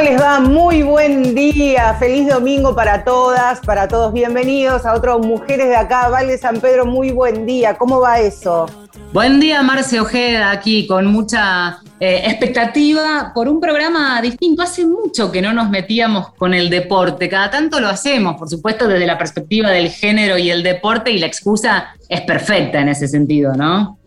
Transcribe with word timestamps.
¿Cómo 0.00 0.12
les 0.12 0.22
va? 0.22 0.40
Muy 0.40 0.82
buen 0.82 1.34
día, 1.34 1.92
feliz 1.98 2.26
domingo 2.26 2.74
para 2.74 3.04
todas, 3.04 3.60
para 3.60 3.86
todos. 3.86 4.14
Bienvenidos 4.14 4.86
a 4.86 4.94
otro 4.94 5.18
Mujeres 5.18 5.68
de 5.68 5.76
acá, 5.76 6.08
Valle 6.08 6.38
San 6.38 6.58
Pedro, 6.58 6.86
muy 6.86 7.10
buen 7.10 7.44
día. 7.44 7.76
¿Cómo 7.76 8.00
va 8.00 8.18
eso? 8.18 8.64
Buen 9.12 9.40
día, 9.40 9.62
Marce 9.62 10.00
Ojeda, 10.00 10.52
aquí 10.52 10.86
con 10.86 11.04
mucha 11.04 11.80
eh, 12.00 12.22
expectativa 12.24 13.32
por 13.34 13.46
un 13.46 13.60
programa 13.60 14.22
distinto. 14.22 14.62
Hace 14.62 14.86
mucho 14.86 15.30
que 15.30 15.42
no 15.42 15.52
nos 15.52 15.68
metíamos 15.68 16.32
con 16.32 16.54
el 16.54 16.70
deporte, 16.70 17.28
cada 17.28 17.50
tanto 17.50 17.78
lo 17.78 17.88
hacemos, 17.88 18.36
por 18.36 18.48
supuesto, 18.48 18.88
desde 18.88 19.04
la 19.06 19.18
perspectiva 19.18 19.68
del 19.68 19.90
género 19.90 20.38
y 20.38 20.50
el 20.50 20.62
deporte, 20.62 21.10
y 21.10 21.18
la 21.18 21.26
excusa 21.26 21.88
es 22.08 22.22
perfecta 22.22 22.80
en 22.80 22.88
ese 22.88 23.06
sentido, 23.06 23.52
¿no? 23.52 23.98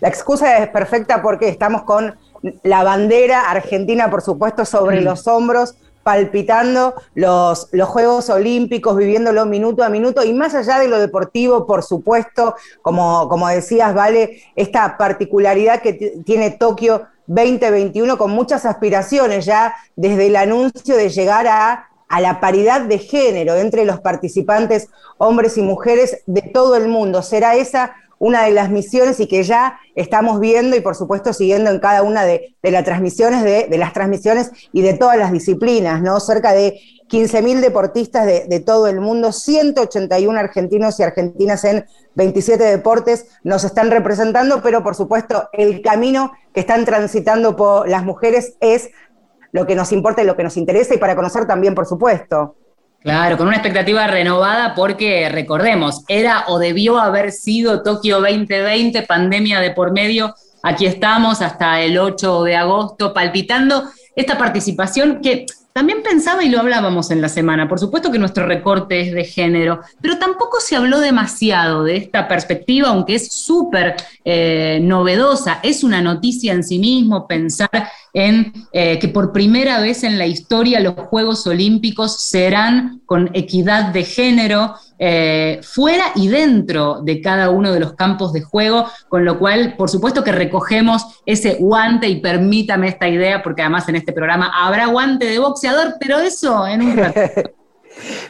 La 0.00 0.08
excusa 0.08 0.58
es 0.58 0.68
perfecta 0.68 1.22
porque 1.22 1.48
estamos 1.48 1.82
con 1.82 2.16
la 2.62 2.84
bandera 2.84 3.50
argentina, 3.50 4.10
por 4.10 4.22
supuesto, 4.22 4.64
sobre 4.64 5.00
mm. 5.00 5.04
los 5.04 5.26
hombros, 5.26 5.74
palpitando 6.02 6.94
los, 7.14 7.68
los, 7.72 7.88
Juegos 7.88 8.30
Olímpicos, 8.30 8.96
viviéndolo 8.96 9.44
minuto 9.44 9.82
a 9.84 9.90
minuto, 9.90 10.24
y 10.24 10.32
más 10.32 10.54
allá 10.54 10.78
de 10.78 10.88
lo 10.88 10.98
deportivo, 10.98 11.66
por 11.66 11.82
supuesto, 11.82 12.54
como, 12.80 13.28
como 13.28 13.46
decías, 13.48 13.94
Vale, 13.94 14.42
esta 14.56 14.96
particularidad 14.96 15.82
que 15.82 16.22
tiene 16.24 16.52
Tokio 16.52 17.02
2021 17.26 18.16
con 18.16 18.30
muchas 18.30 18.64
aspiraciones 18.64 19.44
ya 19.44 19.74
desde 19.96 20.28
el 20.28 20.36
anuncio 20.36 20.96
de 20.96 21.10
llegar 21.10 21.46
a, 21.46 21.90
a 22.08 22.20
la 22.20 22.40
paridad 22.40 22.80
de 22.80 22.98
género 22.98 23.56
entre 23.56 23.84
los 23.84 24.00
participantes, 24.00 24.88
hombres 25.18 25.58
y 25.58 25.62
mujeres 25.62 26.22
de 26.26 26.40
todo 26.40 26.76
el 26.76 26.88
mundo. 26.88 27.22
¿Será 27.22 27.54
esa 27.54 27.94
una 28.18 28.44
de 28.44 28.52
las 28.52 28.70
misiones 28.70 29.20
y 29.20 29.26
que 29.26 29.42
ya 29.42 29.78
estamos 29.94 30.40
viendo 30.40 30.76
y 30.76 30.80
por 30.80 30.94
supuesto 30.94 31.32
siguiendo 31.32 31.70
en 31.70 31.78
cada 31.78 32.02
una 32.02 32.24
de, 32.24 32.54
las 32.62 32.84
transmisiones 32.84 33.42
de, 33.42 33.78
las 33.78 33.92
transmisiones 33.92 34.50
y 34.72 34.82
de 34.82 34.94
todas 34.94 35.16
las 35.18 35.32
disciplinas, 35.32 36.02
¿no? 36.02 36.18
Cerca 36.20 36.52
de 36.52 36.80
15.000 37.08 37.60
deportistas 37.60 38.26
de, 38.26 38.60
todo 38.60 38.86
el 38.86 39.00
mundo, 39.00 39.32
181 39.32 40.38
argentinos 40.38 41.00
y 41.00 41.02
argentinas 41.02 41.64
en 41.64 41.86
27 42.14 42.62
deportes 42.62 43.26
nos 43.44 43.64
están 43.64 43.90
representando, 43.90 44.60
pero 44.62 44.82
por 44.82 44.94
supuesto 44.94 45.48
el 45.52 45.80
camino 45.80 46.32
que 46.52 46.60
están 46.60 46.84
transitando 46.84 47.84
las 47.86 48.04
mujeres 48.04 48.56
es 48.60 48.90
lo 49.52 49.66
que 49.66 49.74
nos 49.74 49.92
importa 49.92 50.22
y 50.22 50.26
lo 50.26 50.36
que 50.36 50.44
nos 50.44 50.56
interesa 50.56 50.94
y 50.94 50.98
para 50.98 51.16
conocer 51.16 51.46
también, 51.46 51.74
por 51.74 51.86
supuesto. 51.86 52.56
Claro, 53.00 53.36
con 53.36 53.46
una 53.46 53.56
expectativa 53.56 54.06
renovada 54.08 54.74
porque 54.74 55.28
recordemos, 55.28 56.02
era 56.08 56.44
o 56.48 56.58
debió 56.58 56.98
haber 56.98 57.30
sido 57.30 57.82
Tokio 57.82 58.20
2020, 58.20 59.02
pandemia 59.02 59.60
de 59.60 59.70
por 59.70 59.92
medio. 59.92 60.34
Aquí 60.64 60.84
estamos 60.84 61.40
hasta 61.40 61.80
el 61.80 61.96
8 61.96 62.42
de 62.42 62.56
agosto 62.56 63.14
palpitando 63.14 63.84
esta 64.16 64.36
participación 64.36 65.20
que 65.22 65.46
también 65.78 66.02
pensaba 66.02 66.42
y 66.42 66.48
lo 66.48 66.58
hablábamos 66.58 67.12
en 67.12 67.20
la 67.20 67.28
semana, 67.28 67.68
por 67.68 67.78
supuesto 67.78 68.10
que 68.10 68.18
nuestro 68.18 68.44
recorte 68.46 69.00
es 69.00 69.12
de 69.12 69.22
género, 69.22 69.78
pero 70.00 70.18
tampoco 70.18 70.58
se 70.58 70.74
habló 70.74 70.98
demasiado 70.98 71.84
de 71.84 71.96
esta 71.98 72.26
perspectiva, 72.26 72.88
aunque 72.88 73.14
es 73.14 73.32
súper 73.32 73.94
eh, 74.24 74.80
novedosa, 74.82 75.60
es 75.62 75.84
una 75.84 76.02
noticia 76.02 76.52
en 76.52 76.64
sí 76.64 76.80
mismo 76.80 77.28
pensar 77.28 77.70
en 78.18 78.52
eh, 78.72 78.98
que 78.98 79.08
por 79.08 79.32
primera 79.32 79.80
vez 79.80 80.02
en 80.02 80.18
la 80.18 80.26
historia 80.26 80.80
los 80.80 80.94
Juegos 80.94 81.46
Olímpicos 81.46 82.20
serán 82.20 83.00
con 83.06 83.30
equidad 83.34 83.92
de 83.92 84.04
género. 84.04 84.74
Eh, 85.00 85.60
fuera 85.62 86.06
y 86.16 86.26
dentro 86.26 87.02
de 87.02 87.20
cada 87.20 87.50
uno 87.50 87.72
de 87.72 87.78
los 87.78 87.92
campos 87.92 88.32
de 88.32 88.42
juego, 88.42 88.86
con 89.08 89.24
lo 89.24 89.38
cual, 89.38 89.76
por 89.76 89.88
supuesto 89.88 90.24
que 90.24 90.32
recogemos 90.32 91.20
ese 91.24 91.54
guante 91.54 92.08
y 92.08 92.16
permítame 92.16 92.88
esta 92.88 93.08
idea, 93.08 93.40
porque 93.40 93.62
además 93.62 93.88
en 93.88 93.94
este 93.94 94.12
programa 94.12 94.50
habrá 94.52 94.86
guante 94.86 95.26
de 95.26 95.38
boxeador, 95.38 95.94
pero 96.00 96.18
eso 96.18 96.66
en 96.66 96.82
un 96.82 96.96
rato. 96.96 97.20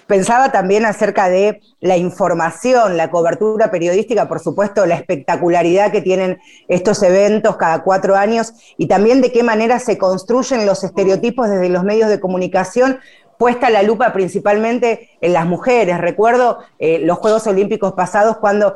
Pensaba 0.06 0.53
también 0.53 0.87
acerca 0.87 1.29
de 1.29 1.61
la 1.81 1.97
información, 1.97 2.97
la 2.97 3.11
cobertura 3.11 3.71
periodística, 3.71 4.29
por 4.29 4.41
supuesto, 4.41 4.87
la 4.87 4.95
espectacularidad 4.95 5.93
que 5.93 6.01
tienen 6.01 6.39
estos 6.69 7.03
eventos 7.03 7.56
cada 7.56 7.83
cuatro 7.83 8.17
años 8.17 8.55
y 8.77 8.87
también 8.87 9.21
de 9.21 9.33
qué 9.33 9.43
manera 9.43 9.79
se 9.79 9.99
construyen 9.99 10.67
los 10.67 10.84
estereotipos 10.84 11.49
desde 11.49 11.69
los 11.69 11.84
medios 11.84 12.09
de 12.09 12.21
comunicación, 12.21 13.01
puesta 13.39 13.71
la 13.71 13.83
lupa 13.83 14.12
principalmente 14.12 15.11
en 15.21 15.33
las 15.33 15.47
mujeres. 15.47 15.99
Recuerdo 15.99 16.59
eh, 16.79 17.00
los 17.00 17.19
Juegos 17.19 17.47
Olímpicos 17.47 17.93
pasados 17.93 18.39
cuando 18.39 18.75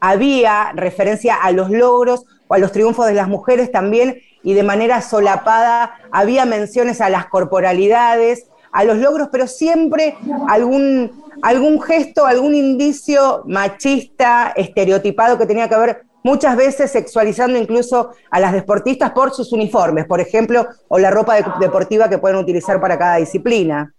había 0.00 0.72
referencia 0.74 1.36
a 1.36 1.52
los 1.52 1.70
logros 1.70 2.24
o 2.48 2.54
a 2.54 2.58
los 2.58 2.72
triunfos 2.72 3.06
de 3.06 3.14
las 3.14 3.28
mujeres 3.28 3.70
también 3.70 4.20
y 4.42 4.54
de 4.54 4.64
manera 4.64 5.00
solapada 5.00 5.94
había 6.10 6.44
menciones 6.44 7.00
a 7.00 7.08
las 7.08 7.26
corporalidades, 7.26 8.46
a 8.72 8.84
los 8.84 8.98
logros, 8.98 9.28
pero 9.30 9.46
siempre 9.46 10.16
algún, 10.48 11.12
algún 11.42 11.80
gesto, 11.80 12.26
algún 12.26 12.54
indicio 12.54 13.42
machista, 13.46 14.52
estereotipado 14.56 15.38
que 15.38 15.46
tenía 15.46 15.68
que 15.68 15.76
ver 15.76 16.02
muchas 16.24 16.56
veces 16.56 16.90
sexualizando 16.90 17.58
incluso 17.58 18.12
a 18.30 18.40
las 18.40 18.52
deportistas 18.52 19.10
por 19.12 19.32
sus 19.32 19.52
uniformes, 19.52 20.06
por 20.06 20.20
ejemplo, 20.20 20.66
o 20.88 20.98
la 20.98 21.10
ropa 21.10 21.36
deportiva 21.60 22.08
que 22.08 22.18
pueden 22.18 22.38
utilizar 22.38 22.80
para 22.80 22.98
cada 22.98 23.16
disciplina. 23.16 23.94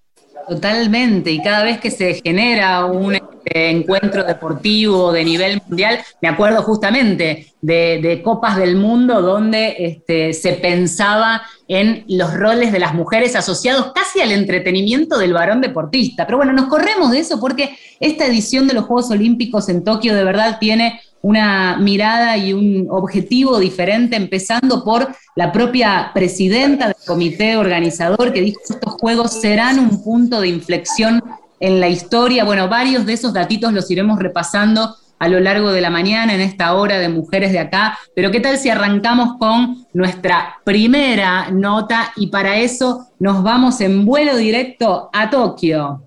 Totalmente, 0.47 1.31
y 1.31 1.41
cada 1.41 1.63
vez 1.63 1.79
que 1.79 1.89
se 1.89 2.15
genera 2.15 2.85
un 2.85 3.15
este, 3.15 3.69
encuentro 3.69 4.23
deportivo 4.23 5.11
de 5.13 5.23
nivel 5.23 5.61
mundial, 5.67 5.99
me 6.21 6.27
acuerdo 6.27 6.61
justamente 6.63 7.53
de, 7.61 8.21
Copas 8.23 8.57
del 8.57 8.75
Mundo 8.75 9.21
donde 9.21 9.75
este, 9.79 10.33
se 10.33 10.53
pensaba 10.53 11.43
en 11.67 12.03
los 12.09 12.33
roles 12.33 12.71
de 12.71 12.79
las 12.79 12.93
mujeres 12.93 13.35
asociados 13.35 13.93
casi 13.93 14.21
al 14.21 14.31
entretenimiento 14.31 15.17
del 15.17 15.33
varón 15.33 15.61
deportista. 15.61 16.25
Pero 16.25 16.37
bueno, 16.37 16.51
nos 16.51 16.67
corremos 16.67 17.11
de 17.11 17.19
eso 17.19 17.39
porque 17.39 17.77
esta 17.99 18.25
edición 18.25 18.67
de 18.67 18.73
los 18.73 18.85
Juegos 18.85 19.11
Olímpicos 19.11 19.69
en 19.69 19.83
Tokio 19.83 20.13
de 20.13 20.25
verdad 20.25 20.57
tiene 20.59 20.99
una 21.23 21.77
mirada 21.77 22.37
y 22.37 22.51
un 22.51 22.87
objetivo 22.89 23.57
diferente, 23.57 24.17
empezando 24.17 24.83
por 24.83 25.07
la 25.35 25.53
propia 25.53 26.11
presidenta 26.13 26.87
del 26.87 26.97
comité 27.07 27.55
organizador 27.55 28.33
que 28.33 28.41
dijo 28.41 28.59
que 28.67 28.73
estos 28.73 28.93
juegos 28.99 29.31
serán 29.39 29.79
un 29.79 30.03
punto 30.03 30.41
de 30.41 30.49
inflexión 30.49 31.23
en 31.61 31.79
la 31.79 31.87
historia. 31.87 32.43
Bueno, 32.43 32.67
varios 32.67 33.05
de 33.05 33.13
esos 33.13 33.33
datitos 33.33 33.71
los 33.71 33.89
iremos 33.89 34.19
repasando 34.19 34.95
a 35.17 35.29
lo 35.29 35.39
largo 35.39 35.71
de 35.71 35.79
la 35.79 35.89
mañana 35.89 36.33
en 36.33 36.41
esta 36.41 36.73
hora 36.73 36.99
de 36.99 37.07
Mujeres 37.07 37.53
de 37.53 37.59
Acá. 37.59 37.97
Pero 38.13 38.29
¿qué 38.29 38.41
tal 38.41 38.57
si 38.57 38.69
arrancamos 38.69 39.37
con 39.39 39.85
nuestra 39.93 40.57
primera 40.65 41.49
nota 41.51 42.11
y 42.17 42.27
para 42.27 42.57
eso 42.57 43.07
nos 43.19 43.41
vamos 43.43 43.79
en 43.79 44.05
vuelo 44.05 44.35
directo 44.35 45.09
a 45.13 45.29
Tokio? 45.29 46.01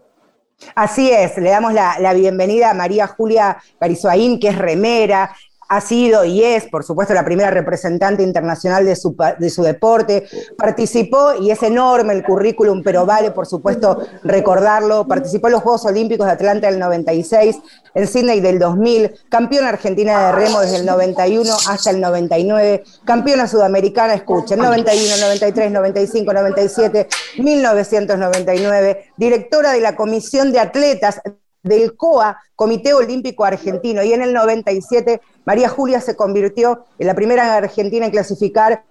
Así 0.74 1.10
es, 1.10 1.36
le 1.38 1.50
damos 1.50 1.72
la, 1.72 2.12
bienvenida 2.14 2.70
a 2.70 2.74
María 2.74 3.06
Julia 3.06 3.58
Carizoaín, 3.78 4.40
que 4.40 4.48
es 4.48 4.58
remera, 4.58 5.34
ha 5.68 5.80
sido 5.80 6.24
y 6.24 6.42
es, 6.42 6.64
por 6.66 6.84
supuesto, 6.84 7.14
la 7.14 7.24
primera 7.24 7.50
representante 7.50 8.22
internacional 8.22 8.84
de 8.84 8.96
su, 8.96 9.16
de 9.38 9.50
su, 9.50 9.62
deporte. 9.62 10.26
Participó, 10.56 11.34
y 11.40 11.50
es 11.50 11.62
enorme 11.62 12.12
el 12.12 12.22
currículum, 12.22 12.82
pero 12.82 13.04
vale, 13.04 13.32
por 13.32 13.46
supuesto, 13.46 13.98
recordarlo. 14.22 15.06
Participó 15.06 15.48
en 15.48 15.54
los 15.54 15.62
Juegos 15.62 15.84
Olímpicos 15.86 16.26
de 16.26 16.32
Atlanta 16.32 16.68
del 16.68 16.78
96, 16.78 17.56
en 17.94 18.06
Sydney 18.06 18.40
del 18.40 18.58
2000, 18.58 19.12
campeona 19.28 19.70
argentina 19.70 20.26
de 20.26 20.32
remo 20.32 20.60
desde 20.60 20.76
el 20.76 20.86
91 20.86 21.52
hasta 21.68 21.90
el 21.90 22.00
99, 22.00 22.84
campeona 23.04 23.48
sudamericana, 23.48 24.14
escuchen, 24.14 24.58
91, 24.58 25.16
93, 25.20 25.72
95, 25.72 26.32
97, 26.32 27.08
1999, 27.38 29.12
directora 29.16 29.72
de 29.72 29.80
la 29.80 29.96
Comisión 29.96 30.52
de 30.52 30.60
Atletas 30.60 31.20
del 31.66 31.96
COA, 31.96 32.40
Comité 32.54 32.94
Olímpico 32.94 33.44
Argentino, 33.44 34.02
y 34.02 34.12
en 34.12 34.22
el 34.22 34.32
97 34.32 35.20
María 35.44 35.68
Julia 35.68 36.00
se 36.00 36.16
convirtió 36.16 36.84
en 36.98 37.06
la 37.06 37.14
primera 37.14 37.56
argentina 37.56 38.06
en 38.06 38.12
clasificar 38.12 38.84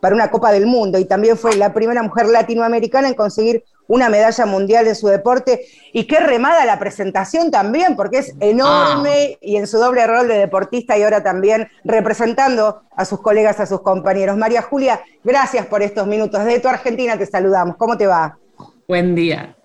para 0.00 0.14
una 0.14 0.30
Copa 0.30 0.50
del 0.50 0.66
Mundo 0.66 0.98
y 0.98 1.04
también 1.04 1.36
fue 1.36 1.54
la 1.56 1.72
primera 1.72 2.02
mujer 2.02 2.26
latinoamericana 2.26 3.08
en 3.08 3.14
conseguir 3.14 3.64
una 3.86 4.08
medalla 4.08 4.46
mundial 4.46 4.86
en 4.86 4.94
su 4.94 5.08
deporte. 5.08 5.66
Y 5.92 6.06
qué 6.06 6.20
remada 6.20 6.64
la 6.64 6.78
presentación 6.78 7.50
también, 7.50 7.96
porque 7.96 8.18
es 8.18 8.34
enorme 8.38 9.32
ah. 9.34 9.38
y 9.40 9.56
en 9.56 9.66
su 9.66 9.78
doble 9.78 10.06
rol 10.06 10.28
de 10.28 10.38
deportista 10.38 10.96
y 10.96 11.02
ahora 11.02 11.22
también 11.22 11.68
representando 11.84 12.82
a 12.94 13.04
sus 13.04 13.20
colegas, 13.20 13.58
a 13.58 13.66
sus 13.66 13.80
compañeros. 13.80 14.36
María 14.36 14.62
Julia, 14.62 15.00
gracias 15.24 15.66
por 15.66 15.82
estos 15.82 16.06
minutos. 16.06 16.44
Desde 16.44 16.60
tu 16.60 16.68
Argentina 16.68 17.18
te 17.18 17.26
saludamos. 17.26 17.76
¿Cómo 17.76 17.98
te 17.98 18.06
va? 18.06 18.38
Buen 18.86 19.14
día. 19.14 19.56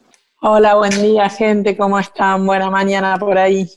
Hola, 0.48 0.76
buen 0.76 0.92
día, 1.02 1.28
gente. 1.28 1.76
¿Cómo 1.76 1.98
están? 1.98 2.46
Buena 2.46 2.70
mañana 2.70 3.18
por 3.18 3.36
ahí. 3.36 3.68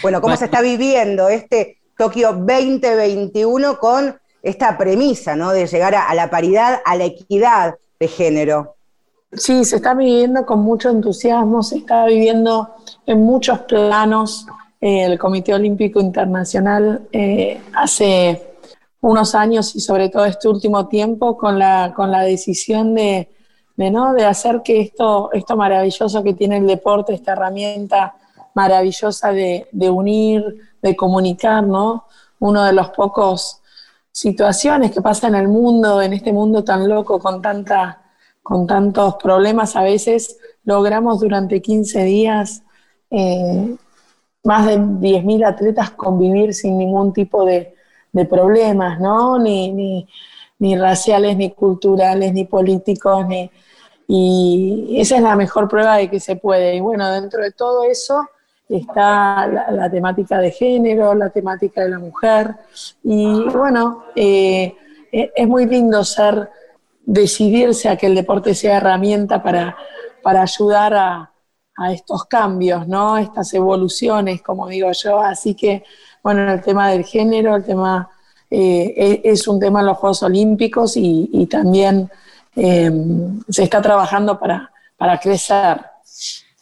Bueno, 0.00 0.22
¿cómo 0.22 0.34
se 0.34 0.46
está 0.46 0.62
viviendo 0.62 1.28
este 1.28 1.76
Tokio 1.98 2.32
2021 2.32 3.78
con 3.78 4.18
esta 4.42 4.78
premisa, 4.78 5.36
¿no? 5.36 5.50
De 5.50 5.66
llegar 5.66 5.94
a, 5.94 6.14
la 6.14 6.30
paridad, 6.30 6.80
a 6.86 6.96
la 6.96 7.04
equidad 7.04 7.74
de 7.98 8.08
género. 8.08 8.76
Sí, 9.30 9.62
se 9.66 9.76
está 9.76 9.92
viviendo 9.92 10.46
con 10.46 10.60
mucho 10.60 10.88
entusiasmo, 10.88 11.62
se 11.62 11.76
está 11.76 12.06
viviendo 12.06 12.76
en 13.04 13.20
muchos 13.20 13.58
planos. 13.58 14.46
Eh, 14.80 15.04
el 15.04 15.18
Comité 15.18 15.52
Olímpico 15.52 16.00
Internacional 16.00 17.08
eh, 17.12 17.60
hace 17.74 18.56
unos 19.02 19.34
años 19.34 19.76
y 19.76 19.80
sobre 19.80 20.08
todo 20.08 20.24
este 20.24 20.48
último 20.48 20.88
tiempo 20.88 21.36
con 21.36 21.58
la, 21.58 21.92
con 21.94 22.10
la 22.10 22.22
decisión 22.22 22.94
de, 22.94 23.28
de, 23.76 23.90
de 24.16 24.24
hacer 24.24 24.62
que 24.62 24.80
esto, 24.80 25.30
esto 25.32 25.56
maravilloso 25.56 26.22
que 26.22 26.34
tiene 26.34 26.58
el 26.58 26.66
deporte, 26.66 27.14
esta 27.14 27.32
herramienta 27.32 28.14
maravillosa 28.54 29.32
de, 29.32 29.66
unir, 29.90 30.42
de 30.82 30.96
comunicar, 30.96 31.64
¿no? 31.64 32.06
Uno 32.38 32.64
de 32.64 32.72
los 32.72 32.90
pocos 32.90 33.60
situaciones 34.12 34.90
que 34.90 35.00
pasa 35.00 35.28
en 35.28 35.34
el 35.34 35.48
mundo, 35.48 36.02
en 36.02 36.12
este 36.12 36.32
mundo 36.32 36.64
tan 36.64 36.88
loco, 36.88 37.18
con, 37.18 37.42
con 38.42 38.66
tantos 38.66 39.14
problemas, 39.16 39.76
a 39.76 39.82
veces 39.82 40.38
logramos 40.64 41.20
durante 41.20 41.62
15 41.62 42.04
días 42.04 42.62
eh, 43.10 43.76
más 44.44 44.66
de 44.66 44.78
10.000 44.78 45.46
atletas 45.46 45.90
convivir 45.90 46.54
sin 46.54 46.78
ningún 46.78 47.12
tipo 47.12 47.44
de, 47.44 47.74
problemas, 48.28 48.98
¿no? 48.98 49.38
Ni, 49.38 50.08
raciales, 50.76 51.36
ni 51.36 51.50
culturales, 51.50 52.32
ni 52.32 52.44
políticos, 52.44 53.26
ni, 53.26 53.50
y 54.12 54.96
esa 54.98 55.16
es 55.16 55.22
la 55.22 55.36
mejor 55.36 55.68
prueba 55.68 55.96
de 55.96 56.10
que 56.10 56.18
se 56.18 56.34
puede. 56.34 56.74
Y 56.74 56.80
bueno, 56.80 57.08
dentro 57.12 57.42
de 57.42 57.52
todo 57.52 57.84
eso 57.84 58.28
está 58.68 59.46
la, 59.46 59.88
temática 59.88 60.38
de 60.38 60.50
género, 60.50 61.14
la 61.14 61.30
temática 61.30 61.82
de 61.82 61.90
la 61.90 62.00
mujer. 62.00 62.56
Y 63.04 63.44
bueno, 63.50 64.06
eh, 64.16 64.74
e, 65.12 65.32
es 65.34 65.46
muy 65.46 65.66
lindo 65.66 66.02
ser, 66.02 66.50
decidirse 67.04 67.88
a 67.88 67.96
que 67.96 68.06
el 68.06 68.16
deporte 68.16 68.54
sea 68.54 68.78
herramienta 68.78 69.42
para, 69.42 69.76
para 70.22 70.42
ayudar 70.42 70.94
a, 70.94 71.26
estos 71.92 72.26
cambios, 72.26 72.86
¿no? 72.86 73.16
Estas 73.16 73.54
evoluciones, 73.54 74.42
como 74.42 74.68
digo 74.68 74.90
yo. 74.92 75.18
Así 75.18 75.54
que, 75.54 75.82
bueno, 76.22 76.52
el 76.52 76.60
tema 76.60 76.90
del 76.90 77.04
género, 77.04 77.56
el 77.56 77.64
tema 77.64 78.10
eh, 78.50 78.94
e, 78.96 79.20
es 79.24 79.46
un 79.46 79.60
tema 79.60 79.80
en 79.80 79.86
los 79.86 79.98
Juegos 79.98 80.22
Olímpicos 80.22 80.96
y, 80.96 81.46
también 81.48 82.10
eh, 82.56 82.90
se 83.48 83.62
está 83.62 83.80
trabajando 83.80 84.38
para, 84.38 84.70
para 84.96 85.18
crecer. 85.18 85.80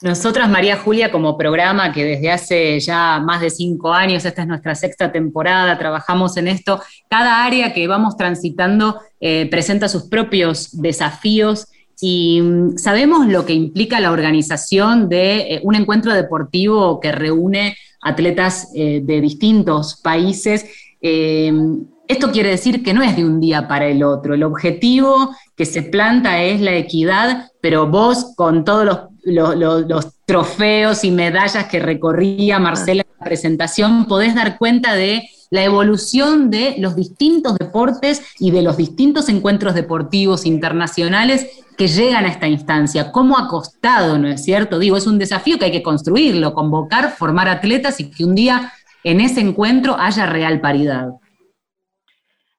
Nosotras, 0.00 0.48
María 0.48 0.76
Julia, 0.76 1.10
como 1.10 1.36
programa 1.36 1.92
que 1.92 2.04
desde 2.04 2.30
hace 2.30 2.78
ya 2.78 3.18
más 3.18 3.40
de 3.40 3.50
cinco 3.50 3.92
años, 3.92 4.24
esta 4.24 4.42
es 4.42 4.48
nuestra 4.48 4.76
sexta 4.76 5.10
temporada, 5.10 5.76
trabajamos 5.76 6.36
en 6.36 6.46
esto, 6.46 6.80
cada 7.08 7.44
área 7.44 7.72
que 7.72 7.88
vamos 7.88 8.16
transitando 8.16 9.00
eh, 9.20 9.48
presenta 9.50 9.88
sus 9.88 10.04
propios 10.04 10.80
desafíos 10.80 11.66
y 12.00 12.40
mm, 12.40 12.78
sabemos 12.78 13.26
lo 13.26 13.44
que 13.44 13.54
implica 13.54 13.98
la 13.98 14.12
organización 14.12 15.08
de 15.08 15.54
eh, 15.54 15.60
un 15.64 15.74
encuentro 15.74 16.12
deportivo 16.14 17.00
que 17.00 17.10
reúne 17.10 17.76
atletas 18.00 18.70
de 18.72 19.20
distintos 19.20 20.00
países. 20.00 20.66
Esto 21.00 22.32
quiere 22.32 22.50
decir 22.50 22.82
que 22.82 22.94
no 22.94 23.02
es 23.02 23.16
de 23.16 23.24
un 23.24 23.40
día 23.40 23.68
para 23.68 23.86
el 23.86 24.02
otro. 24.02 24.34
El 24.34 24.42
objetivo 24.42 25.34
que 25.56 25.64
se 25.64 25.82
planta 25.82 26.42
es 26.42 26.60
la 26.60 26.74
equidad, 26.74 27.50
pero 27.60 27.86
vos 27.86 28.32
con 28.36 28.64
todos 28.64 28.84
los 28.84 28.98
los 29.30 30.06
trofeos 30.24 31.04
y 31.04 31.10
medallas 31.10 31.66
que 31.66 31.80
recorría 31.80 32.58
Marcela 32.58 33.02
en 33.02 33.18
la 33.18 33.24
presentación, 33.24 34.06
podés 34.06 34.34
dar 34.34 34.58
cuenta 34.58 34.94
de 34.94 35.28
la 35.50 35.64
evolución 35.64 36.50
de 36.50 36.74
los 36.78 36.94
distintos 36.94 37.56
deportes 37.56 38.22
y 38.38 38.50
de 38.50 38.62
los 38.62 38.76
distintos 38.76 39.30
encuentros 39.30 39.74
deportivos 39.74 40.44
internacionales 40.44 41.46
que 41.78 41.88
llegan 41.88 42.26
a 42.26 42.28
esta 42.28 42.48
instancia. 42.48 43.12
¿Cómo 43.12 43.38
ha 43.38 43.48
costado, 43.48 44.18
no 44.18 44.28
es 44.28 44.44
cierto? 44.44 44.78
Digo, 44.78 44.96
es 44.96 45.06
un 45.06 45.18
desafío 45.18 45.58
que 45.58 45.66
hay 45.66 45.72
que 45.72 45.82
construirlo, 45.82 46.52
convocar, 46.52 47.14
formar 47.16 47.48
atletas 47.48 47.98
y 48.00 48.10
que 48.10 48.24
un 48.24 48.34
día 48.34 48.72
en 49.10 49.20
ese 49.20 49.40
encuentro 49.40 49.96
haya 49.98 50.26
real 50.26 50.60
paridad. 50.60 51.14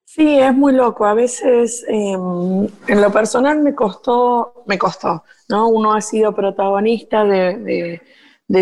Sí, 0.03 0.39
es 0.39 0.55
muy 0.55 0.73
loco. 0.73 1.05
A 1.05 1.13
veces 1.13 1.85
em, 1.87 2.67
en 2.87 3.01
lo 3.01 3.11
personal 3.11 3.61
me 3.61 3.75
costó, 3.75 4.63
me 4.65 4.79
costó, 4.79 5.23
¿no? 5.47 5.67
Uno 5.67 5.93
ha 5.93 6.01
sido 6.01 6.33
protagonista 6.33 7.23
de, 7.23 8.01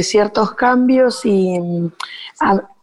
ciertos 0.02 0.54
cambios 0.56 1.26
y 1.26 1.56
em, 1.56 1.90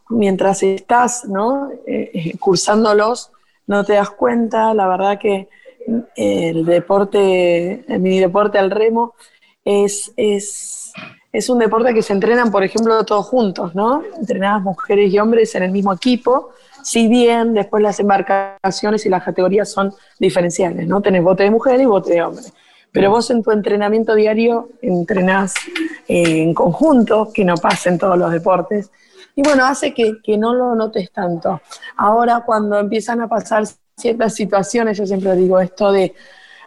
mientras 0.08 0.62
estás, 0.62 1.26
¿no? 1.26 1.70
Eh, 1.86 2.10
eh, 2.14 2.38
cursándolos, 2.38 3.30
no 3.66 3.84
te 3.84 3.92
das 3.92 4.10
cuenta. 4.10 4.72
La 4.72 4.88
verdad 4.88 5.18
que 5.18 5.48
el 6.16 6.64
deporte, 6.64 7.84
mi 8.00 8.18
deporte 8.18 8.58
al 8.58 8.70
remo, 8.70 9.14
es, 9.64 10.12
es, 10.16 10.83
es 11.34 11.50
un 11.50 11.58
deporte 11.58 11.92
que 11.92 12.00
se 12.00 12.12
entrenan, 12.12 12.50
por 12.52 12.62
ejemplo, 12.62 13.04
todos 13.04 13.26
juntos, 13.26 13.75
¿no? 13.75 14.02
Entrenadas 14.16 14.62
mujeres 14.62 15.12
y 15.12 15.19
hombres 15.19 15.54
en 15.56 15.64
el 15.64 15.72
mismo 15.72 15.92
equipo 15.92 16.52
si 16.84 17.08
bien 17.08 17.54
después 17.54 17.82
las 17.82 17.98
embarcaciones 17.98 19.06
y 19.06 19.08
las 19.08 19.25
categorías 19.25 19.70
son 19.70 19.92
diferenciales, 20.19 20.86
¿no? 20.86 21.00
Tenés 21.00 21.25
bote 21.25 21.42
de 21.42 21.50
mujer 21.50 21.81
y 21.81 21.86
bote 21.86 22.12
de 22.12 22.22
hombre. 22.22 22.44
Pero 22.92 23.10
vos 23.10 23.31
en 23.31 23.42
tu 23.42 23.50
entrenamiento 23.50 24.14
diario 24.14 24.69
entrenás 24.82 25.54
eh, 26.06 26.42
en 26.42 26.52
conjunto, 26.52 27.31
que 27.32 27.42
no 27.44 27.56
pasa 27.56 27.88
en 27.88 27.98
todos 27.98 28.19
los 28.19 28.30
deportes. 28.30 28.90
Y 29.34 29.42
bueno, 29.42 29.64
hace 29.64 29.94
que, 29.94 30.20
que 30.22 30.37
no 30.37 30.54
lo 30.54 30.75
notes 30.75 31.10
tanto. 31.10 31.60
Ahora 31.96 32.42
cuando 32.44 32.78
empiezan 32.78 33.22
a 33.22 33.28
pasar 33.28 33.64
ciertas 33.96 34.34
situaciones, 34.34 34.98
yo 34.98 35.06
siempre 35.06 35.34
digo 35.37 35.58
esto 35.60 35.90
de 35.90 36.14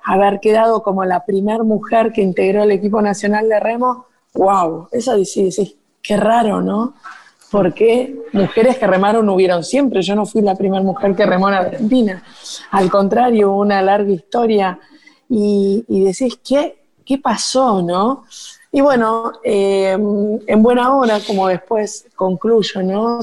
haber 0.04 0.40
quedado 0.40 0.82
como 0.82 1.06
la 1.06 1.26
primer 1.26 1.64
mujer 1.64 2.12
que 2.12 2.22
integró 2.22 2.64
el 2.64 2.72
equipo 2.72 3.02
nacional 3.04 3.48
de 3.48 3.60
remo, 3.60 4.07
wow, 4.38 4.88
sí, 4.92 5.52
sí, 5.52 5.78
qué 6.02 6.18
raro, 6.18 6.62
¿no? 6.62 6.94
porque 7.50 8.16
mujeres 8.34 8.78
que 8.78 8.88
remaron 8.88 9.30
hubieron 9.30 9.64
siempre. 9.64 10.02
Yo 10.02 10.16
no 10.16 10.26
fui 10.26 10.42
la 10.42 10.56
primera 10.56 10.84
mujer 10.84 11.16
que 11.16 11.26
remó 11.26 11.48
en 11.50 11.56
Argentina. 11.56 12.24
Al 12.72 12.90
contrario, 12.90 13.54
una 13.54 13.82
larga 13.82 14.12
historia. 14.12 14.80
Y, 15.30 15.84
decís, 15.88 16.40
¿qué, 16.46 16.84
¿qué 17.06 17.18
pasó, 17.18 17.82
no? 17.82 18.26
Y 18.72 18.82
bueno, 18.82 19.34
eh, 19.44 19.92
en 19.92 20.64
buena 20.64 20.96
hora, 20.96 21.20
como 21.26 21.48
después 21.48 22.06
concluyo, 22.16 22.84
¿no? 22.84 23.20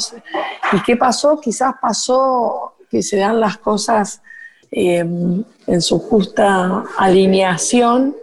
¿Y 0.72 0.82
qué 0.82 0.96
pasó? 0.96 1.40
Quizás 1.40 1.74
pasó 1.80 2.74
que 2.90 3.02
se 3.02 3.18
dan 3.18 3.40
las 3.40 3.58
cosas 3.58 4.22
eh, 4.70 4.98
en 5.66 5.82
su 5.82 5.98
justa 5.98 6.84
alineación. 6.98 8.16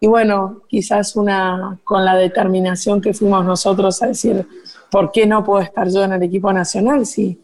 Y 0.00 0.06
bueno, 0.06 0.62
quizás 0.66 1.14
una 1.14 1.78
con 1.84 2.04
la 2.04 2.16
determinación 2.16 3.02
que 3.02 3.12
fuimos 3.12 3.44
nosotros 3.44 4.02
a 4.02 4.06
decir, 4.06 4.46
¿por 4.90 5.12
qué 5.12 5.26
no 5.26 5.44
puedo 5.44 5.60
estar 5.62 5.88
yo 5.90 6.02
en 6.02 6.14
el 6.14 6.22
equipo 6.22 6.50
nacional 6.52 7.04
si, 7.04 7.38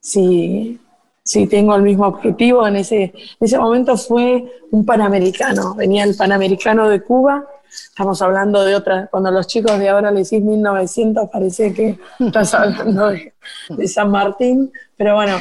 si, 0.00 0.80
si 1.22 1.46
tengo 1.46 1.74
el 1.76 1.82
mismo 1.82 2.06
objetivo? 2.06 2.66
En 2.66 2.76
ese, 2.76 3.04
en 3.04 3.12
ese 3.38 3.58
momento 3.58 3.96
fue 3.96 4.44
un 4.72 4.84
panamericano, 4.84 5.76
venía 5.76 6.02
el 6.02 6.16
panamericano 6.16 6.88
de 6.88 7.00
Cuba, 7.00 7.46
estamos 7.70 8.20
hablando 8.22 8.64
de 8.64 8.74
otra, 8.74 9.06
cuando 9.06 9.30
los 9.30 9.46
chicos 9.46 9.78
de 9.78 9.88
ahora 9.88 10.10
le 10.10 10.24
decís 10.24 10.42
1900 10.42 11.28
parece 11.30 11.72
que 11.72 11.96
estás 12.18 12.52
hablando 12.54 13.10
de, 13.10 13.86
San 13.86 14.10
Martín, 14.10 14.72
pero 14.96 15.14
bueno, 15.14 15.36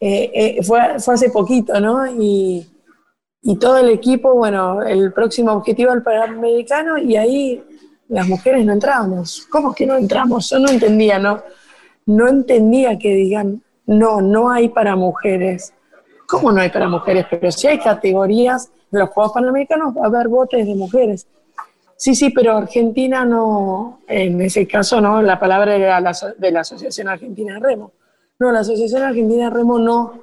eh, 0.00 0.30
eh, 0.34 0.62
fue, 0.62 0.98
fue 0.98 1.12
hace 1.12 1.28
poquito, 1.28 1.78
¿no? 1.78 2.06
Y, 2.06 2.66
y 3.48 3.54
todo 3.60 3.78
el 3.78 3.90
equipo, 3.90 4.34
bueno, 4.34 4.82
el 4.82 5.12
próximo 5.12 5.52
objetivo 5.52 5.92
al 5.92 6.02
Panamericano 6.02 6.98
y 6.98 7.14
ahí 7.14 7.62
las 8.08 8.26
mujeres 8.26 8.66
no 8.66 8.72
entrábamos. 8.72 9.46
¿Cómo 9.48 9.72
que 9.72 9.86
no 9.86 9.96
entramos? 9.96 10.50
Yo 10.50 10.58
no 10.58 10.68
entendía, 10.68 11.20
¿no? 11.20 11.44
No 12.06 12.26
entendía 12.26 12.98
que 12.98 13.14
digan, 13.14 13.62
no, 13.86 14.20
no 14.20 14.50
hay 14.50 14.68
para 14.70 14.96
mujeres. 14.96 15.72
¿Cómo 16.26 16.50
no 16.50 16.60
hay 16.60 16.70
para 16.70 16.88
mujeres? 16.88 17.24
Pero 17.30 17.52
si 17.52 17.68
hay 17.68 17.78
categorías, 17.78 18.72
en 18.90 18.98
los 18.98 19.10
Juegos 19.10 19.34
Panamericanos 19.34 19.96
va 19.96 20.02
a 20.02 20.06
haber 20.06 20.26
botes 20.26 20.66
de 20.66 20.74
mujeres. 20.74 21.28
Sí, 21.94 22.16
sí, 22.16 22.30
pero 22.30 22.56
Argentina 22.56 23.24
no, 23.24 24.00
en 24.08 24.40
ese 24.40 24.66
caso 24.66 25.00
no, 25.00 25.22
la 25.22 25.38
palabra 25.38 25.76
era 25.76 26.02
de 26.36 26.50
la 26.50 26.60
Asociación 26.60 27.06
Argentina 27.06 27.54
de 27.54 27.60
Remo. 27.60 27.92
No, 28.40 28.50
la 28.50 28.58
Asociación 28.58 29.04
Argentina 29.04 29.44
de 29.44 29.50
Remo 29.50 29.78
no, 29.78 30.14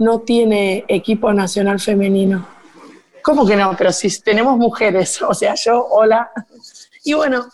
no 0.00 0.18
tiene 0.22 0.84
equipo 0.88 1.32
nacional 1.32 1.78
femenino. 1.78 2.53
¿Cómo 3.24 3.46
que 3.46 3.56
no? 3.56 3.74
Pero 3.78 3.90
si 3.90 4.20
tenemos 4.20 4.58
mujeres, 4.58 5.22
o 5.28 5.32
sea, 5.32 5.54
yo, 5.54 5.82
hola, 5.90 6.30
y 7.04 7.14
bueno, 7.14 7.46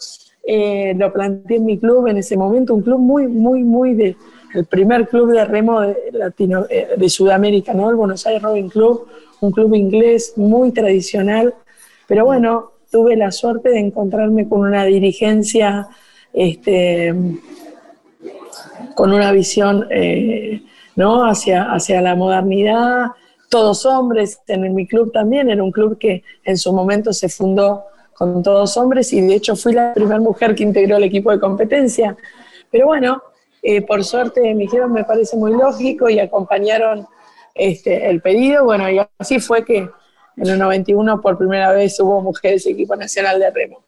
eh, 0.42 0.94
lo 0.96 1.12
planteé 1.12 1.58
en 1.58 1.64
mi 1.64 1.78
club 1.78 2.08
en 2.08 2.16
ese 2.16 2.36
momento, 2.36 2.74
un 2.74 2.82
club 2.82 2.98
muy, 2.98 3.28
muy, 3.28 3.62
muy 3.62 3.94
de, 3.94 4.16
el 4.52 4.64
primer 4.64 5.06
club 5.08 5.30
de 5.30 5.44
remo 5.44 5.80
de, 5.80 5.96
Latino, 6.12 6.66
eh, 6.68 6.88
de 6.96 7.08
Sudamérica, 7.08 7.72
¿no? 7.72 7.88
El 7.88 7.94
Buenos 7.94 8.26
Aires 8.26 8.42
Rowing 8.42 8.68
Club, 8.68 9.06
un 9.40 9.52
club 9.52 9.72
inglés 9.76 10.32
muy 10.34 10.72
tradicional, 10.72 11.54
pero 12.08 12.24
bueno, 12.24 12.72
tuve 12.90 13.14
la 13.14 13.30
suerte 13.30 13.68
de 13.68 13.78
encontrarme 13.78 14.48
con 14.48 14.62
una 14.62 14.84
dirigencia, 14.84 15.86
este, 16.32 17.14
con 18.96 19.12
una 19.12 19.30
visión, 19.30 19.86
eh, 19.90 20.62
¿no? 20.96 21.24
Hacia, 21.24 21.70
hacia 21.70 22.02
la 22.02 22.16
modernidad, 22.16 23.12
todos 23.50 23.84
hombres, 23.84 24.40
en 24.46 24.74
mi 24.74 24.86
club 24.86 25.12
también, 25.12 25.50
era 25.50 25.62
un 25.62 25.72
club 25.72 25.98
que 25.98 26.22
en 26.44 26.56
su 26.56 26.72
momento 26.72 27.12
se 27.12 27.28
fundó 27.28 27.84
con 28.14 28.42
todos 28.42 28.76
hombres 28.76 29.12
y 29.12 29.20
de 29.20 29.34
hecho 29.34 29.56
fui 29.56 29.72
la 29.72 29.92
primera 29.92 30.20
mujer 30.20 30.54
que 30.54 30.62
integró 30.62 30.96
el 30.96 31.02
equipo 31.02 31.32
de 31.32 31.40
competencia. 31.40 32.16
Pero 32.70 32.86
bueno, 32.86 33.22
eh, 33.60 33.82
por 33.82 34.04
suerte 34.04 34.40
me 34.54 34.62
dijeron, 34.62 34.92
me 34.92 35.04
parece 35.04 35.36
muy 35.36 35.52
lógico 35.52 36.08
y 36.08 36.20
acompañaron 36.20 37.08
este, 37.54 38.08
el 38.08 38.22
pedido. 38.22 38.64
Bueno, 38.64 38.88
y 38.88 39.00
así 39.18 39.40
fue 39.40 39.64
que 39.64 39.78
en 39.78 40.46
el 40.46 40.58
91 40.58 41.20
por 41.20 41.36
primera 41.36 41.72
vez 41.72 41.98
hubo 41.98 42.20
mujeres 42.20 42.64
equipo 42.66 42.94
nacional 42.94 43.40
de 43.40 43.50
remo. 43.50 43.82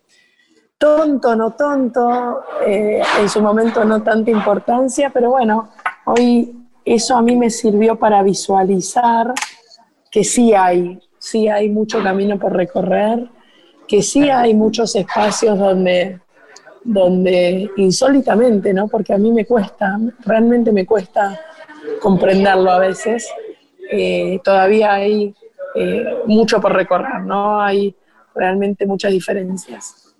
Tonto, 0.77 1.37
no 1.37 1.53
tonto, 1.53 2.43
eh, 2.67 3.01
en 3.21 3.29
su 3.29 3.41
momento 3.41 3.85
no 3.85 4.03
tanta 4.03 4.33
importancia, 4.33 5.11
pero 5.15 5.31
bueno, 5.31 5.71
hoy 6.07 6.57
eso 6.85 7.17
a 7.17 7.23
mí 7.23 7.37
me 7.37 7.51
sirvió 7.51 7.97
para 7.97 8.23
visualizar 8.23 9.33
que 10.13 10.23
sí 10.25 10.53
hay, 10.53 11.01
sí 11.19 11.49
hay 11.49 11.71
mucho 11.71 12.03
camino 12.03 12.39
por 12.39 12.55
recorrer, 12.55 13.31
que 13.89 14.03
sí 14.03 14.29
hay 14.29 14.53
muchos 14.53 14.95
espacios 14.95 15.59
donde, 15.59 16.21
donde 16.85 17.71
insólitamente, 17.79 18.75
¿no? 18.75 18.89
Porque 18.89 19.15
a 19.15 19.19
mí 19.19 19.33
me 19.33 19.47
cuesta, 19.47 19.99
realmente 20.25 20.71
me 20.71 20.85
cuesta 20.85 21.41
comprenderlo 22.01 22.71
a 22.71 22.79
veces. 22.79 23.27
Eh, 23.91 24.39
todavía 24.45 24.93
hay 24.93 25.35
eh, 25.75 26.05
mucho 26.27 26.61
por 26.61 26.75
recorrer, 26.75 27.23
¿no? 27.23 27.59
Hay 27.59 27.97
realmente 28.35 28.87
muchas 28.87 29.13
diferencias. 29.13 30.15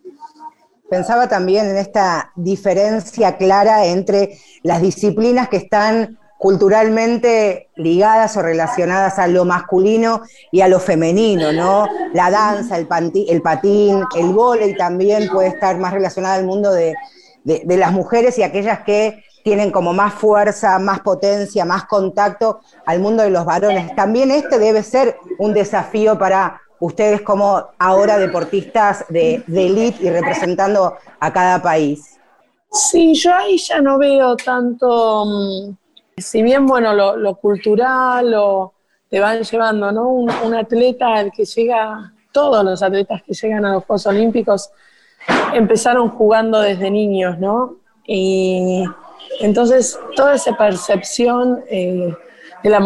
Pensaba 0.89 1.29
también 1.29 1.69
en 1.69 1.77
esta 1.77 2.33
diferencia 2.35 3.37
clara 3.37 3.85
entre 3.87 4.39
las 4.63 4.81
disciplinas 4.81 5.51
que 5.51 5.59
están 5.59 6.19
culturalmente 6.43 7.69
ligadas 7.77 8.37
o 8.37 8.43
relacionadas 8.43 9.21
a 9.21 9.29
lo 9.29 9.45
masculino 9.45 10.23
y 10.51 10.63
a 10.63 10.67
lo 10.67 10.81
femenino, 10.81 11.53
¿no? 11.53 11.87
La 12.15 12.33
danza, 12.33 12.79
el, 12.79 12.89
el 13.29 13.43
patín, 13.43 14.03
el 14.19 14.33
vóley 14.33 14.77
también 14.77 15.29
puede 15.29 15.51
estar 15.51 15.79
más 15.79 15.93
relacionado 15.93 16.35
al 16.35 16.45
mundo 16.45 16.73
de, 16.73 16.95
de 17.45 17.77
las 17.77 17.93
mujeres 17.93 18.39
y 18.39 18.43
aquellas 18.43 18.81
que 18.81 19.23
tienen 19.45 19.71
como 19.71 19.93
más 19.93 20.15
fuerza, 20.15 20.81
más 20.81 20.99
potencia, 20.99 21.65
más 21.65 21.85
contacto 21.85 22.59
al 22.87 22.99
mundo 22.99 23.23
de 23.23 23.31
los 23.31 23.45
varones. 23.45 23.95
También 23.95 24.33
este 24.33 24.59
debe 24.59 24.83
ser 24.83 25.19
un 25.39 25.55
desafío 25.55 26.19
para 26.19 26.61
ustedes 26.81 27.23
como 27.23 27.69
ahora 27.79 28.19
deportistas 28.19 29.05
de, 29.09 29.45
de 29.47 29.67
elite 29.67 30.05
y 30.05 30.11
representando 30.11 30.97
a 31.21 31.33
cada 31.33 31.63
país. 31.63 32.19
Sí, 32.73 33.15
yo 33.15 33.33
ahí 33.33 33.59
ya 33.59 33.81
no 33.81 33.99
veo 33.99 34.35
tanto, 34.35 35.25
mm, 35.27 35.82
si 36.23 36.43
bien 36.43 36.67
bueno, 36.67 36.95
lo, 36.95 37.35
cultural 37.37 38.31
lo, 38.31 38.75
te 39.09 39.21
van 39.21 39.43
llevando, 39.43 39.93
¿no? 39.93 40.09
Un, 40.09 40.31
un 40.45 40.55
atleta 40.55 41.29
que 41.31 41.45
llega, 41.45 42.13
todos 42.33 42.65
los 42.65 42.83
atletas 42.83 43.23
que 43.23 43.35
llegan 43.35 43.65
a 43.67 43.75
los 43.75 43.85
Juegos 43.85 44.07
Olímpicos 44.07 44.71
empezaron 45.55 46.09
jugando 46.11 46.61
desde 46.61 46.91
niños, 46.91 47.39
¿no? 47.39 47.77
Y 48.07 48.85
entonces, 49.41 49.99
toda 50.17 50.35
esa 50.35 50.57
percepción 50.57 51.63
eh, 51.69 52.15
de, 52.63 52.71
la 52.71 52.81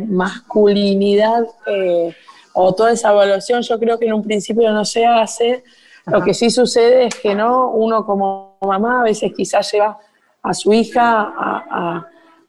masculinidad, 0.00 1.44
eh, 1.66 2.14
o 2.54 2.74
toda 2.74 2.92
esa 2.92 3.12
evaluación, 3.12 3.62
yo 3.62 3.78
creo 3.78 3.98
que 3.98 4.06
en 4.06 4.12
un 4.12 4.22
principio 4.22 4.70
no 4.72 4.84
se 4.84 5.06
hace. 5.06 5.64
Lo 6.06 6.22
que 6.22 6.34
sí 6.34 6.50
sucede 6.50 7.06
es 7.06 7.14
que 7.14 7.34
no, 7.34 7.70
uno 7.70 8.04
como 8.04 8.58
mamá 8.60 9.00
a 9.00 9.04
veces 9.04 9.32
quizás 9.34 9.70
lleva 9.72 9.98
a 10.42 10.54
su 10.54 10.72
hija 10.72 11.32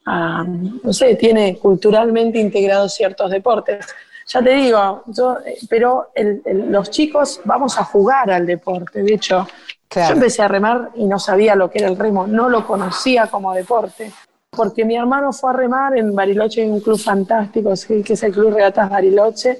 a, 0.05 0.45
no 0.45 0.91
sé, 0.91 1.15
tiene 1.15 1.57
culturalmente 1.57 2.39
integrados 2.39 2.93
ciertos 2.93 3.31
deportes. 3.31 3.85
Ya 4.27 4.41
te 4.41 4.53
digo, 4.53 5.03
yo, 5.07 5.37
pero 5.69 6.11
los 6.45 6.89
chicos 6.89 7.41
vamos 7.45 7.77
a 7.77 7.83
jugar 7.83 8.31
al 8.31 8.45
deporte. 8.45 9.03
De 9.03 9.13
hecho, 9.13 9.47
yo 9.95 10.13
empecé 10.13 10.41
a 10.41 10.47
remar 10.47 10.91
y 10.95 11.05
no 11.05 11.19
sabía 11.19 11.55
lo 11.55 11.69
que 11.69 11.79
era 11.79 11.87
el 11.87 11.97
remo, 11.97 12.25
no 12.27 12.49
lo 12.49 12.65
conocía 12.65 13.27
como 13.27 13.53
deporte. 13.53 14.11
Porque 14.49 14.85
mi 14.85 14.95
hermano 14.95 15.33
fue 15.33 15.49
a 15.49 15.53
remar 15.53 15.97
en 15.97 16.13
Bariloche, 16.15 16.63
en 16.63 16.71
un 16.71 16.79
club 16.79 16.99
fantástico, 16.99 17.73
que 17.87 18.13
es 18.13 18.23
el 18.23 18.31
Club 18.31 18.53
Regatas 18.53 18.89
Bariloche, 18.89 19.59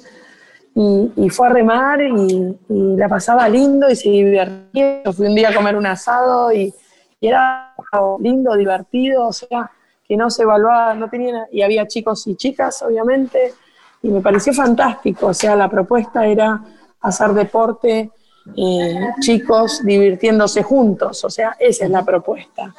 y, 0.75 1.29
fue 1.29 1.47
a 1.47 1.49
remar 1.51 2.01
y, 2.01 2.55
la 2.69 3.07
pasaba 3.07 3.47
lindo 3.49 3.89
y 3.89 3.95
se 3.95 4.09
divertía. 4.09 5.01
Fui 5.15 5.27
un 5.27 5.35
día 5.35 5.49
a 5.49 5.53
comer 5.53 5.75
un 5.75 5.85
asado 5.85 6.51
y, 6.51 6.73
era 7.21 7.72
lindo, 8.19 8.55
divertido, 8.55 9.27
o 9.27 9.33
sea, 9.33 9.71
que 10.07 10.17
no 10.17 10.29
se 10.29 10.43
evaluaba, 10.43 10.93
no 10.93 11.09
tenía, 11.09 11.47
y 11.51 11.61
había 11.61 11.87
chicos 11.87 12.27
y 12.27 12.35
chicas, 12.35 12.81
obviamente, 12.81 13.53
y 14.01 14.09
me 14.09 14.21
pareció 14.21 14.53
fantástico, 14.53 15.27
o 15.27 15.33
sea, 15.33 15.55
la 15.55 15.69
propuesta 15.69 16.25
era 16.25 16.61
hacer 17.01 17.33
deporte 17.33 18.11
chicos 19.21 19.81
divirtiéndose 19.85 20.63
juntos, 20.63 21.23
o 21.23 21.29
sea, 21.29 21.55
esa 21.59 21.85
es 21.85 21.91
la 21.91 22.03
propuesta. 22.03 22.73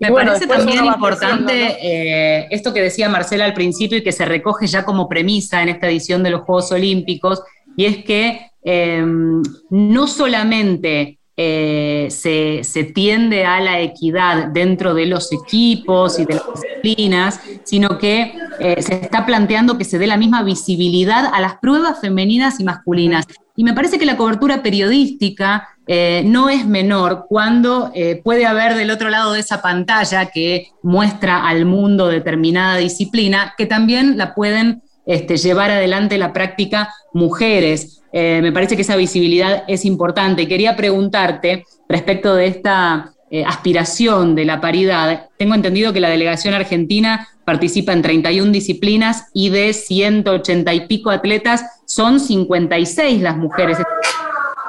Me 0.00 0.10
parece 0.10 0.46
también 0.46 0.84
importante 0.84 1.76
eh, 1.80 2.48
esto 2.50 2.74
que 2.74 2.82
decía 2.82 3.08
Marcela 3.08 3.44
al 3.44 3.54
principio 3.54 3.98
y 3.98 4.02
que 4.02 4.10
se 4.10 4.24
recoge 4.24 4.66
ya 4.66 4.84
como 4.84 5.08
premisa 5.08 5.62
en 5.62 5.68
esta 5.68 5.88
edición 5.88 6.24
de 6.24 6.30
los 6.30 6.42
Juegos 6.42 6.72
Olímpicos, 6.72 7.42
y 7.76 7.86
es 7.86 8.04
que 8.04 8.50
em, 8.62 9.40
no 9.70 10.06
solamente 10.08 11.20
eh, 11.36 12.06
se, 12.10 12.84
tiende 12.94 13.44
a 13.44 13.58
la 13.60 13.80
equidad 13.80 14.48
dentro 14.48 14.94
de 14.94 15.06
los 15.06 15.32
equipos 15.32 16.20
y 16.20 16.26
de 16.26 16.34
las 16.34 16.44
disciplinas, 16.54 17.40
sino 17.64 17.98
que 17.98 18.34
eh, 18.60 18.80
se 18.80 18.94
está 18.94 19.26
planteando 19.26 19.76
que 19.76 19.84
se 19.84 19.98
dé 19.98 20.06
la 20.06 20.16
misma 20.16 20.44
visibilidad 20.44 21.28
a 21.34 21.40
las 21.40 21.56
pruebas 21.58 22.00
femeninas 22.00 22.60
y 22.60 22.64
masculinas. 22.64 23.26
Y 23.56 23.64
me 23.64 23.72
parece 23.72 23.98
que 23.98 24.06
la 24.06 24.16
cobertura 24.16 24.62
periodística 24.62 25.68
eh, 25.88 26.22
no 26.24 26.48
es 26.50 26.66
menor 26.66 27.26
cuando 27.28 27.92
puede 28.22 28.46
haber 28.46 28.76
del 28.76 28.90
otro 28.90 29.10
lado 29.10 29.32
de 29.32 29.40
esa 29.40 29.60
pantalla 29.60 30.26
que 30.26 30.68
muestra 30.82 31.48
al 31.48 31.64
mundo 31.64 32.06
determinada 32.06 32.76
disciplina, 32.76 33.54
que 33.58 33.66
también 33.66 34.16
la 34.16 34.34
pueden 34.36 34.83
este, 35.06 35.36
llevar 35.36 35.70
adelante 35.70 36.18
la 36.18 36.32
práctica 36.32 36.92
mujeres. 37.12 38.02
Eh, 38.12 38.40
me 38.42 38.52
parece 38.52 38.76
que 38.76 38.82
esa 38.82 38.96
visibilidad 38.96 39.64
es 39.68 39.84
importante. 39.84 40.48
Quería 40.48 40.76
preguntarte 40.76 41.64
respecto 41.88 42.34
de 42.34 42.46
esta 42.46 43.12
eh, 43.30 43.44
aspiración 43.44 44.34
de 44.34 44.44
la 44.44 44.60
paridad. 44.60 45.28
Tengo 45.36 45.54
entendido 45.54 45.92
que 45.92 46.00
la 46.00 46.08
delegación 46.08 46.54
argentina 46.54 47.28
participa 47.44 47.92
en 47.92 48.02
31 48.02 48.52
disciplinas 48.52 49.28
y 49.34 49.50
de 49.50 49.72
180 49.72 50.74
y 50.74 50.86
pico 50.86 51.10
atletas 51.10 51.82
son 51.84 52.20
56 52.20 53.20
las 53.20 53.36
mujeres, 53.36 53.78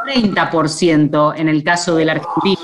30% 0.07 1.33
en 1.37 1.49
el 1.49 1.63
caso 1.63 1.95
de 1.95 2.05
la 2.05 2.13
Argentina. 2.13 2.61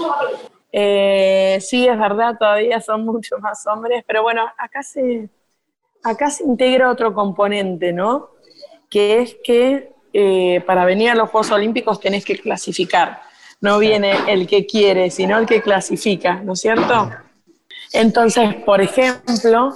Eh, 0.72 1.58
sí, 1.62 1.88
es 1.88 1.98
verdad, 1.98 2.38
todavía 2.38 2.80
son 2.80 3.06
muchos 3.06 3.40
más 3.42 3.66
hombres, 3.68 4.04
pero 4.08 4.24
bueno, 4.24 4.44
acá 4.58 4.84
se, 4.84 5.30
acá 6.04 6.30
se 6.30 6.44
integra 6.44 6.90
otro 6.90 7.14
componente, 7.14 7.94
¿no? 7.94 8.30
Que 8.90 9.20
es 9.20 9.38
que 9.44 9.94
eh, 10.14 10.62
para 10.66 10.86
venir 10.86 11.10
a 11.10 11.16
los 11.16 11.30
Juegos 11.30 11.52
Olímpicos 11.52 12.00
tenés 12.00 12.26
que 12.26 12.38
clasificar. 12.38 13.22
No 13.62 13.80
viene 13.80 14.14
el 14.28 14.48
que 14.48 14.66
quiere, 14.66 15.10
sino 15.12 15.38
el 15.38 15.46
que 15.46 15.62
clasifica, 15.62 16.42
¿no 16.44 16.54
es 16.54 16.62
cierto? 16.62 17.10
Entonces, 17.94 18.56
por 18.66 18.82
ejemplo, 18.82 19.74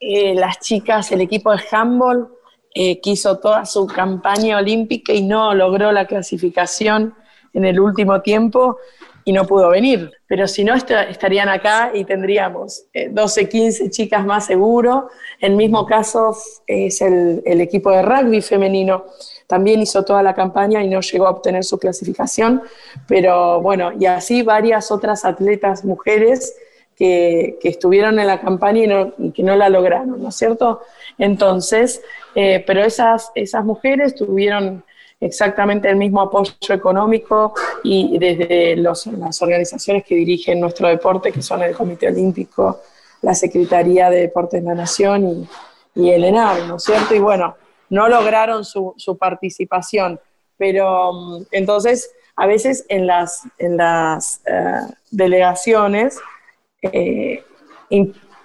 eh, 0.00 0.34
las 0.34 0.58
chicas, 0.60 1.12
el 1.12 1.20
equipo 1.20 1.52
de 1.52 1.62
handball 1.70 2.28
eh, 2.74 3.00
quiso 3.00 3.38
toda 3.38 3.66
su 3.66 3.86
campaña 3.86 4.58
olímpica 4.58 5.12
y 5.12 5.22
no 5.22 5.54
logró 5.54 5.92
la 5.92 6.06
clasificación 6.06 7.14
en 7.52 7.64
el 7.64 7.80
último 7.80 8.20
tiempo 8.22 8.78
y 9.24 9.32
no 9.32 9.46
pudo 9.46 9.70
venir. 9.70 10.10
Pero 10.26 10.46
si 10.46 10.64
no, 10.64 10.74
estarían 10.74 11.48
acá 11.48 11.90
y 11.94 12.04
tendríamos 12.04 12.86
12, 13.10 13.48
15 13.48 13.90
chicas 13.90 14.24
más 14.24 14.46
seguro. 14.46 15.08
El 15.38 15.56
mismo 15.56 15.86
caso 15.86 16.36
es 16.66 17.00
el, 17.00 17.42
equipo 17.44 17.90
de 17.90 18.02
rugby 18.02 18.40
femenino 18.40 19.04
también 19.46 19.82
hizo 19.82 20.04
toda 20.04 20.22
la 20.22 20.32
campaña 20.32 20.80
y 20.80 20.88
no 20.88 21.00
llegó 21.00 21.26
a 21.26 21.30
obtener 21.30 21.64
su 21.64 21.76
clasificación, 21.76 22.62
pero 23.08 23.60
bueno, 23.60 23.90
y 23.98 24.06
así 24.06 24.42
varias 24.42 24.92
otras 24.92 25.24
atletas 25.24 25.84
mujeres 25.84 26.54
que, 26.94 27.58
estuvieron 27.64 28.20
en 28.20 28.28
la 28.28 28.40
campaña 28.40 29.12
y, 29.18 29.32
que 29.32 29.42
no 29.42 29.56
la 29.56 29.68
lograron, 29.68 30.22
¿no 30.22 30.28
es 30.28 30.36
cierto? 30.36 30.82
Entonces, 31.18 32.00
eh, 32.36 32.62
pero 32.64 32.84
esas, 32.84 33.32
esas 33.34 33.64
mujeres 33.64 34.14
tuvieron 34.14 34.84
exactamente 35.20 35.88
el 35.88 35.96
mismo 35.96 36.22
apoyo 36.22 36.52
económico 36.70 37.54
y 37.84 38.18
desde 38.18 38.76
las 38.76 39.06
organizaciones 39.42 40.04
que 40.04 40.14
dirigen 40.14 40.60
nuestro 40.60 40.88
deporte, 40.88 41.30
que 41.30 41.42
son 41.42 41.62
el 41.62 41.74
Comité 41.74 42.08
Olímpico, 42.08 42.80
la 43.22 43.34
Secretaría 43.34 44.08
de 44.08 44.20
Deportes 44.22 44.62
de 44.62 44.68
la 44.68 44.74
Nación 44.74 45.28
y, 45.28 45.48
y 45.94 46.10
el 46.10 46.24
ENAR, 46.24 46.66
¿no 46.66 46.76
es 46.76 46.84
cierto? 46.84 47.14
Y 47.14 47.18
bueno, 47.18 47.54
no 47.90 48.08
lograron 48.08 48.64
su, 48.64 48.94
participación. 49.18 50.18
Pero 50.56 51.12
mm, 51.12 51.42
entonces, 51.50 52.10
a 52.36 52.46
veces 52.46 52.86
en 52.88 53.06
las, 53.06 53.42
en 53.58 53.76
las 53.76 54.40
eh, 54.46 54.80
delegaciones 55.10 56.18
eh, 56.82 57.44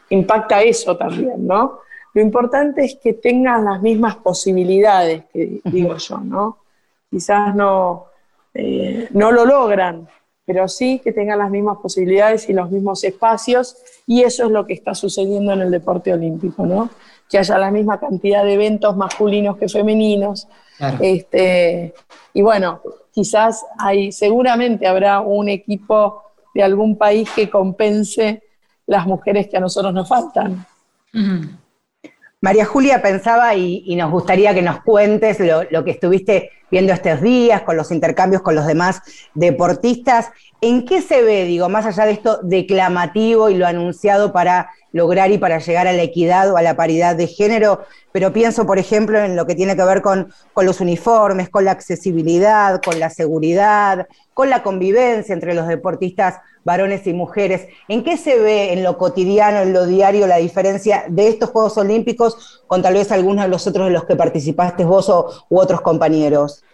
impacta 0.09 0.61
eso 0.61 0.97
también, 0.97 1.47
¿no? 1.47 1.79
Lo 2.13 2.21
importante 2.21 2.83
es 2.85 2.97
que 3.01 3.13
tengan 3.13 3.65
las 3.65 3.81
mismas 3.81 4.15
posibilidades, 4.17 5.25
que 5.31 5.59
digo 5.65 5.95
yo, 5.97 6.17
¿no? 6.19 6.64
Quizás 7.15 7.55
no, 7.55 8.07
eh, 8.53 9.07
no 9.11 9.31
lo 9.31 9.45
logran, 9.45 10.05
pero 10.45 10.67
sí 10.67 10.99
que 11.01 11.13
tengan 11.13 11.39
las 11.39 11.49
mismas 11.49 11.77
posibilidades 11.77 12.49
y 12.49 12.53
los 12.53 12.69
mismos 12.69 13.05
espacios, 13.05 13.77
y 14.05 14.23
eso 14.23 14.43
es 14.43 14.51
lo 14.51 14.67
que 14.67 14.73
está 14.73 14.93
sucediendo 14.93 15.53
en 15.53 15.61
el 15.61 15.71
deporte 15.71 16.11
olímpico, 16.11 16.65
¿no? 16.65 16.89
que 17.29 17.37
haya 17.37 17.57
la 17.57 17.71
misma 17.71 18.01
cantidad 18.01 18.43
de 18.43 18.55
eventos 18.55 18.97
masculinos 18.97 19.55
que 19.55 19.69
femeninos. 19.69 20.49
Este, 20.99 21.93
y 22.33 22.41
bueno, 22.41 22.81
quizás 23.13 23.65
hay, 23.79 24.11
seguramente 24.11 24.85
habrá 24.85 25.21
un 25.21 25.47
equipo 25.47 26.21
de 26.53 26.63
algún 26.63 26.97
país 26.97 27.29
que 27.33 27.49
compense 27.49 28.43
las 28.87 29.07
mujeres 29.07 29.47
que 29.47 29.55
a 29.55 29.61
nosotros 29.61 29.93
nos 29.93 30.09
faltan. 30.09 30.65
María 32.45 32.65
Julia 32.65 33.01
pensaba 33.01 33.55
y, 33.55 33.95
nos 33.95 34.11
gustaría 34.11 34.53
que 34.53 34.61
nos 34.61 34.81
cuentes 34.83 35.39
lo, 35.71 35.83
que 35.83 35.89
estuviste 35.89 36.51
viendo 36.71 36.93
estos 36.93 37.21
días 37.21 37.61
con 37.61 37.77
los 37.77 37.91
intercambios 37.91 38.41
con 38.41 38.55
los 38.55 38.65
demás 38.65 39.01
deportistas. 39.33 40.31
¿En 40.61 40.85
qué 40.85 41.01
se 41.01 41.21
ve, 41.21 41.45
digo, 41.45 41.69
más 41.69 41.85
allá 41.85 42.05
de 42.05 42.13
esto 42.13 42.39
declamativo 42.41 43.49
y 43.49 43.55
lo 43.55 43.67
anunciado 43.67 44.31
para 44.31 44.71
lograr 44.91 45.29
y 45.31 45.37
para 45.37 45.59
llegar 45.59 45.87
a 45.87 45.93
la 45.93 46.01
equidad 46.01 46.51
o 46.51 46.57
a 46.57 46.61
la 46.61 46.75
paridad 46.75 47.15
de 47.15 47.27
género? 47.27 47.81
Pero 48.11 48.33
pienso, 48.33 48.65
por 48.65 48.79
ejemplo, 48.79 49.19
en 49.19 49.35
lo 49.35 49.45
que 49.45 49.55
tiene 49.55 49.75
que 49.75 49.83
ver 49.83 50.01
con, 50.01 50.33
los 50.55 50.81
uniformes, 50.81 51.49
con 51.49 51.65
la 51.65 51.71
accesibilidad, 51.71 52.81
con 52.81 52.99
la 52.99 53.09
seguridad, 53.09 54.07
con 54.33 54.49
la 54.49 54.63
convivencia 54.63 55.33
entre 55.33 55.53
los 55.53 55.67
deportistas 55.67 56.35
varones 56.63 57.05
y 57.07 57.13
mujeres. 57.13 57.67
¿En 57.87 58.03
qué 58.03 58.17
se 58.17 58.39
ve 58.39 58.73
en 58.73 58.83
lo 58.83 58.97
cotidiano, 58.97 59.59
en 59.59 59.71
lo 59.71 59.85
diario, 59.85 60.25
la 60.27 60.37
diferencia 60.37 61.05
de 61.07 61.27
estos 61.27 61.51
Juegos 61.51 61.77
Olímpicos 61.77 62.63
con 62.67 62.81
tal 62.81 62.95
vez 62.95 63.11
algunos 63.11 63.45
de 63.45 63.51
los 63.51 63.67
otros 63.67 63.85
de 63.85 63.93
los 63.93 64.05
que 64.05 64.15
participaste 64.15 64.83
vos 64.83 65.09
o, 65.09 65.45
u 65.49 65.59
otros 65.59 65.81
compañeros? 65.81 66.64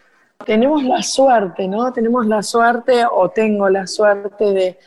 Tenemos 0.45 0.83
la 0.83 1.01
suerte, 1.01 1.67
¿no? 1.67 1.91
Tenemos 1.93 2.25
la 2.25 2.43
suerte 2.43 3.03
o 3.09 3.29
tengo 3.29 3.69
la 3.69 3.87
suerte 3.87 4.45
de, 4.45 4.77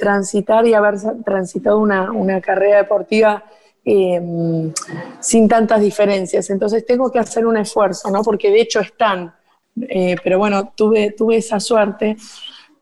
transitar 0.00 0.66
y 0.66 0.72
haber 0.72 0.94
transitado 1.26 1.78
una, 1.78 2.40
carrera 2.40 2.78
deportiva 2.78 3.44
em, 3.84 4.72
sin 5.20 5.46
tantas 5.46 5.78
diferencias. 5.82 6.48
Entonces 6.48 6.86
tengo 6.86 7.12
que 7.12 7.18
hacer 7.18 7.46
un 7.46 7.58
esfuerzo, 7.58 8.10
¿no? 8.10 8.22
Porque 8.22 8.50
de 8.50 8.62
hecho 8.62 8.80
están. 8.80 9.34
Eh, 9.78 10.16
pero 10.24 10.38
bueno, 10.38 10.72
tuve, 10.74 11.10
tuve 11.10 11.36
esa 11.36 11.60
suerte 11.60 12.16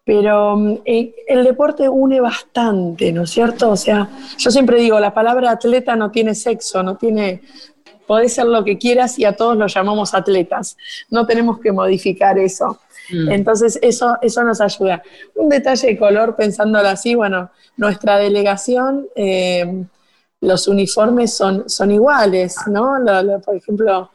pero 0.05 0.57
mm, 0.57 0.79
eh, 0.85 1.15
el 1.27 1.45
deporte 1.45 1.89
une 1.89 2.21
bastante, 2.21 3.13
¿no 3.13 3.23
es 3.23 3.31
cierto? 3.31 3.71
O 3.71 3.77
sea, 3.77 4.09
yo 4.39 4.51
siempre 4.51 4.79
digo, 4.79 4.99
la 4.99 5.15
palabra 5.15 5.53
atleta 5.53 5.97
no 5.97 6.11
tiene 6.11 6.35
sexo, 6.35 6.83
no 6.83 6.97
tiene, 6.97 7.43
podés 8.07 8.35
ser 8.35 8.47
lo 8.47 8.65
que 8.65 8.79
quieras 8.79 9.19
y 9.19 9.25
a 9.25 9.37
todos 9.37 9.57
los 9.57 9.75
llamamos 9.75 10.15
atletas, 10.15 10.77
no 11.11 11.27
tenemos 11.27 11.59
que 11.61 11.73
modificar 11.73 12.39
eso. 12.39 12.79
Mm. 13.11 13.33
Entonces, 13.33 13.79
eso, 13.83 14.17
eso 14.23 14.45
nos 14.45 14.61
ayuda. 14.61 15.03
Un 15.35 15.49
detalle 15.49 15.89
de 15.89 15.99
color, 15.99 16.37
pensándolo 16.37 16.89
así, 16.89 17.15
bueno, 17.15 17.51
nuestra 17.77 18.19
delegación, 18.19 19.07
eh, 19.17 19.85
los 20.41 20.67
uniformes 20.67 21.33
son, 21.35 21.69
son 21.69 21.91
iguales, 21.91 22.57
¿no? 22.67 22.97
por 23.45 23.57
ejemplo, 23.57 24.11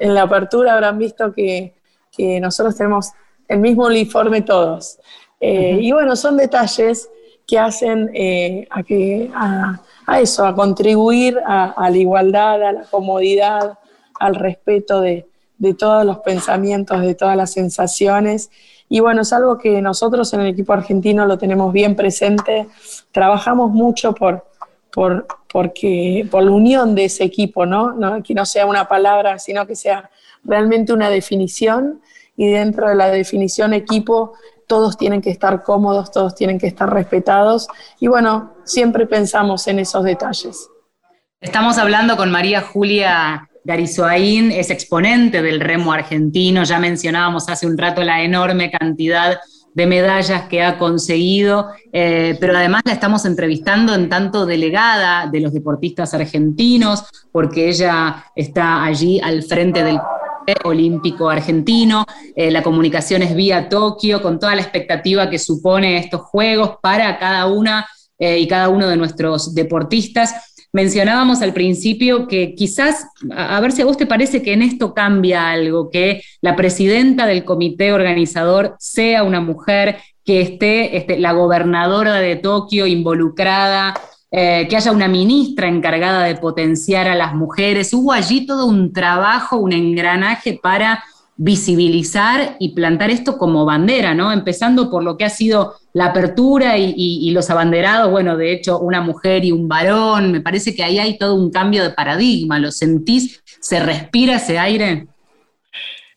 en 0.00 0.14
la 0.14 0.22
apertura 0.22 0.74
habrán 0.74 0.98
visto 0.98 1.32
que, 1.32 1.74
que 2.16 2.40
nosotros 2.40 2.76
tenemos 2.76 3.10
el 3.48 3.58
mismo 3.58 3.86
uniforme 3.86 4.42
todos. 4.42 4.98
Eh, 5.40 5.78
y 5.80 5.92
bueno, 5.92 6.16
son 6.16 6.36
detalles 6.36 7.08
que 7.46 7.58
hacen 7.58 8.10
eh, 8.14 8.66
a, 8.70 8.82
que, 8.82 9.30
a, 9.34 9.80
eso, 10.14 10.46
a 10.46 10.54
contribuir 10.54 11.38
a, 11.44 11.74
la 11.90 11.96
igualdad, 11.96 12.62
a 12.62 12.72
la 12.72 12.82
comodidad, 12.84 13.78
al 14.18 14.34
respeto 14.34 15.00
de, 15.00 15.26
todos 15.78 16.04
los 16.04 16.18
pensamientos, 16.18 17.00
de 17.00 17.14
todas 17.14 17.36
las 17.36 17.52
sensaciones. 17.52 18.50
Y 18.88 19.00
bueno, 19.00 19.22
es 19.22 19.32
algo 19.32 19.58
que 19.58 19.82
nosotros 19.82 20.32
en 20.32 20.40
el 20.40 20.46
equipo 20.48 20.72
argentino 20.72 21.26
lo 21.26 21.38
tenemos 21.38 21.72
bien 21.72 21.96
presente. 21.96 22.68
Trabajamos 23.10 23.72
mucho 23.72 24.14
por, 24.14 24.46
por, 24.92 25.26
porque, 25.50 26.26
por 26.30 26.44
la 26.44 26.52
unión 26.52 26.94
de 26.94 27.06
ese 27.06 27.24
equipo. 27.24 27.66
¿no? 27.66 27.96
Que 28.22 28.34
no 28.34 28.46
sea 28.46 28.66
una 28.66 28.86
palabra, 28.86 29.38
sino 29.40 29.66
que 29.66 29.74
sea 29.74 30.08
realmente 30.44 30.92
una 30.92 31.10
definición. 31.10 32.00
Y 32.36 32.48
dentro 32.48 32.88
de 32.88 32.94
la 32.94 33.08
definición 33.08 33.72
equipo 33.72 34.34
todos 34.66 34.96
tienen 34.96 35.20
que 35.20 35.30
estar 35.30 35.62
cómodos, 35.62 36.10
todos 36.10 36.34
tienen 36.34 36.58
que 36.58 36.66
estar 36.66 36.92
respetados 36.92 37.68
y 38.00 38.08
bueno, 38.08 38.54
siempre 38.64 39.06
pensamos 39.06 39.66
en 39.68 39.78
esos 39.78 40.04
detalles. 40.04 40.68
Estamos 41.40 41.78
hablando 41.78 42.16
con 42.16 42.30
María 42.30 42.62
Julia 42.62 43.48
Garizoaín, 43.64 44.52
es 44.52 44.70
exponente 44.70 45.42
del 45.42 45.60
remo 45.60 45.92
argentino, 45.92 46.64
ya 46.64 46.78
mencionábamos 46.78 47.48
hace 47.48 47.66
un 47.66 47.76
rato 47.76 48.02
la 48.02 48.22
enorme 48.22 48.70
cantidad 48.70 49.38
de 49.76 49.86
medallas 49.86 50.48
que 50.48 50.62
ha 50.62 50.78
conseguido, 50.78 51.68
eh, 51.92 52.38
pero 52.40 52.56
además 52.56 52.80
la 52.86 52.94
estamos 52.94 53.26
entrevistando 53.26 53.94
en 53.94 54.08
tanto 54.08 54.46
delegada 54.46 55.26
de 55.26 55.40
los 55.40 55.52
deportistas 55.52 56.14
argentinos, 56.14 57.04
porque 57.30 57.68
ella 57.68 58.24
está 58.34 58.84
allí 58.84 59.20
al 59.20 59.42
frente 59.42 59.84
del 59.84 60.00
Olímpico 60.64 61.28
Argentino. 61.28 62.04
Eh, 62.34 62.50
la 62.50 62.62
comunicación 62.62 63.22
es 63.22 63.34
vía 63.34 63.68
Tokio, 63.68 64.22
con 64.22 64.38
toda 64.38 64.54
la 64.54 64.62
expectativa 64.62 65.28
que 65.30 65.38
supone 65.38 65.98
estos 65.98 66.22
Juegos 66.22 66.76
para 66.80 67.18
cada 67.18 67.46
una 67.46 67.86
eh, 68.18 68.38
y 68.38 68.48
cada 68.48 68.68
uno 68.68 68.88
de 68.88 68.96
nuestros 68.96 69.54
deportistas. 69.54 70.56
Mencionábamos 70.72 71.40
al 71.42 71.54
principio 71.54 72.26
que 72.28 72.54
quizás, 72.54 73.06
a, 73.34 73.58
ver 73.60 73.72
si 73.72 73.82
a 73.82 73.86
vos 73.86 73.96
te 73.96 74.06
parece 74.06 74.42
que 74.42 74.52
en 74.52 74.62
esto 74.62 74.92
cambia 74.92 75.50
algo, 75.50 75.90
que 75.90 76.22
la 76.42 76.54
presidenta 76.54 77.26
del 77.26 77.44
comité 77.44 77.92
organizador 77.92 78.76
sea 78.78 79.22
una 79.22 79.40
mujer, 79.40 79.98
que 80.24 80.40
esté 80.40 80.96
este, 80.96 81.18
la 81.18 81.32
gobernadora 81.32 82.16
de 82.16 82.36
Tokio 82.36 82.86
involucrada 82.86 83.94
eh, 84.30 84.66
que 84.68 84.76
haya 84.76 84.92
una 84.92 85.08
ministra 85.08 85.68
encargada 85.68 86.24
de 86.24 86.34
potenciar 86.34 87.08
a 87.08 87.14
las 87.14 87.34
mujeres. 87.34 87.94
Hubo 87.94 88.12
allí 88.12 88.46
todo 88.46 88.66
un 88.66 88.92
trabajo, 88.92 89.56
un 89.56 89.72
engranaje 89.72 90.58
para 90.60 91.04
visibilizar 91.36 92.56
y 92.58 92.74
plantar 92.74 93.10
esto 93.10 93.36
como 93.36 93.64
bandera, 93.66 94.14
¿no? 94.14 94.32
Empezando 94.32 94.90
por 94.90 95.04
lo 95.04 95.16
que 95.16 95.26
ha 95.26 95.30
sido 95.30 95.74
la 95.92 96.06
apertura 96.06 96.78
y, 96.78 97.30
los 97.30 97.50
abanderados, 97.50 98.10
bueno, 98.10 98.36
de 98.36 98.52
hecho, 98.52 98.78
una 98.78 99.02
mujer 99.02 99.44
y 99.44 99.52
un 99.52 99.68
varón, 99.68 100.32
me 100.32 100.40
parece 100.40 100.74
que 100.74 100.82
ahí 100.82 100.98
hay 100.98 101.18
todo 101.18 101.34
un 101.34 101.50
cambio 101.50 101.82
de 101.82 101.90
paradigma, 101.90 102.58
¿lo 102.58 102.72
sentís? 102.72 103.42
¿Se 103.60 103.80
respira 103.80 104.36
ese 104.36 104.58
aire? 104.58 105.06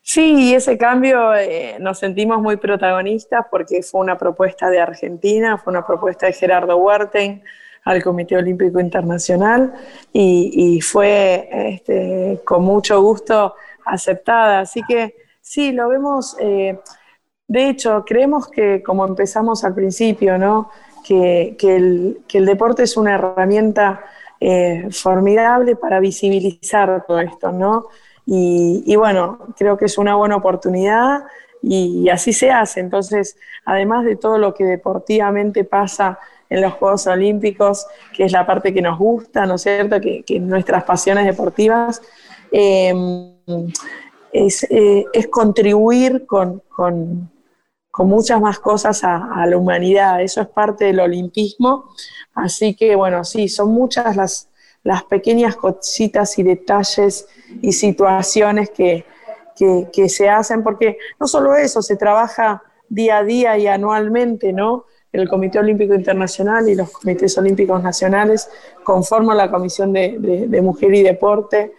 Sí, 0.02 0.56
ese 0.56 0.78
cambio 0.78 1.36
eh, 1.36 1.76
nos 1.80 2.00
sentimos 2.00 2.42
muy 2.42 2.58
protagonistas 2.58 3.46
porque 3.52 3.84
fue 3.84 4.02
una 4.02 4.18
propuesta 4.18 4.70
de 4.70 4.80
Argentina, 4.80 5.58
fue 5.58 5.72
una 5.72 5.86
propuesta 5.86 6.26
de 6.26 6.34
Gerardo 6.34 6.78
Huerten, 6.78 7.44
al 7.86 8.04
Comité 8.04 8.38
Olímpico 8.38 8.80
Internacional 8.80 9.74
y, 10.14 10.80
fue 10.82 11.50
este, 11.52 12.42
con 12.46 12.64
mucho 12.64 13.02
gusto 13.02 13.56
aceptada. 13.86 14.62
Así 14.62 14.82
que 14.88 15.16
sí, 15.42 15.72
lo 15.72 15.90
vemos, 15.90 16.36
eh, 16.40 16.80
de 17.48 17.70
hecho, 17.70 18.04
creemos 18.06 18.48
que 18.48 18.84
como 18.84 19.06
empezamos 19.06 19.64
al 19.64 19.74
principio, 19.74 20.38
¿no? 20.38 20.70
que, 21.04 21.56
el, 22.32 22.46
deporte 22.46 22.84
es 22.84 22.98
una 22.98 23.16
herramienta 23.16 24.02
eh, 24.40 24.88
formidable 24.92 25.76
para 25.76 26.00
visibilizar 26.00 27.06
todo 27.08 27.20
esto, 27.20 27.52
¿no? 27.52 27.88
Y, 28.32 28.96
bueno, 28.96 29.40
creo 29.58 29.76
que 29.76 29.86
es 29.86 29.98
una 29.98 30.16
buena 30.16 30.36
oportunidad 30.36 31.24
y 31.64 32.10
así 32.10 32.32
se 32.32 32.52
hace. 32.52 32.80
Entonces, 32.80 33.38
además 33.66 34.06
de 34.06 34.18
todo 34.18 34.38
lo 34.38 34.54
que 34.54 34.66
deportivamente 34.66 35.64
pasa 35.64 36.20
en 36.50 36.62
los 36.62 36.74
Juegos 36.74 37.06
Olímpicos, 37.08 37.86
que 38.14 38.26
es 38.26 38.32
la 38.32 38.46
parte 38.46 38.74
que 38.74 38.82
nos 38.82 38.98
gusta, 38.98 39.46
¿no 39.46 39.56
es 39.56 39.62
cierto?, 39.62 40.00
que, 40.02 40.40
nuestras 40.40 40.84
pasiones 40.84 41.26
deportivas, 41.26 42.02
eh, 42.52 42.94
eh, 44.34 45.06
es, 45.14 45.28
contribuir 45.28 46.26
con, 46.26 46.62
muchas 48.00 48.40
más 48.42 48.60
cosas 48.60 49.04
a, 49.04 49.46
la 49.46 49.58
humanidad. 49.58 50.22
Eso 50.22 50.42
es 50.42 50.48
parte 50.48 50.86
del 50.86 51.00
olimpismo. 51.02 51.86
Así 52.34 52.74
que, 52.76 52.96
bueno, 52.96 53.24
sí, 53.24 53.50
son 53.50 53.72
muchas 53.72 54.16
las, 54.16 54.50
las 54.84 55.04
pequeñas 55.04 55.56
cositas 55.56 56.40
y 56.40 56.44
detalles 56.44 57.28
y 57.62 57.74
situaciones 57.74 58.70
que, 58.72 59.06
que 59.92 60.10
se 60.10 60.30
hacen, 60.30 60.64
porque 60.64 60.98
no 61.20 61.28
solo 61.28 61.56
eso, 61.56 61.82
se 61.82 61.98
trabaja 61.98 62.64
día 62.88 63.18
a 63.18 63.24
día 63.24 63.58
y 63.58 63.68
anualmente, 63.68 64.54
¿no? 64.54 64.86
El 65.12 65.28
Comité 65.28 65.60
Olímpico 65.60 65.94
Internacional 65.94 66.70
y 66.70 66.76
los 66.76 66.92
comités 66.92 67.38
olímpicos 67.38 67.82
nacionales 67.82 68.50
conforman 68.84 69.38
la 69.38 69.50
Comisión 69.50 69.92
de, 69.94 70.60
Mujer 70.62 70.94
y 70.94 71.04
Deporte. 71.04 71.74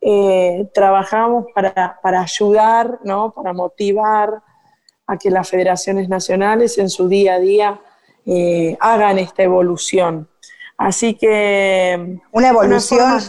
Eh, 0.00 0.68
trabajamos 0.74 1.46
para, 1.54 1.98
ayudar, 2.02 2.98
¿no? 3.04 3.32
para 3.32 3.52
motivar 3.52 4.42
a 5.06 5.16
que 5.16 5.30
las 5.30 5.48
federaciones 5.48 6.08
nacionales 6.08 6.76
en 6.78 6.90
su 6.90 7.08
día 7.08 7.34
a 7.34 7.38
día 7.38 7.80
eh, 8.26 8.76
hagan 8.80 9.18
esta 9.18 9.42
evolución. 9.44 10.28
Así 10.76 11.14
que... 11.14 12.18
Una 12.32 12.48
evolución, 12.48 13.20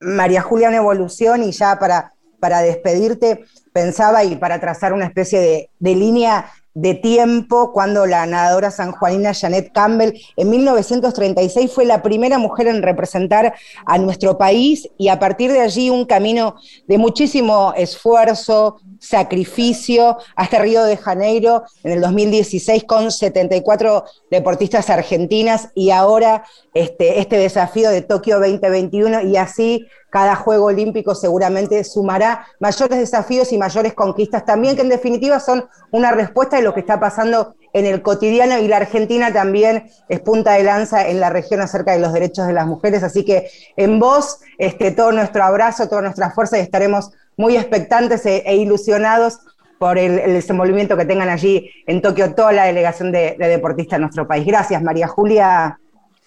María 0.00 0.40
Julia, 0.40 0.68
una 0.68 0.78
evolución 0.78 1.42
y 1.42 1.52
ya 1.52 1.78
para, 1.78 2.14
para 2.40 2.60
despedirte, 2.60 3.44
pensaba 3.72 4.24
y 4.24 4.36
para 4.36 4.60
trazar 4.60 4.94
una 4.94 5.04
especie 5.04 5.40
de, 5.40 5.70
de 5.78 5.94
línea 5.94 6.50
de 6.80 6.94
tiempo 6.94 7.72
cuando 7.72 8.06
la 8.06 8.24
nadadora 8.24 8.70
sanjuanina 8.70 9.34
Janet 9.34 9.72
Campbell 9.72 10.14
en 10.36 10.50
1936 10.50 11.72
fue 11.72 11.84
la 11.84 12.02
primera 12.02 12.38
mujer 12.38 12.68
en 12.68 12.82
representar 12.82 13.54
a 13.84 13.98
nuestro 13.98 14.38
país 14.38 14.88
y 14.96 15.08
a 15.08 15.18
partir 15.18 15.50
de 15.50 15.60
allí 15.60 15.90
un 15.90 16.04
camino 16.04 16.54
de 16.86 16.98
muchísimo 16.98 17.72
esfuerzo, 17.76 18.76
sacrificio 18.98 20.18
hasta 20.36 20.58
Río 20.58 20.84
de 20.84 20.96
Janeiro 20.96 21.64
en 21.84 21.92
el 21.92 22.00
2016 22.00 22.84
con 22.84 23.10
74 23.10 24.04
deportistas 24.30 24.90
argentinas 24.90 25.70
y 25.74 25.90
ahora 25.90 26.44
este, 26.74 27.20
este 27.20 27.38
desafío 27.38 27.90
de 27.90 28.02
Tokio 28.02 28.38
2021 28.38 29.22
y 29.22 29.36
así 29.36 29.86
cada 30.10 30.36
Juego 30.36 30.66
Olímpico 30.66 31.14
seguramente 31.14 31.84
sumará 31.84 32.46
mayores 32.60 32.98
desafíos 32.98 33.52
y 33.52 33.58
mayores 33.58 33.92
conquistas 33.94 34.44
también, 34.44 34.74
que 34.74 34.82
en 34.82 34.88
definitiva 34.88 35.38
son 35.38 35.68
una 35.90 36.12
respuesta 36.12 36.56
de 36.56 36.62
lo 36.62 36.72
que 36.72 36.80
está 36.80 36.98
pasando 36.98 37.54
en 37.74 37.84
el 37.84 38.00
cotidiano 38.00 38.58
y 38.58 38.68
la 38.68 38.78
Argentina 38.78 39.32
también 39.32 39.90
es 40.08 40.20
punta 40.20 40.54
de 40.54 40.62
lanza 40.62 41.08
en 41.08 41.20
la 41.20 41.30
región 41.30 41.60
acerca 41.60 41.92
de 41.92 41.98
los 41.98 42.12
derechos 42.12 42.46
de 42.46 42.54
las 42.54 42.66
mujeres. 42.66 43.02
Así 43.02 43.24
que 43.24 43.50
en 43.76 44.00
vos, 44.00 44.40
este, 44.56 44.90
todo 44.92 45.12
nuestro 45.12 45.44
abrazo, 45.44 45.88
toda 45.88 46.02
nuestra 46.02 46.30
fuerza 46.30 46.58
y 46.58 46.62
estaremos 46.62 47.10
muy 47.38 47.56
expectantes 47.56 48.26
e, 48.26 48.42
e 48.44 48.56
ilusionados 48.56 49.40
por 49.78 49.96
el, 49.96 50.16
desenvolvimiento 50.34 50.96
que 50.96 51.06
tengan 51.06 51.30
allí 51.30 51.70
en 51.86 52.02
Tokio 52.02 52.34
toda 52.34 52.52
la 52.52 52.64
delegación 52.64 53.12
de, 53.12 53.36
deportistas 53.38 53.98
de 53.98 54.00
nuestro 54.02 54.26
país. 54.26 54.44
Gracias, 54.44 54.82
María 54.82 55.08
Julia. 55.08 55.78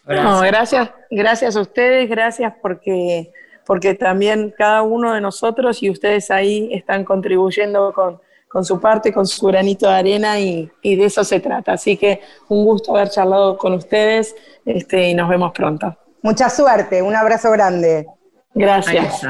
gracias, 0.06 0.90
gracias 1.12 1.56
a 1.56 1.62
ustedes, 1.62 2.10
gracias 2.10 2.54
porque 2.62 3.32
porque 3.66 3.94
también 3.94 4.54
cada 4.58 4.82
uno 4.82 5.14
de 5.14 5.22
nosotros 5.22 5.84
y 5.84 5.90
ustedes 5.90 6.32
ahí 6.32 6.74
están 6.74 7.06
contribuyendo 7.06 7.94
con, 7.94 8.20
con 8.50 8.66
su 8.66 8.82
parte, 8.82 9.14
con 9.14 9.28
su 9.28 9.46
granito 9.46 9.88
de 9.88 9.94
arena 9.94 10.40
y, 10.40 10.70
y, 10.82 10.96
de 10.96 11.06
eso 11.06 11.24
se 11.24 11.40
trata. 11.40 11.74
Así 11.74 11.96
que 11.96 12.22
un 12.50 12.66
gusto 12.66 12.96
haber 12.96 13.10
charlado 13.10 13.58
con 13.58 13.74
ustedes 13.74 14.36
este, 14.66 15.10
y 15.10 15.14
nos 15.14 15.30
vemos 15.30 15.52
pronto. 15.54 15.96
Mucha 16.24 16.50
suerte, 16.50 17.02
un 17.02 17.16
abrazo 17.16 17.52
grande. 17.52 18.08
Gracias. 18.54 19.22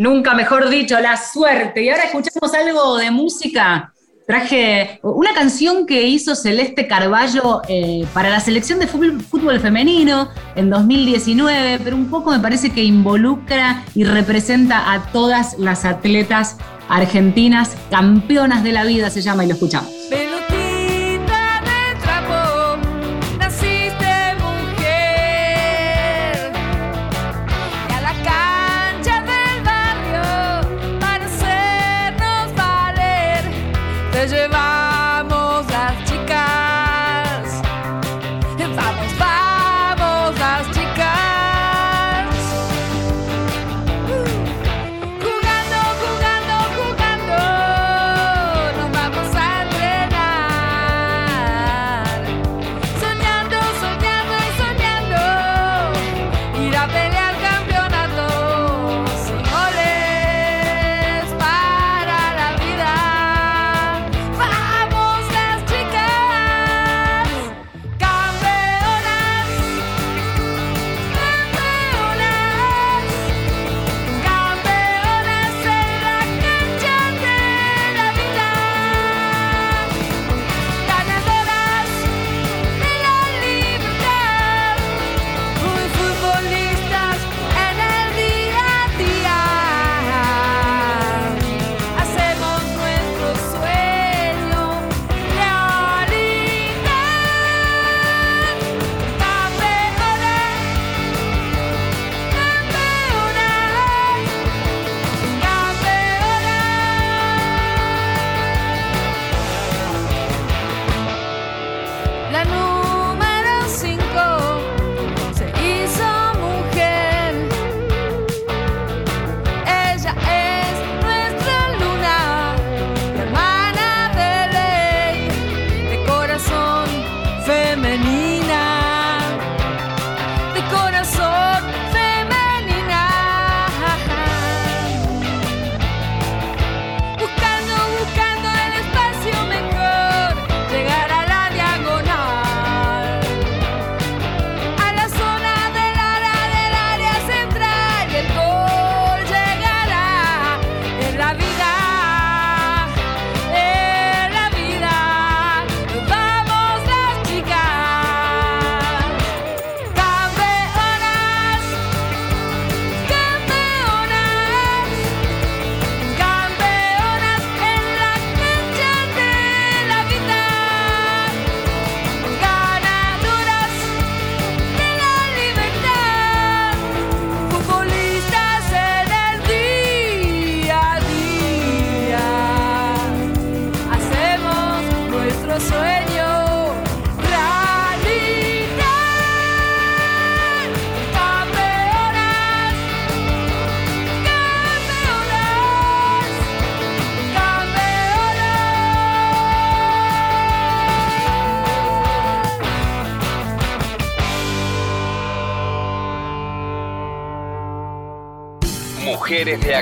Nunca 0.00 0.32
mejor 0.32 0.70
dicho, 0.70 0.98
la 0.98 1.18
suerte. 1.18 1.82
Y 1.82 1.90
ahora 1.90 2.04
escuchamos 2.04 2.54
algo 2.54 2.96
de 2.96 3.10
música 3.10 3.92
traje 4.26 5.00
una 5.02 5.34
canción 5.34 5.86
que 5.86 6.06
hizo 6.06 6.36
Celeste 6.36 6.86
Carballo 6.86 7.62
eh, 7.68 8.06
para 8.14 8.30
la 8.30 8.38
selección 8.38 8.78
de 8.78 8.86
fútbol, 8.86 9.58
femenino 9.58 10.30
en 10.54 10.70
2019, 10.70 11.80
pero 11.82 11.96
un 11.96 12.08
poco 12.08 12.30
me 12.30 12.38
parece 12.38 12.70
que 12.70 12.84
involucra 12.84 13.84
y 13.94 14.04
representa 14.04 14.92
a 14.92 15.10
todas 15.10 15.58
las 15.58 15.84
atletas 15.84 16.56
argentinas 16.88 17.76
campeonas 17.90 18.62
de 18.62 18.70
la 18.70 18.84
vida, 18.84 19.10
se 19.10 19.20
llama 19.20 19.44
y 19.44 19.48
lo 19.48 19.54
escuchamos. 19.54 19.90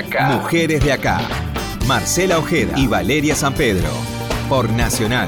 Mujeres 0.01 0.81
de 0.83 0.93
acá. 0.93 1.19
Marcela 1.85 2.37
Ojeda 2.37 2.73
y 2.77 2.87
Valeria 2.87 3.35
San 3.35 3.53
Pedro. 3.53 3.89
Por 4.47 4.69
Nacional. 4.69 5.27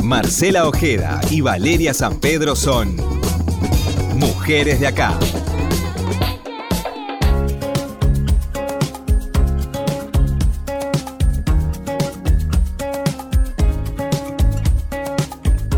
Marcela 0.00 0.68
Ojeda 0.68 1.20
y 1.30 1.40
Valeria 1.40 1.92
San 1.92 2.20
Pedro 2.20 2.54
son 2.54 2.96
Mujeres 4.14 4.78
de 4.78 4.86
acá. 4.86 5.18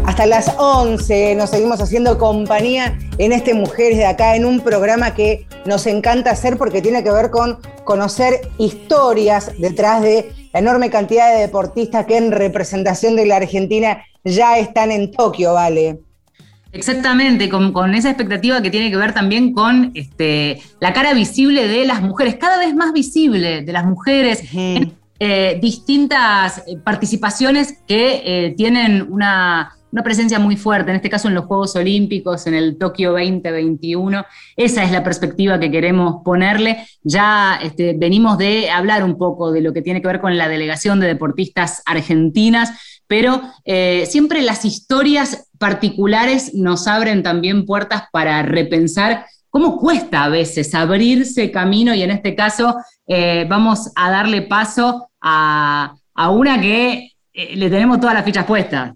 Hasta 0.05 0.27
las 0.27 0.53
11 0.59 1.35
nos 1.37 1.49
seguimos 1.49 1.81
haciendo 1.81 2.19
compañía 2.19 2.99
en 3.17 3.33
este 3.33 3.55
Mujeres 3.55 3.97
de 3.97 4.05
acá, 4.05 4.37
en 4.37 4.45
un 4.45 4.61
programa 4.61 5.14
que 5.14 5.47
nos 5.66 5.87
encanta 5.87 6.31
hacer 6.31 6.57
porque 6.57 6.83
tiene 6.83 7.03
que 7.03 7.11
ver 7.11 7.31
con 7.31 7.59
conocer 7.85 8.40
historias 8.59 9.53
detrás 9.59 10.03
de 10.03 10.33
la 10.53 10.61
enorme 10.61 10.90
cantidad 10.90 11.33
de 11.33 11.40
deportistas 11.40 12.07
que 12.07 12.16
en 12.16 12.33
representación 12.33 13.16
de 13.16 13.27
la 13.27 13.37
Argentina 13.37 14.05
ya 14.24 14.59
están 14.59 14.90
en 14.90 15.11
Tokio, 15.11 15.55
¿vale? 15.55 16.00
Exactamente, 16.72 17.48
con, 17.48 17.94
esa 17.94 18.11
expectativa 18.11 18.61
que 18.61 18.70
tiene 18.70 18.90
que 18.90 18.96
ver 18.96 19.14
también 19.14 19.53
con 19.53 19.92
este, 19.94 20.61
la 20.81 20.92
cara 20.92 21.14
visible 21.14 21.68
de 21.68 21.85
las 21.85 22.03
mujeres, 22.03 22.35
cada 22.35 22.59
vez 22.59 22.74
más 22.74 22.92
visible 22.92 23.62
de 23.62 23.72
las 23.72 23.85
mujeres. 23.85 24.42
en, 24.53 24.92
eh, 25.18 25.59
distintas 25.61 26.62
participaciones 26.85 27.79
que 27.87 28.22
eh, 28.24 28.55
tienen 28.57 29.07
una, 29.11 29.77
una 29.94 30.03
presencia 30.03 30.40
muy 30.40 30.57
fuerte, 30.57 30.90
en 30.90 30.96
este 30.96 31.09
caso 31.09 31.29
en 31.29 31.35
los 31.35 31.44
Juegos 31.44 31.77
Olímpicos, 31.77 32.48
en 32.48 32.55
el 32.55 32.79
Tokio 32.79 33.12
2021. 33.12 34.27
Esa 34.57 34.83
es 34.83 34.90
la 34.90 35.05
perspectiva 35.05 35.61
que 35.61 35.70
queremos 35.70 36.16
ponerle. 36.24 36.85
Ya 37.05 37.61
este, 37.62 37.94
venimos 37.96 38.37
de 38.37 38.70
hablar 38.70 39.05
un 39.05 39.16
poco 39.16 39.53
de 39.53 39.61
lo 39.61 39.72
que 39.72 39.83
tiene 39.83 40.03
que 40.03 40.09
ver 40.09 40.20
con 40.20 40.37
la 40.37 40.48
delegación 40.48 40.98
de 40.98 41.07
deportistas 41.07 41.81
argentinas, 41.87 42.72
pero 43.07 43.40
eh, 43.64 44.07
siempre 44.11 44.42
las 44.42 44.64
historias 44.64 45.48
particulares 45.61 46.55
nos 46.55 46.88
abren 46.88 47.22
también 47.22 47.64
puertas 47.64 48.03
para 48.11 48.42
repensar 48.42 49.27
cómo 49.55 49.79
cuesta 49.79 50.25
a 50.25 50.29
veces 50.29 50.75
abrirse 50.75 51.53
camino 51.53 51.95
y 51.95 52.03
en 52.03 52.11
este 52.11 52.35
caso 52.35 52.75
eh, 53.07 53.47
vamos 53.49 53.93
a 53.95 54.11
darle 54.11 54.43
paso 54.43 55.11
a, 55.21 55.95
una 56.33 56.61
que 56.61 57.12
eh, 57.33 57.55
le 57.55 57.71
tenemos 57.71 58.01
todas 58.01 58.17
las 58.17 58.25
fichas 58.25 58.47
puestas. 58.47 58.95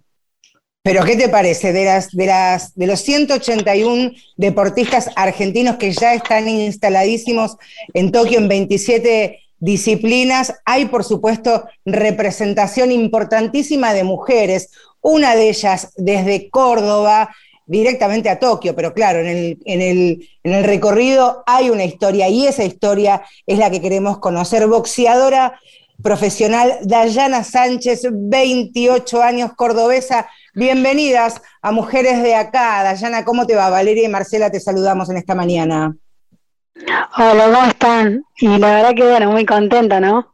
Pero 0.83 1.05
¿qué 1.05 1.14
te 1.14 1.29
parece 1.29 1.73
de, 1.73 1.85
las, 1.85 2.11
de, 2.11 2.27
las, 2.27 2.75
de 2.75 2.88
los 2.88 2.99
181 3.03 4.11
deportistas 4.37 5.11
argentinos 5.14 5.77
que 5.77 5.92
ya 5.92 6.14
están 6.14 6.49
instaladísimos 6.49 7.57
en 7.94 8.11
Tokio 8.11 8.38
en 8.38 8.49
27 8.49 9.38
disciplinas? 9.61 10.55
Hay, 10.64 10.87
por 10.87 11.05
supuesto, 11.05 11.68
representación 11.85 12.90
importantísima 12.90 13.94
de 13.94 14.03
mujeres, 14.03 14.71
una 15.01 15.37
de 15.37 15.51
ellas 15.51 15.92
desde 15.97 16.51
Córdoba 16.51 17.31
directamente 17.68 18.31
a 18.31 18.38
Tokio, 18.38 18.74
pero 18.74 18.92
claro, 18.94 19.20
en 19.20 19.26
el, 19.26 19.59
en, 19.66 19.81
el, 19.81 20.28
en 20.42 20.54
el, 20.54 20.64
recorrido 20.64 21.44
hay 21.46 21.70
una 21.70 21.85
historia 21.85 22.28
y 22.28 22.46
esa 22.46 22.64
historia 22.64 23.22
es 23.46 23.59
la 23.59 23.70
que 23.70 23.81
queremos 23.81 24.18
conocer. 24.18 24.66
Boxeadora 24.66 25.61
profesional 26.02 26.78
Dayana 26.83 27.44
Sánchez, 27.44 28.09
28 28.11 29.22
años, 29.22 29.52
cordobesa. 29.54 30.28
Bienvenidas 30.54 31.42
a 31.61 31.70
Mujeres 31.70 32.22
de 32.22 32.35
Acá. 32.35 32.83
Dayana, 32.83 33.24
¿cómo 33.24 33.46
te 33.46 33.54
va? 33.54 33.68
Valeria 33.68 34.07
y 34.07 34.09
Marcela 34.09 34.50
te 34.50 34.61
saludamos 34.61 35.11
en 35.11 35.18
esta 35.18 35.35
mañana. 35.35 35.94
Hola, 37.18 37.44
¿cómo 37.52 37.66
están? 37.66 38.22
Y 38.38 38.46
la 38.46 38.76
verdad 38.76 38.94
que 38.94 39.04
bueno, 39.04 39.31
muy 39.31 39.44
contenta, 39.44 40.00
¿no? 40.00 40.33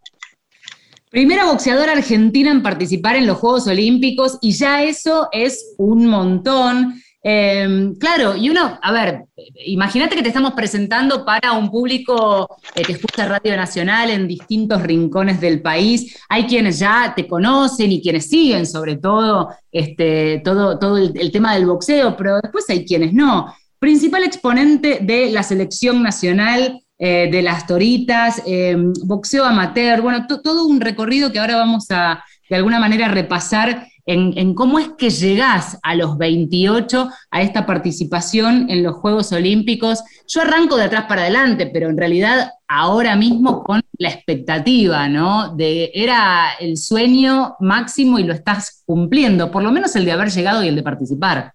Primera 1.11 1.47
boxeadora 1.47 1.93
argentina 1.93 2.51
en 2.51 2.63
participar 2.63 3.17
en 3.17 3.27
los 3.27 3.39
Juegos 3.39 3.67
Olímpicos 3.67 4.39
y 4.41 4.53
ya 4.53 4.83
eso 4.85 5.29
es 5.33 5.75
un 5.79 6.07
montón. 6.07 7.01
Em, 7.27 7.95
claro, 7.95 8.37
y 8.37 8.51
uno, 8.51 8.79
a 8.83 8.93
ver, 8.93 9.25
imagínate 9.65 10.15
que 10.15 10.21
te 10.21 10.29
estamos 10.29 10.53
presentando 10.53 11.25
para 11.25 11.53
un 11.53 11.71
público 11.71 12.59
eh, 12.75 12.83
que 12.83 12.93
escucha 12.93 13.25
Radio 13.25 13.57
Nacional 13.57 14.11
en 14.11 14.29
distintos 14.29 14.83
rincones 14.83 15.41
del 15.41 15.63
país. 15.63 16.19
Hay 16.29 16.45
quienes 16.45 16.79
ya 16.79 17.15
te 17.17 17.27
conocen 17.27 17.93
y 17.93 18.03
quienes 18.03 18.29
siguen, 18.29 18.67
sobre 18.67 18.99
todo, 18.99 19.49
este, 19.73 20.43
todo, 20.45 20.99
el, 20.99 21.33
tema 21.33 21.55
del 21.55 21.65
boxeo, 21.65 22.15
pero 22.15 22.41
después 22.43 22.69
hay 22.69 22.85
quienes 22.85 23.15
no. 23.15 23.55
Principal 23.79 24.23
exponente 24.23 24.99
de 25.01 25.31
la 25.31 25.43
selección 25.43 26.03
nacional 26.03 26.79
eh, 26.99 27.31
de 27.33 27.41
las 27.41 27.67
toritas, 27.67 28.43
em, 28.45 28.93
boxeo 29.03 29.45
amateur, 29.47 30.03
bueno, 30.03 30.27
todo 30.27 30.67
un 30.67 30.79
recorrido 30.79 31.33
que 31.33 31.39
ahora 31.39 31.57
vamos 31.57 31.87
a 31.89 32.23
de 32.51 32.57
alguna 32.57 32.79
manera 32.79 33.09
repasar 33.09 33.87
en, 34.07 34.55
cómo 34.55 34.79
es 34.79 34.89
que 34.99 35.11
llegás 35.11 35.79
a 35.83 35.95
los 35.95 36.19
28 36.19 37.09
a 37.31 37.43
esta 37.43 37.65
participación 37.65 38.69
en 38.69 38.83
los 38.83 38.97
Juegos 38.97 39.33
Olímpicos. 39.33 40.03
Yo 40.29 40.43
arranco 40.43 40.77
de 40.77 40.85
atrás 40.85 41.07
para 41.09 41.23
adelante, 41.23 41.67
pero 41.67 41.89
en 41.89 41.97
realidad 41.97 42.51
ahora 42.69 43.17
mismo 43.17 43.63
con 43.63 43.81
la 43.99 44.11
expectativa, 44.11 45.09
¿no? 45.09 45.55
Era 45.59 46.53
el 46.61 46.77
sueño 46.77 47.57
máximo 47.61 48.19
y 48.19 48.25
lo 48.25 48.35
estás 48.35 48.83
cumpliendo, 48.85 49.51
por 49.51 49.63
lo 49.63 49.73
menos 49.73 49.97
el 49.97 50.05
de 50.05 50.13
haber 50.13 50.31
llegado 50.31 50.63
y 50.63 50.69
el 50.69 50.77
de 50.77 50.83
participar. 50.83 51.53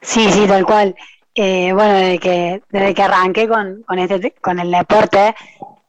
Sí, 0.00 0.30
sí, 0.30 0.46
tal 0.46 0.64
cual. 0.64 0.94
Eh, 1.34 1.72
bueno, 1.72 1.94
desde 1.94 2.18
que, 2.20 2.62
desde 2.70 2.94
que 2.94 3.02
arranqué 3.02 3.48
con, 3.48 3.82
con, 3.82 3.98
este, 3.98 4.32
con 4.40 4.60
el 4.60 4.70
deporte, 4.70 5.34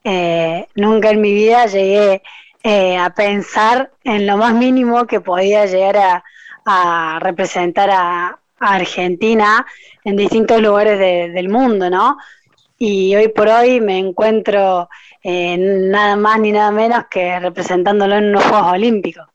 eh, 0.03 0.67
nunca 0.75 1.11
en 1.11 1.21
mi 1.21 1.33
vida 1.33 1.67
llegué 1.67 2.23
eh, 2.67 2.97
a 2.97 3.13
pensar 3.13 3.91
en 4.03 4.25
lo 4.25 4.37
más 4.37 4.55
mínimo 4.55 5.05
que 5.05 5.21
podía 5.21 5.67
llegar 5.67 6.23
a, 6.65 7.19
representar 7.19 7.91
a, 7.91 8.39
Argentina 8.57 9.63
en 10.03 10.15
distintos 10.15 10.59
lugares 10.61 10.97
del 10.97 11.49
mundo, 11.49 11.89
¿no? 11.89 12.17
Y 12.79 13.13
hoy 13.15 13.27
por 13.27 13.49
hoy 13.49 13.81
me 13.81 13.99
encuentro 13.99 14.89
eh, 15.21 15.57
nada 15.57 16.15
más 16.15 16.39
ni 16.39 16.53
nada 16.53 16.71
menos 16.71 17.03
que 17.11 17.37
representándolo 17.39 18.15
en 18.15 18.29
unos 18.29 18.45
Juegos 18.45 18.71
Olímpicos. 18.71 19.27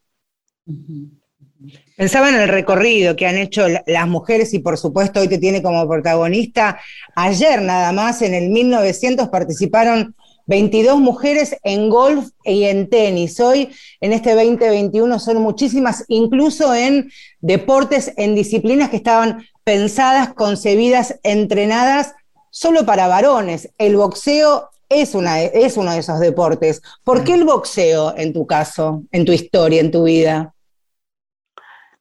Pensaba 1.95 2.29
en 2.29 2.35
el 2.35 2.49
recorrido 2.49 3.15
que 3.15 3.27
han 3.27 3.37
hecho 3.37 3.67
las 3.85 4.07
mujeres 4.07 4.53
y 4.53 4.59
por 4.59 4.77
supuesto 4.77 5.21
hoy 5.21 5.29
te 5.29 5.37
tiene 5.37 5.61
como 5.61 5.87
protagonista. 5.87 6.79
Ayer 7.15 7.61
nada 7.61 7.93
más, 7.93 8.23
en 8.23 8.33
el 8.33 8.49
1900, 8.49 9.29
participaron 9.29 10.15
22 10.51 10.99
mujeres 10.99 11.55
en 11.63 11.89
golf 11.89 12.31
y 12.43 12.65
en 12.65 12.89
tenis. 12.89 13.39
Hoy, 13.39 13.73
en 14.01 14.11
este 14.11 14.35
2021, 14.35 15.17
son 15.17 15.41
muchísimas, 15.41 16.03
incluso 16.09 16.75
en 16.75 17.09
deportes, 17.39 18.13
en 18.17 18.35
disciplinas 18.35 18.89
que 18.89 18.97
estaban 18.97 19.47
pensadas, 19.63 20.33
concebidas, 20.33 21.17
entrenadas 21.23 22.15
solo 22.49 22.85
para 22.85 23.07
varones. 23.07 23.69
El 23.77 23.95
boxeo 23.95 24.71
es, 24.89 25.15
una, 25.15 25.41
es 25.41 25.77
uno 25.77 25.93
de 25.93 25.99
esos 25.99 26.19
deportes. 26.19 26.81
¿Por 27.05 27.23
qué 27.23 27.35
el 27.35 27.45
boxeo 27.45 28.13
en 28.17 28.33
tu 28.33 28.45
caso, 28.45 29.03
en 29.13 29.23
tu 29.23 29.31
historia, 29.31 29.79
en 29.79 29.91
tu 29.91 30.03
vida? 30.03 30.53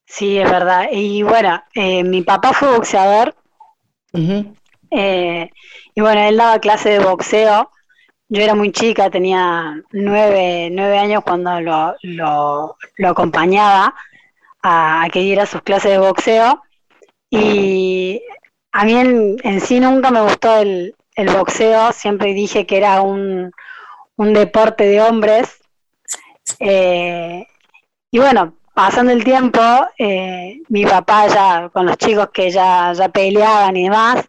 Sí, 0.06 0.38
es 0.38 0.50
verdad. 0.50 0.88
Y 0.90 1.22
bueno, 1.22 1.62
eh, 1.76 2.02
mi 2.02 2.22
papá 2.22 2.52
fue 2.52 2.72
boxeador. 2.72 3.32
Eh, 4.90 5.50
y 5.94 6.00
bueno, 6.00 6.20
él 6.22 6.36
daba 6.36 6.58
clase 6.58 6.88
de 6.88 6.98
boxeo 6.98 7.70
yo 8.30 8.42
era 8.42 8.54
muy 8.54 8.70
chica, 8.70 9.10
tenía 9.10 9.82
nueve, 9.90 10.98
años 10.98 11.22
cuando 11.24 11.60
lo, 11.60 11.96
lo, 12.02 13.08
acompañaba 13.08 13.92
a, 14.62 15.08
que 15.12 15.20
diera 15.20 15.46
sus 15.46 15.62
clases 15.62 15.90
de 15.90 15.98
boxeo. 15.98 16.62
Y 17.28 18.22
a 18.70 18.84
mí 18.84 18.94
en, 18.94 19.60
sí 19.60 19.80
nunca 19.80 20.12
me 20.12 20.22
gustó 20.22 20.58
el, 20.58 20.94
boxeo, 21.16 21.92
siempre 21.92 22.32
dije 22.32 22.66
que 22.66 22.76
era 22.76 23.02
un, 23.02 23.52
deporte 24.16 24.84
de 24.84 25.02
hombres. 25.02 25.58
Eh, 26.60 27.44
y 28.12 28.18
bueno, 28.20 28.54
pasando 28.74 29.10
el 29.10 29.24
tiempo, 29.24 29.60
eh, 29.98 30.60
mi 30.68 30.86
papá 30.86 31.26
ya, 31.26 31.68
con 31.72 31.84
los 31.84 31.96
chicos 31.96 32.28
que 32.32 32.50
ya, 32.50 32.92
ya 32.92 33.08
peleaban 33.08 33.76
y 33.76 33.84
demás, 33.84 34.28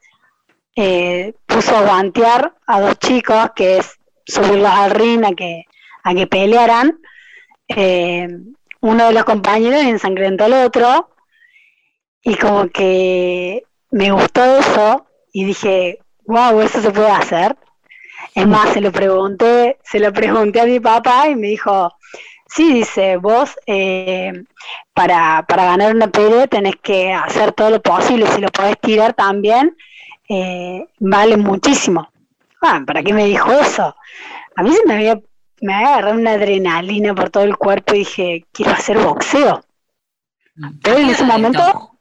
eh, 0.76 1.34
puso 1.46 1.76
a 1.76 1.82
guantear 1.82 2.54
a 2.66 2.82
dos 2.82 2.98
chicos, 3.00 3.52
que 3.56 3.78
es 3.78 3.98
subirlos 4.26 4.72
al 4.72 4.92
ring 4.92 5.26
a 5.26 5.34
que, 5.34 5.66
a 6.04 6.14
que 6.14 6.28
pelearan. 6.28 7.00
Eh, 7.68 8.28
uno 8.82 9.08
de 9.08 9.14
los 9.14 9.26
compañeros 9.26 9.82
ensangrentó 9.82 10.46
al 10.46 10.54
otro 10.54 11.10
y 12.24 12.36
como 12.36 12.70
que 12.70 13.64
me 13.92 14.12
gustó 14.12 14.44
eso 14.58 15.06
y 15.32 15.46
dije, 15.46 16.00
wow, 16.26 16.60
eso 16.62 16.82
se 16.82 16.92
puede 16.92 17.12
hacer. 17.12 17.56
Es 18.34 18.48
más, 18.48 18.74
se 18.74 18.82
lo 18.82 18.92
pregunté, 18.92 19.78
se 19.84 20.00
lo 20.00 20.14
pregunté 20.14 20.62
a 20.62 20.66
mi 20.66 20.80
papá 20.80 21.28
y 21.28 21.36
me 21.36 21.48
dijo, 21.48 21.94
sí, 22.48 22.74
dice, 22.74 23.18
vos 23.18 23.58
eh, 23.66 24.32
para, 24.94 25.46
para 25.48 25.66
ganar 25.66 25.96
una 25.96 26.08
pelea 26.08 26.48
tenés 26.48 26.76
que 26.82 27.14
hacer 27.14 27.52
todo 27.52 27.70
lo 27.70 27.82
posible, 27.82 28.28
si 28.28 28.42
lo 28.42 28.50
podés 28.50 28.80
tirar 28.80 29.14
también, 29.14 29.76
eh, 30.34 30.88
vale 31.00 31.36
muchísimo. 31.36 32.10
Ah, 32.62 32.82
¿para 32.88 33.04
qué 33.04 33.14
me 33.14 33.26
dijo 33.26 33.52
eso? 33.52 33.94
A 34.56 34.64
mí 34.64 34.72
se 34.72 34.86
me 34.86 34.94
había, 34.94 35.20
me 35.62 35.74
había 35.74 35.90
agarrado 35.90 36.18
una 36.18 36.32
adrenalina 36.32 37.14
por 37.14 37.30
todo 37.30 37.44
el 37.44 37.58
cuerpo 37.58 37.94
y 37.94 38.00
dije, 38.00 38.46
quiero 38.54 38.72
hacer 38.72 38.98
boxeo. 38.98 39.62
Pero 40.82 40.98
en 41.00 41.10
ese 41.10 41.26
momento, 41.26 41.98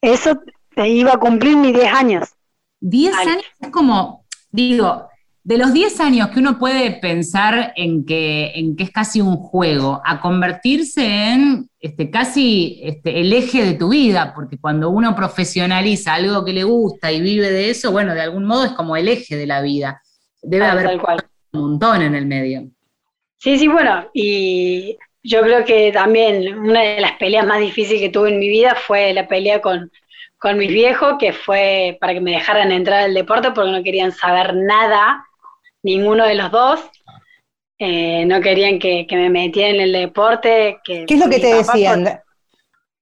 eso 0.00 0.40
te 0.74 0.88
iba 0.88 1.12
a 1.12 1.18
cumplir 1.18 1.56
mis 1.56 1.72
10 1.72 1.92
años. 1.92 2.34
10 2.80 3.14
años 3.14 3.44
es 3.60 3.68
como, 3.68 4.24
digo, 4.50 5.08
de 5.44 5.58
los 5.58 5.72
10 5.72 6.00
años 6.00 6.28
que 6.28 6.38
uno 6.38 6.58
puede 6.58 6.92
pensar 6.92 7.72
en 7.74 8.06
que, 8.06 8.52
en 8.54 8.76
que 8.76 8.84
es 8.84 8.90
casi 8.90 9.20
un 9.20 9.36
juego, 9.36 10.00
a 10.04 10.20
convertirse 10.20 11.04
en 11.04 11.68
este, 11.80 12.10
casi 12.10 12.80
este, 12.84 13.20
el 13.20 13.32
eje 13.32 13.64
de 13.64 13.74
tu 13.74 13.88
vida, 13.88 14.32
porque 14.34 14.58
cuando 14.58 14.90
uno 14.90 15.16
profesionaliza 15.16 16.14
algo 16.14 16.44
que 16.44 16.52
le 16.52 16.62
gusta 16.62 17.10
y 17.10 17.20
vive 17.20 17.50
de 17.50 17.70
eso, 17.70 17.90
bueno, 17.90 18.14
de 18.14 18.20
algún 18.20 18.44
modo 18.44 18.64
es 18.64 18.72
como 18.72 18.96
el 18.96 19.08
eje 19.08 19.36
de 19.36 19.46
la 19.46 19.60
vida. 19.62 20.00
Debe 20.40 20.66
haber 20.66 21.00
un 21.52 21.60
montón 21.60 22.02
en 22.02 22.14
el 22.14 22.26
medio. 22.26 22.68
Sí, 23.38 23.58
sí, 23.58 23.66
bueno, 23.66 24.08
y 24.14 24.96
yo 25.24 25.42
creo 25.42 25.64
que 25.64 25.90
también 25.90 26.56
una 26.56 26.82
de 26.82 27.00
las 27.00 27.12
peleas 27.14 27.44
más 27.44 27.58
difíciles 27.58 28.00
que 28.00 28.10
tuve 28.10 28.28
en 28.28 28.38
mi 28.38 28.48
vida 28.48 28.76
fue 28.76 29.12
la 29.12 29.26
pelea 29.26 29.60
con, 29.60 29.90
con 30.38 30.56
mis 30.56 30.68
viejos, 30.68 31.14
que 31.18 31.32
fue 31.32 31.98
para 32.00 32.14
que 32.14 32.20
me 32.20 32.30
dejaran 32.30 32.70
entrar 32.70 33.02
al 33.02 33.14
deporte 33.14 33.50
porque 33.50 33.72
no 33.72 33.82
querían 33.82 34.12
saber 34.12 34.54
nada 34.54 35.26
ninguno 35.82 36.24
de 36.24 36.34
los 36.34 36.50
dos. 36.50 36.80
Eh, 37.78 38.24
no 38.26 38.40
querían 38.40 38.78
que, 38.78 39.06
me 39.10 39.28
metieran 39.28 39.76
en 39.76 39.80
el 39.80 39.92
deporte. 39.92 40.78
¿Qué 40.84 41.04
es 41.08 41.18
lo 41.18 41.28
que 41.28 41.40
te 41.40 41.54
decían? 41.54 42.22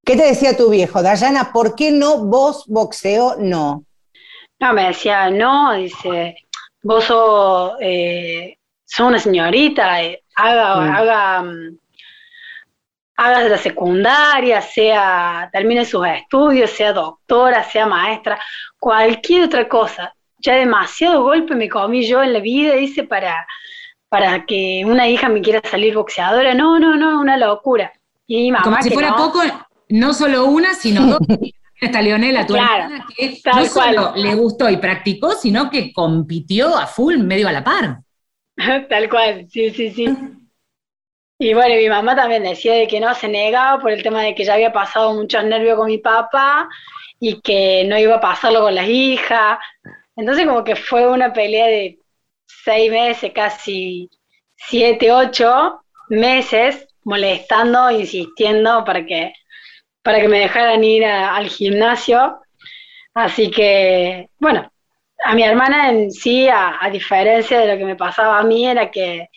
¿Qué 0.05 0.17
te 0.17 0.25
decía 0.25 0.57
tu 0.57 0.71
viejo? 0.71 1.03
Dayana, 1.03 1.53
¿por 1.53 1.75
qué 1.75 1.91
no 1.91 2.25
vos 2.25 2.65
boxeo 2.67 3.37
no? 3.39 3.85
No, 4.59 4.73
me 4.73 4.89
decía, 4.89 5.31
no, 5.31 5.75
dice, 5.75 6.37
vos 6.83 7.05
sos, 7.05 7.75
eh, 7.81 8.57
una 8.99 9.19
señorita, 9.19 10.03
eh, 10.03 10.23
haga, 10.35 10.77
mm. 10.77 10.95
haga, 10.95 11.45
haga 13.17 13.49
la 13.49 13.59
secundaria, 13.59 14.63
sea, 14.63 15.49
termine 15.53 15.85
sus 15.85 16.07
estudios, 16.07 16.71
sea 16.71 16.93
doctora, 16.93 17.63
sea 17.65 17.87
maestra, 17.87 18.41
cualquier 18.79 19.45
otra 19.45 19.69
cosa 19.69 20.15
ya 20.41 20.55
demasiado 20.55 21.23
golpe 21.23 21.55
me 21.55 21.69
comí 21.69 22.07
yo 22.07 22.23
en 22.23 22.33
la 22.33 22.41
vida, 22.41 22.75
dice, 22.75 23.05
para, 23.05 23.47
para 24.09 24.45
que 24.47 24.83
una 24.87 25.09
hija 25.09 25.29
me 25.29 25.41
quiera 25.41 25.61
salir 25.65 25.95
boxeadora. 25.95 26.55
No, 26.55 26.79
no, 26.79 26.97
no, 26.97 27.21
una 27.21 27.37
locura. 27.37 27.93
Y 28.27 28.51
mamá, 28.51 28.65
Como 28.65 28.83
si 28.83 28.91
fuera 28.91 29.17
poco, 29.17 29.41
no 29.89 30.15
solo 30.15 30.47
una, 30.47 30.75
sino 30.75 31.07
dos. 31.07 31.19
Esta 31.81 32.03
Leonela, 32.03 32.47
tu 32.47 32.55
hermana, 32.55 33.07
que 33.17 33.41
no 33.55 33.65
solo 33.65 34.13
le 34.15 34.35
gustó 34.35 34.69
y 34.69 34.77
practicó, 34.77 35.33
sino 35.33 35.71
que 35.71 35.95
compitió 35.95 36.77
a 36.77 36.87
full, 36.87 37.17
medio 37.17 37.49
a 37.49 37.53
la 37.53 37.65
par. 37.65 38.01
tal 38.91 39.09
cual, 39.09 39.47
sí, 39.49 39.71
sí, 39.71 39.91
sí. 39.91 40.07
Y 41.39 41.55
bueno, 41.55 41.75
mi 41.77 41.89
mamá 41.89 42.15
también 42.15 42.43
decía 42.43 42.75
de 42.75 42.87
que 42.87 43.01
no 43.01 43.15
se 43.15 43.29
negaba 43.29 43.81
por 43.81 43.93
el 43.93 44.03
tema 44.03 44.21
de 44.21 44.35
que 44.35 44.45
ya 44.45 44.55
había 44.55 44.75
pasado 44.75 45.15
muchos 45.15 45.43
nervios 45.43 45.79
con 45.79 45.87
mi 45.87 45.97
papá 45.97 46.69
y 47.19 47.41
que 47.41 47.85
no 47.87 47.99
iba 47.99 48.17
a 48.17 48.21
pasarlo 48.21 48.61
con 48.61 48.75
las 48.75 48.87
hijas. 48.87 49.59
Entonces 50.17 50.47
como 50.47 50.65
que 50.65 50.77
fue 50.77 51.07
una 51.09 51.33
pelea 51.33 51.67
de 51.67 51.99
seis 52.47 52.91
meses, 52.91 53.33
casi 53.35 54.11
siete, 54.57 55.11
ocho 55.13 55.83
meses, 56.09 56.87
molestando, 57.05 57.91
insistiendo 57.91 58.85
para 58.85 59.05
que, 59.05 59.33
para 60.03 60.21
que 60.21 60.29
me 60.29 60.41
dejaran 60.41 60.85
ir 60.85 61.05
al 61.05 61.49
gimnasio. 61.49 62.41
Así 63.15 63.51
que, 63.51 64.29
bueno, 64.39 64.71
a 65.25 65.35
mi 65.35 65.43
hermana 65.43 65.91
en 65.91 66.11
sí, 66.11 66.49
a, 66.49 66.89
diferencia 66.91 67.59
de 67.61 67.73
lo 67.73 67.79
que 67.79 67.85
me 67.85 67.97
pasaba 67.97 68.39
a 68.39 68.43
mí, 68.43 68.67
era 68.67 68.91
que, 68.91 69.29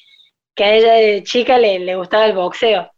a 0.58 0.70
ella 0.70 0.94
de 0.94 1.24
chica 1.24 1.58
le, 1.58 1.96
gustaba 1.96 2.26
el 2.26 2.34
boxeo. 2.34 2.92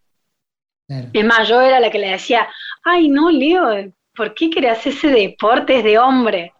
Es 0.87 1.25
más, 1.25 1.47
yo 1.47 1.61
era 1.61 1.79
la 1.79 1.89
que 1.89 1.97
le 1.97 2.11
decía, 2.11 2.47
ay, 2.83 3.07
no, 3.07 3.31
Leo, 3.31 3.91
¿por 4.15 4.35
qué 4.35 4.49
querés 4.49 4.77
hacer 4.77 4.93
ese 4.93 5.07
deporte? 5.07 5.77
Es 5.77 5.83
de 5.83 5.97
hombre. 5.97 6.53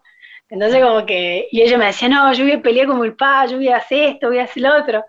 Entonces 0.48 0.82
como 0.82 1.04
que, 1.04 1.48
y 1.50 1.62
ella 1.62 1.76
me 1.78 1.86
decía, 1.86 2.08
no, 2.08 2.32
yo 2.32 2.44
voy 2.44 2.52
a 2.52 2.62
pelear 2.62 2.86
como 2.86 3.04
el 3.04 3.16
pa, 3.16 3.46
yo 3.46 3.56
voy 3.56 3.68
a 3.68 3.78
hacer 3.78 4.10
esto, 4.10 4.28
voy 4.28 4.38
a 4.38 4.44
hacer 4.44 4.62
lo 4.62 4.76
otro. 4.76 5.04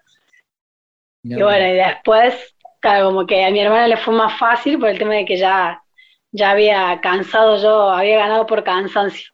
y 1.23 1.35
bueno, 1.35 1.67
y 1.67 1.75
después, 1.75 2.33
claro, 2.79 3.07
como 3.07 3.27
que 3.27 3.45
a 3.45 3.51
mi 3.51 3.59
hermana 3.59 3.87
le 3.87 3.97
fue 3.97 4.15
más 4.15 4.37
fácil 4.39 4.79
por 4.79 4.89
el 4.89 4.97
tema 4.97 5.13
de 5.13 5.25
que 5.25 5.37
ya, 5.37 5.81
ya 6.31 6.51
había 6.51 6.99
cansado 7.01 7.61
yo, 7.61 7.89
había 7.89 8.17
ganado 8.17 8.47
por 8.47 8.63
cansancio. 8.63 9.29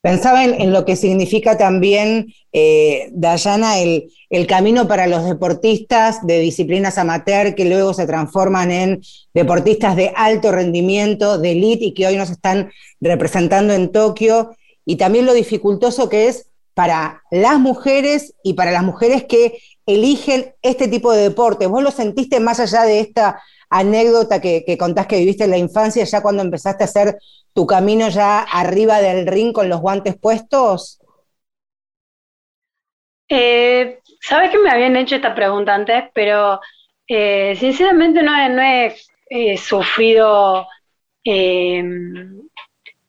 Pensaba 0.00 0.44
en, 0.44 0.70
lo 0.70 0.84
que 0.84 0.96
significa 0.96 1.56
también, 1.56 2.26
eh, 2.52 3.08
Dayana, 3.12 3.78
el, 3.78 4.12
el, 4.28 4.46
camino 4.46 4.86
para 4.86 5.06
los 5.06 5.24
deportistas 5.24 6.26
de 6.26 6.40
disciplinas 6.40 6.98
amateur 6.98 7.54
que 7.54 7.64
luego 7.64 7.94
se 7.94 8.06
transforman 8.06 8.70
en 8.70 9.00
deportistas 9.32 9.96
de 9.96 10.12
alto 10.14 10.52
rendimiento, 10.52 11.38
de 11.38 11.52
elite 11.52 11.86
y 11.86 11.94
que 11.94 12.06
hoy 12.06 12.18
nos 12.18 12.28
están 12.28 12.70
representando 13.00 13.72
en 13.72 13.92
Tokio 13.92 14.50
y 14.84 14.96
también 14.96 15.26
lo 15.26 15.32
dificultoso 15.32 16.08
que 16.08 16.28
es 16.28 16.50
para 16.74 17.22
las 17.30 17.58
mujeres 17.58 18.34
y 18.42 18.54
para 18.54 18.72
las 18.72 18.82
mujeres 18.82 19.24
que 19.24 19.58
eligen 19.86 20.54
este 20.62 20.88
tipo 20.88 21.12
de 21.12 21.22
deporte. 21.22 21.66
¿Vos 21.66 21.82
lo 21.82 21.90
sentiste 21.90 22.40
más 22.40 22.58
allá 22.58 22.82
de 22.82 23.00
esta 23.00 23.40
anécdota 23.70 24.40
que, 24.40 24.76
contás 24.78 25.06
que 25.06 25.18
viviste 25.18 25.44
en 25.44 25.50
la 25.50 25.58
infancia, 25.58 26.04
ya 26.04 26.22
cuando 26.22 26.42
empezaste 26.42 26.84
a 26.84 26.86
hacer 26.86 27.18
tu 27.52 27.66
camino 27.66 28.08
ya 28.08 28.40
arriba 28.40 29.00
del 29.00 29.26
ring 29.26 29.52
con 29.52 29.68
los 29.68 29.80
guantes 29.80 30.16
puestos? 30.18 31.00
Eh, 33.28 34.00
Sabes 34.26 34.50
que 34.50 34.58
me 34.58 34.70
habían 34.70 34.96
hecho 34.96 35.16
esta 35.16 35.34
pregunta 35.34 35.74
antes, 35.74 36.04
pero 36.14 36.58
eh, 37.06 37.54
sinceramente 37.56 38.22
no, 38.22 38.32
he 38.62 38.96
eh, 39.28 39.58
sufrido 39.58 40.66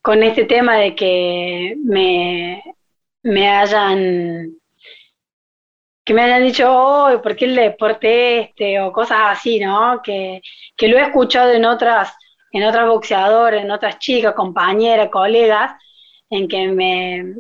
con 0.06 0.22
este 0.22 0.46
tema 0.46 0.76
de 0.76 0.94
que 0.94 1.76
me, 1.84 2.62
me 3.24 3.50
hayan 3.50 4.56
que 6.06 6.14
me 6.14 6.22
hayan 6.22 6.44
dicho, 6.44 6.68
oh, 6.70 7.20
¿por 7.24 7.36
qué 7.36 7.46
el 7.46 7.56
deporte 7.56 8.42
este? 8.42 8.80
o 8.82 8.92
cosas 8.92 9.18
así, 9.30 9.60
¿no? 9.60 10.04
Que, 10.04 10.44
lo 10.80 11.00
he 11.00 11.02
escuchado 11.02 11.52
en 11.54 11.66
otras, 11.66 12.14
en 12.52 12.64
otras 12.64 12.88
boxeadoras, 12.88 13.64
en 13.64 13.72
otras 13.72 13.98
chicas, 13.98 14.36
compañeras, 14.36 15.10
colegas, 15.10 15.72
en 16.30 16.48
que 16.48 16.68
me, 16.68 17.38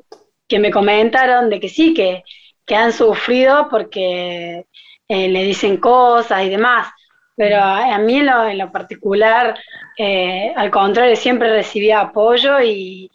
que 0.47 0.58
me 0.58 0.71
comentaron 0.71 1.51
de 1.51 1.60
que 1.60 1.69
sí, 1.69 1.93
que, 1.93 2.23
que 2.65 2.75
han 2.75 2.91
sufrido 2.93 3.69
porque 3.69 4.65
eh, 5.08 5.30
le 5.30 5.43
dicen 5.43 5.78
cosas 5.78 6.43
y 6.43 6.49
demás. 6.49 6.88
Pero 7.35 7.57
a, 7.61 7.97
mí 7.97 8.17
en 8.17 8.57
lo, 8.57 8.71
particular, 8.71 9.59
eh, 9.97 10.53
al 10.55 10.71
contrario, 10.71 11.15
siempre 11.15 11.49
recibía 11.51 11.99
apoyo 11.99 12.61
y, 12.61 13.11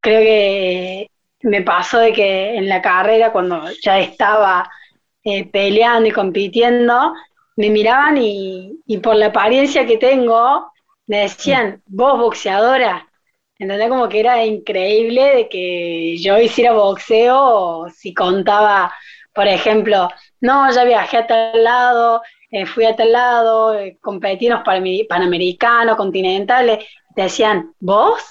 creo 0.00 0.20
que 0.20 1.10
me 1.42 1.62
pasó 1.62 1.98
de 1.98 2.12
que 2.12 2.56
en 2.56 2.68
la 2.68 2.80
carrera, 2.80 3.32
cuando 3.32 3.64
ya 3.82 3.98
estaba 3.98 4.70
eh, 5.24 5.44
peleando 5.50 6.08
y 6.08 6.12
compitiendo, 6.12 7.12
me 7.56 7.70
miraban 7.70 8.16
y, 8.18 8.78
por 9.02 9.16
la 9.16 9.26
apariencia 9.26 9.86
que 9.86 9.96
tengo, 9.96 10.70
me 11.06 11.22
decían, 11.22 11.82
vos 11.86 12.18
boxeadora. 12.18 13.08
Entonces 13.58 13.88
como 13.88 14.08
que 14.08 14.20
era 14.20 14.44
increíble 14.44 15.22
de 15.34 15.48
que 15.48 16.16
yo 16.18 16.38
hiciera 16.38 16.72
boxeo 16.72 17.86
si 17.90 18.12
contaba, 18.12 18.94
por 19.32 19.48
ejemplo, 19.48 20.08
no, 20.40 20.70
ya 20.70 20.84
viajé 20.84 21.18
a 21.18 21.26
tal 21.26 21.64
lado, 21.64 22.22
eh, 22.56 22.64
fui 22.64 22.86
a 22.86 22.96
tal 22.96 23.12
lado, 23.12 23.74
eh, 23.74 23.98
competimos 24.00 24.62
para 24.64 24.82
panamericanos, 25.06 25.94
continentales, 25.94 26.86
te 27.14 27.22
decían, 27.22 27.74
¿vos? 27.80 28.22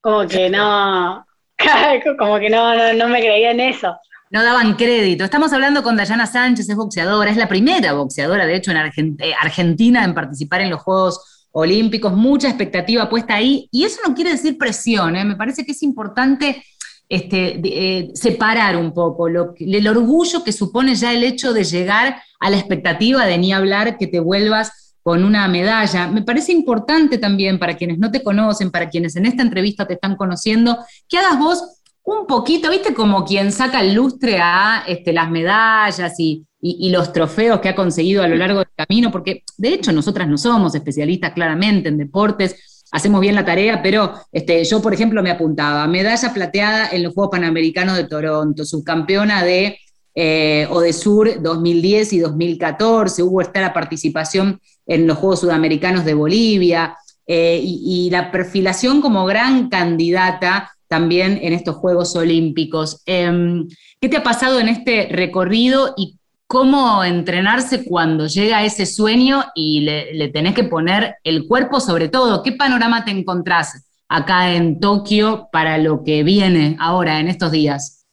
Como 0.00 0.26
que 0.26 0.48
no, 0.50 1.26
como 2.18 2.38
que 2.38 2.48
no, 2.48 2.94
no, 2.94 3.08
me 3.08 3.20
creía 3.20 3.50
en 3.50 3.60
eso. 3.60 3.94
No 4.30 4.42
daban 4.42 4.76
crédito. 4.76 5.24
Estamos 5.24 5.52
hablando 5.52 5.82
con 5.82 5.94
Dayana 5.94 6.26
Sánchez, 6.26 6.70
es 6.70 6.76
boxeadora, 6.76 7.30
es 7.30 7.36
la 7.36 7.48
primera 7.48 7.92
boxeadora, 7.92 8.46
de 8.46 8.56
hecho, 8.56 8.70
en 8.70 9.16
eh, 9.18 9.34
Argentina 9.38 10.04
en 10.04 10.14
participar 10.14 10.62
en 10.62 10.70
los 10.70 10.80
Juegos 10.80 11.48
Olímpicos, 11.52 12.14
mucha 12.14 12.48
expectativa 12.48 13.10
puesta 13.10 13.34
ahí, 13.34 13.68
y 13.70 13.84
eso 13.84 14.00
no 14.06 14.14
quiere 14.14 14.30
decir 14.30 14.56
presión, 14.56 15.12
me 15.12 15.36
parece 15.36 15.66
que 15.66 15.72
es 15.72 15.82
importante 15.82 16.64
este, 17.10 17.60
eh, 17.64 18.12
separar 18.14 18.76
un 18.76 18.94
poco 18.94 19.28
lo, 19.28 19.52
el 19.58 19.88
orgullo 19.88 20.44
que 20.44 20.52
supone 20.52 20.94
ya 20.94 21.12
el 21.12 21.24
hecho 21.24 21.52
de 21.52 21.64
llegar 21.64 22.22
a 22.38 22.50
la 22.50 22.56
expectativa 22.56 23.26
de 23.26 23.36
ni 23.36 23.52
hablar 23.52 23.98
que 23.98 24.06
te 24.06 24.20
vuelvas 24.20 24.94
con 25.02 25.24
una 25.24 25.48
medalla. 25.48 26.06
Me 26.06 26.22
parece 26.22 26.52
importante 26.52 27.18
también 27.18 27.58
para 27.58 27.76
quienes 27.76 27.98
no 27.98 28.12
te 28.12 28.22
conocen, 28.22 28.70
para 28.70 28.88
quienes 28.88 29.16
en 29.16 29.26
esta 29.26 29.42
entrevista 29.42 29.88
te 29.88 29.94
están 29.94 30.14
conociendo, 30.14 30.78
que 31.08 31.18
hagas 31.18 31.36
vos 31.36 31.80
un 32.04 32.28
poquito, 32.28 32.70
viste, 32.70 32.94
como 32.94 33.24
quien 33.24 33.50
saca 33.50 33.80
el 33.80 33.94
lustre 33.94 34.38
a 34.40 34.84
este, 34.86 35.12
las 35.12 35.30
medallas 35.32 36.14
y, 36.18 36.46
y, 36.60 36.90
los 36.90 37.12
trofeos 37.12 37.60
que 37.60 37.70
ha 37.70 37.74
conseguido 37.74 38.22
a 38.22 38.28
lo 38.28 38.36
largo 38.36 38.60
del 38.60 38.68
camino, 38.76 39.10
porque 39.10 39.42
de 39.58 39.74
hecho 39.74 39.92
nosotras 39.92 40.28
no 40.28 40.38
somos 40.38 40.74
especialistas 40.74 41.32
claramente 41.32 41.88
en 41.88 41.98
deportes, 41.98 42.69
hacemos 42.90 43.20
bien 43.20 43.34
la 43.34 43.44
tarea, 43.44 43.82
pero 43.82 44.14
este, 44.32 44.64
yo, 44.64 44.82
por 44.82 44.94
ejemplo, 44.94 45.22
me 45.22 45.30
apuntaba, 45.30 45.86
medalla 45.86 46.32
plateada 46.32 46.88
en 46.90 47.02
los 47.02 47.14
Juegos 47.14 47.32
Panamericanos 47.32 47.96
de 47.96 48.04
Toronto, 48.04 48.64
subcampeona 48.64 49.44
de 49.44 49.78
eh, 50.14 50.66
Odesur 50.70 51.40
2010 51.40 52.12
y 52.14 52.18
2014, 52.18 53.22
hubo 53.22 53.40
esta 53.40 53.60
la 53.60 53.72
participación 53.72 54.60
en 54.86 55.06
los 55.06 55.18
Juegos 55.18 55.40
Sudamericanos 55.40 56.04
de 56.04 56.14
Bolivia, 56.14 56.96
eh, 57.32 57.60
y, 57.62 58.10
la 58.10 58.32
perfilación 58.32 59.00
como 59.00 59.24
gran 59.24 59.68
candidata 59.68 60.72
también 60.88 61.38
en 61.40 61.52
estos 61.52 61.76
Juegos 61.76 62.16
Olímpicos. 62.16 63.02
Em, 63.06 63.68
¿Qué 64.00 64.08
te 64.08 64.16
ha 64.16 64.24
pasado 64.24 64.58
en 64.58 64.68
este 64.68 65.06
recorrido 65.12 65.94
y 65.96 66.16
cómo 66.50 67.04
entrenarse 67.04 67.84
cuando 67.84 68.26
llega 68.26 68.64
ese 68.64 68.84
sueño 68.84 69.44
y 69.54 69.82
le, 69.82 70.28
tenés 70.30 70.52
que 70.52 70.64
poner 70.64 71.14
el 71.22 71.46
cuerpo 71.46 71.78
sobre 71.78 72.08
todo? 72.08 72.42
¿Qué 72.42 72.50
panorama 72.50 73.04
te 73.04 73.12
encontrás 73.12 73.88
acá 74.08 74.50
en 74.50 74.80
Tokio 74.80 75.48
para 75.52 75.78
lo 75.78 76.02
que 76.02 76.24
viene 76.24 76.76
ahora, 76.80 77.20
en 77.20 77.28
estos 77.28 77.52
días? 77.52 78.04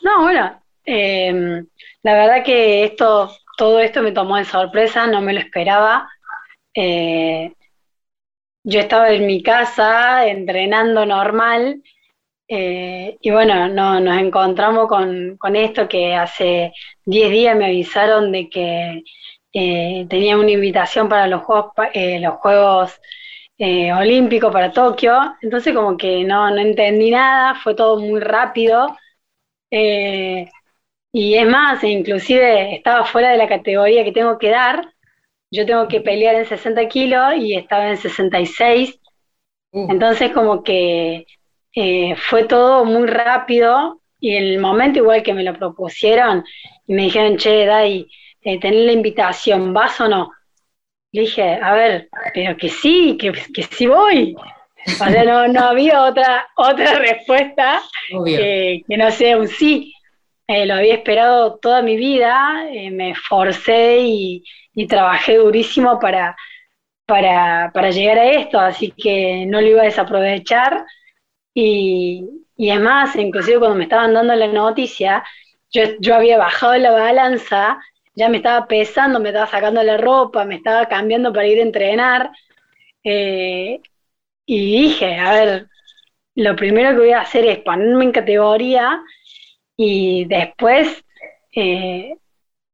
No, 0.00 0.22
bueno, 0.22 0.58
em, 0.86 1.66
la 2.02 2.14
verdad 2.14 2.42
que 2.42 2.84
esto, 2.84 3.30
todo 3.58 3.80
esto 3.80 4.00
me 4.00 4.12
tomó 4.12 4.36
de 4.36 4.46
sorpresa, 4.46 5.06
no 5.06 5.20
me 5.20 5.34
lo 5.34 5.40
esperaba. 5.40 6.08
Eh, 6.72 7.52
yo 8.62 8.80
estaba 8.80 9.10
en 9.10 9.26
mi 9.26 9.42
casa 9.42 10.26
entrenando 10.26 11.04
normal 11.04 11.82
eh, 12.48 13.16
y 13.20 13.30
bueno, 13.30 13.68
no, 13.68 14.00
nos 14.00 14.18
encontramos 14.18 14.88
con, 14.88 15.56
esto 15.56 15.88
que 15.88 16.14
hace 16.14 16.72
10 17.06 17.30
días 17.30 17.56
me 17.56 17.66
avisaron 17.66 18.32
de 18.32 18.48
que 18.50 19.02
eh, 19.52 20.06
tenía 20.08 20.36
una 20.36 20.50
invitación 20.50 21.08
para 21.08 21.26
los 21.26 21.42
Juegos, 21.42 21.72
eh, 21.94 22.20
los 22.20 22.34
juegos 22.34 23.00
Olímpicos 23.58 24.52
para 24.52 24.72
Tokio, 24.72 25.36
entonces 25.40 25.74
como 25.74 25.96
que 25.96 26.24
no, 26.24 26.50
no 26.50 26.58
entendí 26.58 27.10
nada, 27.10 27.54
fue 27.54 27.74
todo 27.74 27.98
muy 28.00 28.20
rápido. 28.20 28.96
y 31.12 31.34
es 31.34 31.46
más, 31.46 31.82
inclusive 31.84 32.74
estaba 32.76 33.04
fuera 33.06 33.30
de 33.30 33.38
la 33.38 33.48
categoría 33.48 34.04
que 34.04 34.12
tengo 34.12 34.38
que 34.38 34.50
dar, 34.50 34.92
yo 35.50 35.66
tengo 35.66 35.88
que 35.88 36.00
pelear 36.00 36.34
en 36.36 36.46
60 36.46 36.88
kilos 36.88 37.36
y 37.36 37.54
estaba 37.54 37.88
en 37.88 37.96
66. 37.96 39.00
Uh. 39.72 39.90
Entonces 39.90 40.32
como 40.32 40.62
que 40.64 41.26
eh, 41.74 42.14
fue 42.16 42.44
todo 42.44 42.84
muy 42.84 43.06
rápido 43.06 44.00
y 44.20 44.36
en 44.36 44.44
el 44.44 44.58
momento 44.58 45.00
igual 45.00 45.22
que 45.22 45.34
me 45.34 45.42
lo 45.42 45.54
propusieron 45.54 46.44
y 46.86 46.94
me 46.94 47.02
dijeron, 47.02 47.36
che, 47.36 47.66
Dai, 47.66 48.08
eh, 48.42 48.60
tenés 48.60 48.86
la 48.86 48.92
invitación, 48.92 49.72
¿vas 49.72 50.00
o 50.00 50.08
no? 50.08 50.32
Le 51.12 51.22
dije, 51.22 51.58
a 51.60 51.74
ver, 51.74 52.08
pero 52.32 52.56
que 52.56 52.68
sí, 52.68 53.16
que, 53.18 53.32
que 53.32 53.62
sí 53.62 53.86
voy. 53.86 54.34
O 54.86 54.90
sea, 54.90 55.24
no, 55.24 55.48
no 55.48 55.60
había 55.60 56.02
otra, 56.02 56.46
otra 56.56 56.98
respuesta 56.98 57.80
que, 58.26 58.82
no 58.86 59.10
sea 59.10 59.38
un 59.38 59.48
sí. 59.48 59.94
Eh, 60.46 60.66
lo 60.66 60.74
había 60.74 60.96
esperado 60.96 61.56
toda 61.56 61.80
mi 61.80 61.96
vida, 61.96 62.66
eh, 62.70 62.90
me 62.90 63.12
esforcé 63.12 64.00
y, 64.00 64.44
y, 64.74 64.86
trabajé 64.86 65.36
durísimo 65.36 65.98
para, 65.98 66.36
para, 67.06 67.70
para 67.72 67.90
llegar 67.92 68.18
a 68.18 68.30
esto, 68.32 68.60
así 68.60 68.90
que 68.90 69.46
no 69.46 69.62
lo 69.62 69.68
iba 69.68 69.80
a 69.80 69.86
desaprovechar 69.86 70.84
y, 71.54 72.44
y 72.56 72.70
además, 72.70 73.16
inclusive 73.16 73.58
cuando 73.58 73.76
me 73.76 73.84
estaban 73.84 74.14
dando 74.14 74.34
la 74.34 74.48
noticia, 74.48 75.24
yo, 75.72 75.82
yo 76.00 76.16
había 76.16 76.38
bajado 76.38 76.76
la 76.78 76.90
balanza, 76.92 77.78
ya 78.14 78.28
me 78.28 78.38
estaba 78.38 78.66
pesando, 78.66 79.20
me 79.20 79.30
estaba 79.30 79.46
sacando 79.46 79.82
la 79.82 79.96
ropa, 79.96 80.44
me 80.44 80.56
estaba 80.56 80.86
cambiando 80.86 81.32
para 81.32 81.46
ir 81.46 81.58
a 81.58 81.62
entrenar. 81.62 82.30
Eh, 83.02 83.80
y 84.46 84.82
dije, 84.82 85.16
a 85.16 85.32
ver, 85.32 85.68
lo 86.36 86.56
primero 86.56 86.90
que 86.90 86.98
voy 86.98 87.12
a 87.12 87.20
hacer 87.20 87.46
es 87.46 87.58
ponerme 87.58 88.04
en 88.04 88.12
categoría 88.12 89.02
y 89.76 90.24
después 90.26 91.04
eh, 91.52 92.16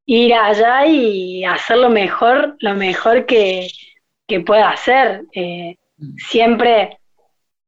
ir 0.07 0.35
allá 0.35 0.87
y 0.87 1.45
hacer 1.45 1.79
lo 1.79 1.91
mejor, 1.91 2.57
lo 2.61 2.75
mejor 2.75 3.27
que, 3.27 3.69
que 4.27 4.41
pueda 4.41 4.71
hacer. 4.71 5.23
Eh, 5.35 5.77
siempre 6.17 7.00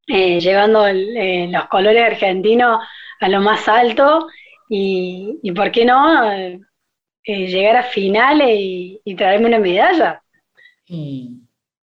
eh, 0.07 0.41
llevando 0.41 0.87
eh, 0.87 1.49
los 1.51 1.67
colores 1.69 2.03
argentinos 2.03 2.81
a 3.21 3.29
lo 3.29 3.41
más 3.41 3.69
alto 3.69 4.27
y, 4.69 5.53
¿por 5.55 5.71
qué 5.71 5.85
no? 5.85 6.33
Eh, 6.33 6.59
llegar 7.25 7.77
a 7.77 7.83
finales 7.85 8.49
y, 8.51 9.15
traerme 9.17 9.47
una 9.47 9.59
medalla. 9.59 10.23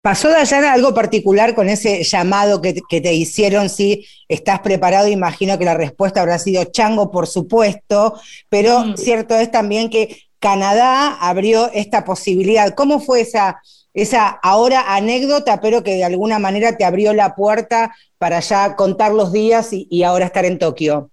¿Pasó, 0.02 0.28
Dayana, 0.28 0.74
algo 0.74 0.92
particular 0.92 1.54
con 1.54 1.70
ese 1.70 2.02
llamado 2.02 2.60
que, 2.60 2.74
te 2.74 3.14
hicieron? 3.14 3.70
Si 3.70 4.06
estás 4.28 4.60
preparado, 4.60 5.08
imagino 5.08 5.58
que 5.58 5.64
la 5.64 5.74
respuesta 5.74 6.20
habrá 6.20 6.38
sido 6.38 6.64
chango, 6.64 7.10
por 7.10 7.26
supuesto, 7.26 8.20
pero 8.50 8.80
mm. 8.80 8.96
cierto 8.98 9.34
es 9.34 9.50
también 9.50 9.88
que 9.88 10.24
Canadá 10.38 11.14
abrió 11.14 11.70
esta 11.72 12.04
posibilidad. 12.04 12.74
¿Cómo 12.74 13.00
fue 13.00 13.22
esa, 13.22 13.62
esa 13.94 14.28
ahora 14.28 14.94
anécdota, 14.96 15.60
pero 15.60 15.84
que 15.84 15.94
de 15.94 16.04
alguna 16.04 16.40
manera 16.40 16.76
te 16.76 16.84
abrió 16.84 17.14
la 17.14 17.36
puerta 17.36 17.94
para 18.18 18.40
ya 18.40 18.74
contar 18.74 19.12
los 19.12 19.32
días 19.32 19.70
y, 19.72 20.02
ahora 20.02 20.26
estar 20.26 20.44
en 20.44 20.58
Tokio? 20.58 21.10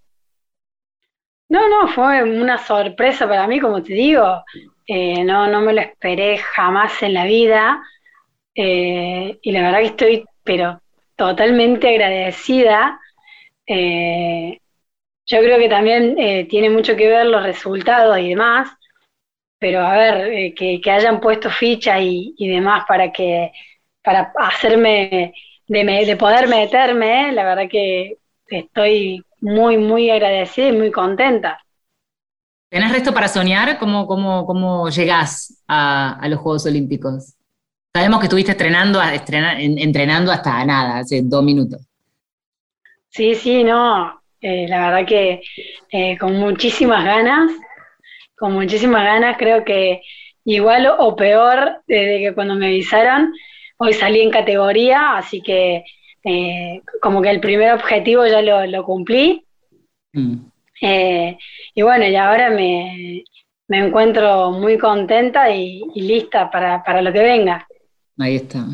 No, 1.47 1.69
no, 1.69 1.87
fue 1.89 2.23
una 2.23 2.57
sorpresa 2.57 3.27
para 3.27 3.47
mí, 3.47 3.59
como 3.59 3.83
te 3.83 3.93
digo. 3.93 4.43
Eh, 4.87 5.23
no, 5.23 5.47
no 5.47 5.61
me 5.61 5.73
lo 5.73 5.81
esperé 5.81 6.37
jamás 6.37 7.03
en 7.03 7.13
la 7.13 7.25
vida. 7.25 7.81
Eh, 8.55 9.37
y 9.41 9.51
la 9.51 9.61
verdad 9.61 9.79
que 9.79 9.85
estoy, 9.85 10.25
pero 10.43 10.81
totalmente 11.15 11.87
agradecida. 11.87 12.99
Eh, 13.67 14.59
yo 15.27 15.39
creo 15.39 15.59
que 15.59 15.69
también 15.69 16.47
tiene 16.47 16.69
mucho 16.69 16.95
que 16.95 17.07
ver 17.07 17.27
los 17.27 17.43
resultados 17.43 18.17
y 18.17 18.29
demás 18.29 18.69
pero 19.61 19.85
a 19.85 19.95
ver, 19.95 20.33
eh, 20.33 20.55
que, 20.55 20.81
hayan 20.89 21.21
puesto 21.21 21.51
ficha 21.51 21.99
y, 21.99 22.33
demás 22.39 22.83
para 22.87 23.11
que 23.11 23.51
para 24.03 24.33
hacerme, 24.39 25.35
de, 25.67 26.17
poder 26.17 26.47
meterme, 26.47 27.31
la 27.31 27.43
verdad 27.43 27.69
que 27.69 28.17
estoy 28.47 29.23
muy, 29.39 29.77
muy 29.77 30.09
agradecida 30.09 30.69
y 30.69 30.71
muy 30.71 30.89
contenta. 30.89 31.59
¿Tenés 32.69 32.91
resto 32.91 33.13
para 33.13 33.27
soñar? 33.27 33.77
¿Cómo, 33.77 34.07
cómo, 34.07 34.47
cómo 34.47 34.89
llegás 34.89 35.61
a, 35.67 36.19
los 36.27 36.39
Juegos 36.39 36.65
Olímpicos? 36.65 37.35
Sabemos 37.93 38.19
que 38.19 38.25
estuviste 38.25 38.53
entrenando, 38.53 38.99
entrenando 39.59 40.31
hasta 40.31 40.65
nada, 40.65 40.97
hace 40.97 41.21
dos 41.21 41.43
minutos. 41.43 41.81
Sí, 43.09 43.35
sí, 43.35 43.63
no, 43.63 44.19
eh, 44.41 44.65
la 44.67 44.87
verdad 44.87 45.05
que 45.05 45.43
eh, 45.91 46.17
con 46.17 46.35
muchísimas 46.39 47.05
ganas, 47.05 47.51
con 48.41 48.53
muchísimas 48.53 49.03
ganas, 49.03 49.37
creo 49.37 49.63
que 49.63 50.01
igual 50.45 50.87
o 50.97 51.15
peor 51.15 51.83
desde 51.85 52.17
que 52.19 52.33
cuando 52.33 52.55
me 52.55 52.65
avisaron, 52.65 53.31
hoy 53.77 53.93
salí 53.93 54.19
en 54.19 54.31
categoría, 54.31 55.15
así 55.17 55.43
que 55.43 55.83
eh, 56.23 56.81
como 57.03 57.21
que 57.21 57.29
el 57.29 57.39
primer 57.39 57.71
objetivo 57.71 58.25
ya 58.25 58.41
lo, 58.41 58.83
cumplí. 58.83 59.45
Mm. 60.13 60.37
Eh, 60.81 61.37
y 61.75 61.81
bueno, 61.83 62.07
y 62.07 62.15
ahora 62.15 62.49
me, 62.49 63.23
encuentro 63.69 64.49
muy 64.49 64.79
contenta 64.79 65.51
y, 65.51 65.83
lista 65.93 66.49
para, 66.49 66.99
lo 66.99 67.13
que 67.13 67.19
venga. 67.19 67.67
Ahí 68.17 68.37
está. 68.37 68.65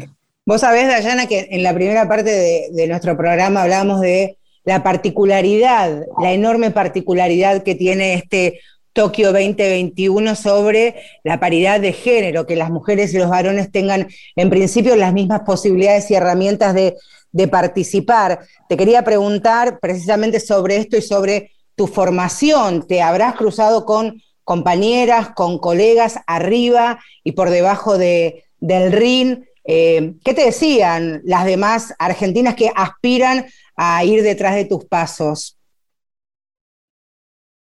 Vos 0.46 0.62
sabés, 0.62 0.88
Dayana, 0.88 1.28
que 1.28 1.50
en 1.52 1.62
la 1.62 1.74
primera 1.74 2.08
parte 2.08 2.30
de, 2.30 2.68
de 2.72 2.88
nuestro 2.88 3.18
programa 3.18 3.64
hablábamos 3.64 4.00
de 4.00 4.38
la 4.64 4.82
particularidad, 4.82 6.06
la 6.22 6.32
enorme 6.32 6.72
particularidad 6.72 7.64
que 7.64 7.76
tiene 7.76 8.14
este 8.14 8.62
Tokio 8.98 9.32
2021 9.32 10.34
sobre 10.34 10.96
la 11.24 11.40
paridad 11.40 11.80
de 11.80 11.94
género, 11.94 12.48
que 12.48 12.56
las 12.56 12.72
mujeres 12.72 13.14
y 13.14 13.20
los 13.20 13.30
varones 13.30 13.72
tengan 13.72 14.08
en 14.36 14.50
principio 14.50 14.96
las 14.96 15.14
mismas 15.14 15.42
posibilidades 15.42 16.10
y 16.10 16.16
herramientas 16.16 16.74
de, 16.74 16.98
participar. 17.52 18.40
Te 18.68 18.76
quería 18.76 19.04
preguntar 19.04 19.80
precisamente 19.80 20.40
sobre 20.40 20.78
esto 20.78 20.98
y 20.98 21.04
sobre 21.04 21.52
tu 21.76 21.86
formación. 21.86 22.88
¿Te 22.88 23.04
habrás 23.04 23.36
cruzado 23.36 23.86
con 23.86 24.20
compañeras, 24.44 25.30
con 25.36 25.60
colegas 25.60 26.18
arriba 26.26 27.00
y 27.24 27.34
por 27.34 27.52
debajo 27.52 28.00
de, 28.00 28.46
del 28.60 28.92
RIN? 28.92 29.46
Eh, 29.64 30.14
¿Qué 30.26 30.34
te 30.34 30.46
decían 30.46 31.22
las 31.24 31.46
demás 31.46 31.94
argentinas 32.00 32.56
que 32.56 32.72
aspiran 32.76 33.46
a 33.76 34.04
ir 34.04 34.24
detrás 34.24 34.56
de 34.56 34.66
tus 34.66 34.86
pasos? 34.86 35.57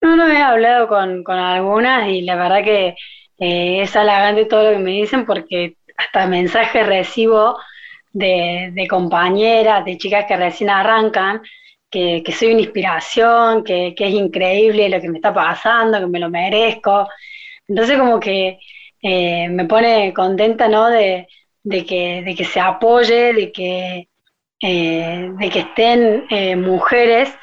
No, 0.01 0.15
no 0.15 0.27
he 0.27 0.37
hablado 0.41 0.87
con, 0.87 1.23
algunas 1.29 2.09
y 2.09 2.21
la 2.21 2.35
verdad 2.35 2.63
que 2.63 2.95
eh, 3.39 3.81
es 3.83 3.95
halagante 3.95 4.45
todo 4.45 4.63
lo 4.63 4.71
que 4.77 4.83
me 4.83 4.91
dicen 4.91 5.25
porque 5.25 5.75
hasta 5.95 6.25
mensajes 6.25 6.87
recibo 6.87 7.57
de, 8.11 8.87
compañeras, 8.89 9.85
de 9.85 9.97
chicas 9.97 10.25
que 10.27 10.37
recién 10.37 10.71
arrancan, 10.71 11.41
que, 11.89 12.23
soy 12.33 12.53
una 12.53 12.61
inspiración, 12.61 13.63
que, 13.63 13.93
es 13.95 14.13
increíble 14.13 14.89
lo 14.89 14.99
que 14.99 15.09
me 15.09 15.17
está 15.19 15.33
pasando, 15.33 15.99
que 15.99 16.07
me 16.07 16.19
lo 16.19 16.29
merezco. 16.29 17.07
Entonces 17.67 17.97
como 17.99 18.19
que 18.19 18.59
eh, 19.03 19.49
me 19.49 19.65
pone 19.65 20.13
contenta, 20.13 20.67
¿no? 20.67 20.87
De, 20.89 21.27
que, 21.63 22.23
de 22.25 22.35
que 22.35 22.45
se 22.45 22.59
apoye, 22.59 23.33
de 23.33 23.51
que, 23.51 24.09
eh, 24.61 25.31
de 25.37 25.49
que 25.49 25.59
estén 25.59 26.61
mujeres 26.61 27.37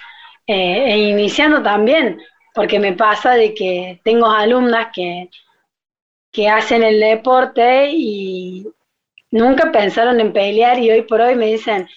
e 0.47 0.99
iniciando 0.99 1.63
también 1.63 2.19
porque 2.59 2.81
me 2.81 2.93
pasa 2.93 3.35
de 3.35 3.55
que 3.55 4.01
tengo 4.03 4.29
alumnas 4.29 4.89
que, 4.93 5.31
que 6.33 6.49
hacen 6.49 6.83
el 6.83 6.99
deporte 6.99 7.89
y 7.93 8.67
nunca 9.31 9.71
pensaron 9.71 10.19
en 10.19 10.33
pelear 10.33 10.77
y 10.81 10.91
hoy 10.91 11.03
por 11.03 11.21
hoy 11.21 11.37
me 11.37 11.47
dicen, 11.47 11.89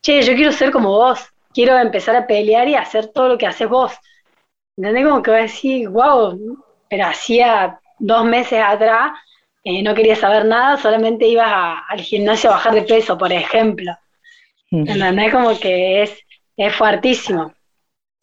che, 0.00 0.20
yo 0.22 0.34
quiero 0.34 0.50
ser 0.50 0.72
como 0.72 0.88
vos, 0.88 1.20
quiero 1.54 1.78
empezar 1.78 2.16
a 2.16 2.26
pelear 2.26 2.66
y 2.66 2.74
hacer 2.74 3.12
todo 3.12 3.28
lo 3.28 3.38
que 3.38 3.46
haces 3.46 3.68
vos. 3.68 3.92
¿Entendés? 4.76 5.06
Como 5.06 5.22
que 5.22 5.30
voy 5.30 5.38
a 5.38 5.42
decir, 5.44 5.88
wow, 5.88 6.64
pero 6.90 7.06
hacía 7.06 7.78
dos 8.00 8.24
meses 8.24 8.60
atrás 8.60 9.12
eh, 9.62 9.84
no 9.84 9.94
quería 9.94 10.16
saber 10.16 10.46
nada, 10.46 10.78
solamente 10.78 11.28
ibas 11.28 11.78
al 11.88 12.00
gimnasio 12.00 12.50
a 12.50 12.54
bajar 12.54 12.74
de 12.74 12.82
peso, 12.82 13.16
por 13.16 13.32
ejemplo. 13.32 13.96
¿Entendés? 14.68 15.32
Como 15.32 15.56
que 15.60 16.02
es, 16.02 16.18
es 16.56 16.74
fuertísimo. 16.74 17.54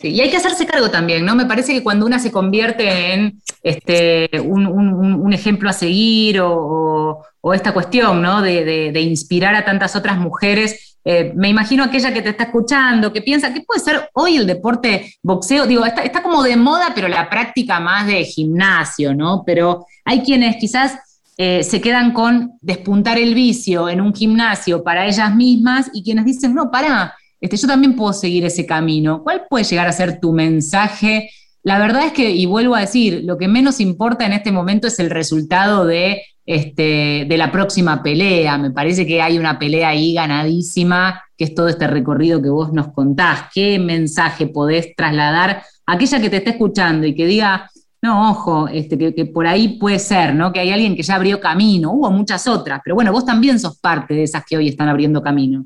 Y 0.01 0.21
hay 0.21 0.29
que 0.29 0.37
hacerse 0.37 0.65
cargo 0.65 0.89
también, 0.89 1.25
¿no? 1.25 1.35
Me 1.35 1.45
parece 1.45 1.73
que 1.73 1.83
cuando 1.83 2.05
una 2.05 2.19
se 2.19 2.31
convierte 2.31 3.13
en 3.13 3.41
este, 3.61 4.29
un, 4.39 5.33
ejemplo 5.33 5.69
a 5.69 5.73
seguir 5.73 6.39
o, 6.41 7.21
esta 7.53 7.73
cuestión, 7.73 8.21
¿no? 8.21 8.41
De, 8.41 9.01
inspirar 9.01 9.55
a 9.55 9.65
tantas 9.65 9.95
otras 9.95 10.17
mujeres, 10.17 10.97
eh, 11.03 11.33
me 11.35 11.49
imagino 11.49 11.83
aquella 11.83 12.13
que 12.13 12.21
te 12.21 12.29
está 12.29 12.45
escuchando, 12.45 13.11
que 13.11 13.21
piensa, 13.21 13.53
¿qué 13.53 13.61
puede 13.61 13.81
ser 13.81 14.09
hoy 14.13 14.37
el 14.37 14.47
deporte 14.47 15.15
boxeo? 15.21 15.65
Digo, 15.65 15.85
está, 15.85 16.03
está 16.03 16.21
como 16.21 16.43
de 16.43 16.55
moda, 16.55 16.91
pero 16.95 17.07
la 17.07 17.29
práctica 17.29 17.79
más 17.79 18.07
de 18.07 18.23
gimnasio, 18.23 19.13
¿no? 19.13 19.43
Pero 19.45 19.85
hay 20.05 20.21
quienes 20.21 20.57
quizás 20.57 20.97
eh, 21.41 21.63
se 21.63 21.79
quedan 21.79 22.11
con 22.11 22.53
despuntar 22.61 23.17
el 23.17 23.33
vicio 23.33 23.87
en 23.87 24.01
un 24.01 24.13
gimnasio 24.13 24.83
para 24.83 25.07
ellas 25.07 25.33
mismas 25.33 25.89
y 25.93 26.03
quienes 26.03 26.25
dicen, 26.25 26.53
no, 26.53 26.69
para 26.69 27.13
este, 27.41 27.57
yo 27.57 27.67
también 27.67 27.95
puedo 27.95 28.13
seguir 28.13 28.45
ese 28.45 28.65
camino. 28.65 29.23
¿Cuál 29.23 29.43
puede 29.49 29.63
llegar 29.63 29.87
a 29.87 29.93
ser 29.93 30.19
tu 30.19 30.33
mensaje? 30.33 31.29
La 31.63 31.79
verdad 31.79 32.05
es 32.05 32.13
que, 32.13 32.31
y 32.31 32.45
vuelvo 32.45 32.75
a 32.75 32.81
decir, 32.81 33.21
lo 33.23 33.37
que 33.37 33.47
menos 33.47 33.79
importa 33.79 34.25
en 34.25 34.33
este 34.33 34.51
momento 34.51 34.87
es 34.87 34.99
el 34.99 35.09
resultado 35.09 35.85
de, 35.85 36.21
este, 36.45 37.25
de 37.27 37.37
la 37.37 37.51
próxima 37.51 38.01
pelea. 38.01 38.57
Me 38.57 38.71
parece 38.71 39.05
que 39.05 39.21
hay 39.21 39.37
una 39.37 39.59
pelea 39.59 39.89
ahí 39.89 40.13
ganadísima, 40.13 41.21
que 41.37 41.45
es 41.45 41.55
todo 41.55 41.67
este 41.67 41.87
recorrido 41.87 42.41
que 42.41 42.49
vos 42.49 42.73
nos 42.73 42.91
contás. 42.93 43.43
¿Qué 43.53 43.79
mensaje 43.79 44.47
podés 44.47 44.95
trasladar 44.95 45.63
a 45.85 45.93
aquella 45.93 46.19
que 46.19 46.29
te 46.29 46.37
esté 46.37 46.51
escuchando 46.51 47.07
y 47.07 47.15
que 47.15 47.25
diga, 47.25 47.69
no, 48.01 48.31
ojo, 48.31 48.67
este, 48.69 48.97
que, 48.97 49.13
que, 49.13 49.25
por 49.25 49.45
ahí 49.45 49.77
puede 49.77 49.99
ser, 49.99 50.33
¿no? 50.33 50.53
Que 50.53 50.61
hay 50.61 50.71
alguien 50.71 50.95
que 50.95 51.03
ya 51.03 51.15
abrió 51.15 51.39
camino, 51.41 51.91
hubo 51.91 52.09
muchas 52.11 52.47
otras, 52.47 52.79
pero 52.83 52.95
bueno, 52.95 53.11
vos 53.11 53.25
también 53.25 53.59
sos 53.59 53.77
parte 53.77 54.13
de 54.13 54.23
esas 54.23 54.43
que 54.47 54.55
hoy 54.55 54.69
están 54.69 54.87
abriendo 54.87 55.21
camino. 55.21 55.65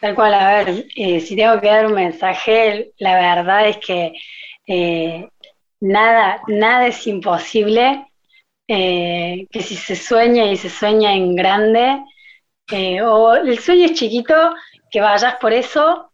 Tal 0.00 0.14
cual, 0.14 0.32
a 0.32 0.64
ver, 0.64 0.86
eh, 0.96 1.20
si 1.20 1.36
tengo 1.36 1.60
que 1.60 1.66
dar 1.68 1.86
un 1.86 1.92
mensaje, 1.92 2.92
la 2.98 3.16
verdad 3.16 3.68
es 3.68 3.76
que 3.76 4.12
eh, 4.66 5.28
nada, 5.80 6.40
nada 6.48 6.86
es 6.86 7.06
imposible, 7.06 8.06
eh, 8.66 9.46
que 9.50 9.60
si 9.60 9.76
se 9.76 9.96
sueña 9.96 10.46
y 10.46 10.56
se 10.56 10.70
sueña 10.70 11.12
en 11.14 11.34
grande, 11.34 12.02
o 13.04 13.34
el 13.34 13.58
sueño 13.58 13.86
es 13.86 13.94
chiquito, 13.94 14.54
que 14.90 15.00
vayas 15.00 15.34
por 15.36 15.52
eso, 15.52 16.10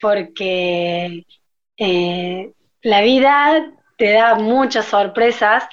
porque 0.00 1.24
la 2.82 3.00
vida 3.02 3.72
te 3.96 4.12
da 4.12 4.34
muchas 4.34 4.86
sorpresas, 4.86 5.64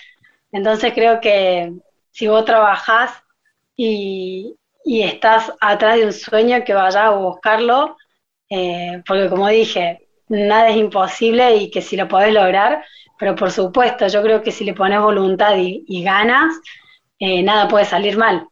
entonces 0.52 0.94
creo 0.94 1.20
que 1.22 1.72
si 2.12 2.28
vos 2.28 2.46
trabajás 2.46 3.24
y, 3.76 4.56
y 4.84 5.04
estás 5.04 5.52
atrás 5.60 5.98
de 5.98 6.06
un 6.06 6.14
sueño 6.14 6.64
que 6.66 6.74
vaya 6.74 7.08
a 7.08 7.16
buscarlo, 7.16 7.98
eh, 8.50 9.02
porque 9.08 9.30
como 9.30 9.48
dije, 9.48 10.08
nada 10.28 10.70
es 10.70 10.78
imposible 10.78 11.56
y 11.56 11.72
que 11.72 11.82
si 11.82 11.96
lo 11.96 12.08
podés 12.08 12.34
lograr, 12.34 12.84
pero 13.20 13.36
por 13.36 13.52
supuesto, 13.52 14.08
yo 14.08 14.22
creo 14.24 14.42
que 14.42 14.52
si 14.52 14.64
le 14.64 14.74
pones 14.74 15.00
voluntad 15.00 15.56
y, 15.58 16.04
ganas, 16.04 16.56
eh, 17.20 17.44
nada 17.44 17.68
puede 17.68 17.86
salir 17.86 18.18
mal. 18.18 18.48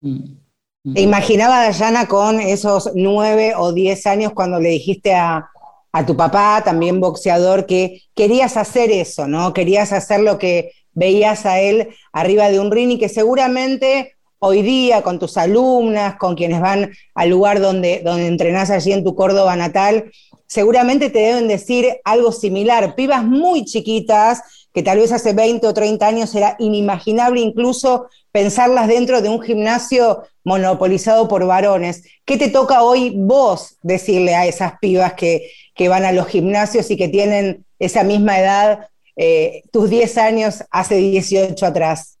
¿Te 0.00 1.00
imaginaba, 1.00 1.64
Dayana, 1.64 2.08
con 2.08 2.40
esos 2.40 2.90
nueve 2.94 3.54
o 3.56 3.72
diez 3.72 4.06
años 4.06 4.32
cuando 4.32 4.58
le 4.58 4.70
dijiste 4.70 5.14
a, 5.14 5.48
a 5.92 6.06
tu 6.06 6.16
papá, 6.16 6.62
también 6.64 7.00
boxeador, 7.00 7.66
que 7.66 8.02
querías 8.16 8.56
hacer 8.56 8.90
eso, 8.90 9.28
¿no? 9.28 9.52
Querías 9.52 9.92
hacer 9.92 10.20
lo 10.20 10.38
que 10.38 10.72
veías 10.92 11.46
a 11.46 11.60
él 11.60 11.94
arriba 12.12 12.50
de 12.50 12.58
un 12.58 12.72
ring 12.72 12.90
y 12.90 12.98
que 12.98 13.08
seguramente 13.08 14.16
hoy 14.44 14.62
día 14.62 15.02
con 15.02 15.20
tus 15.20 15.36
alumnas, 15.36 16.16
con 16.16 16.34
quienes 16.34 16.60
van 16.60 16.90
al 17.14 17.28
lugar 17.28 17.60
donde, 17.60 18.02
donde 18.04 18.26
entrenás 18.26 18.70
allí 18.70 18.92
en 18.92 19.04
tu 19.04 19.14
Córdoba 19.14 19.54
natal, 19.54 20.10
seguramente 20.48 21.10
te 21.10 21.20
deben 21.20 21.46
decir 21.46 22.00
algo 22.02 22.32
similar. 22.32 22.96
Pibas 22.96 23.24
muy 23.24 23.64
chiquitas, 23.64 24.42
que 24.74 24.82
tal 24.82 24.98
vez 24.98 25.12
hace 25.12 25.32
20 25.32 25.64
o 25.64 25.72
30 25.72 26.04
años 26.04 26.34
era 26.34 26.56
inimaginable 26.58 27.40
incluso 27.40 28.06
pensarlas 28.32 28.88
dentro 28.88 29.22
de 29.22 29.28
un 29.28 29.40
gimnasio 29.40 30.24
monopolizado 30.42 31.28
por 31.28 31.46
varones. 31.46 32.02
¿Qué 32.24 32.36
te 32.36 32.48
toca 32.48 32.82
hoy 32.82 33.14
vos 33.16 33.76
decirle 33.82 34.34
a 34.34 34.46
esas 34.46 34.72
pibas 34.80 35.12
que, 35.14 35.52
van 35.88 36.04
a 36.04 36.12
los 36.12 36.26
gimnasios 36.26 36.90
y 36.90 36.96
que 36.96 37.08
tienen 37.08 37.64
esa 37.78 38.02
misma 38.02 38.38
edad, 38.38 38.88
eh, 39.16 39.62
tus 39.72 39.88
10 39.90 40.18
años 40.18 40.64
hace 40.70 40.96
18 40.96 41.64
atrás? 41.64 42.18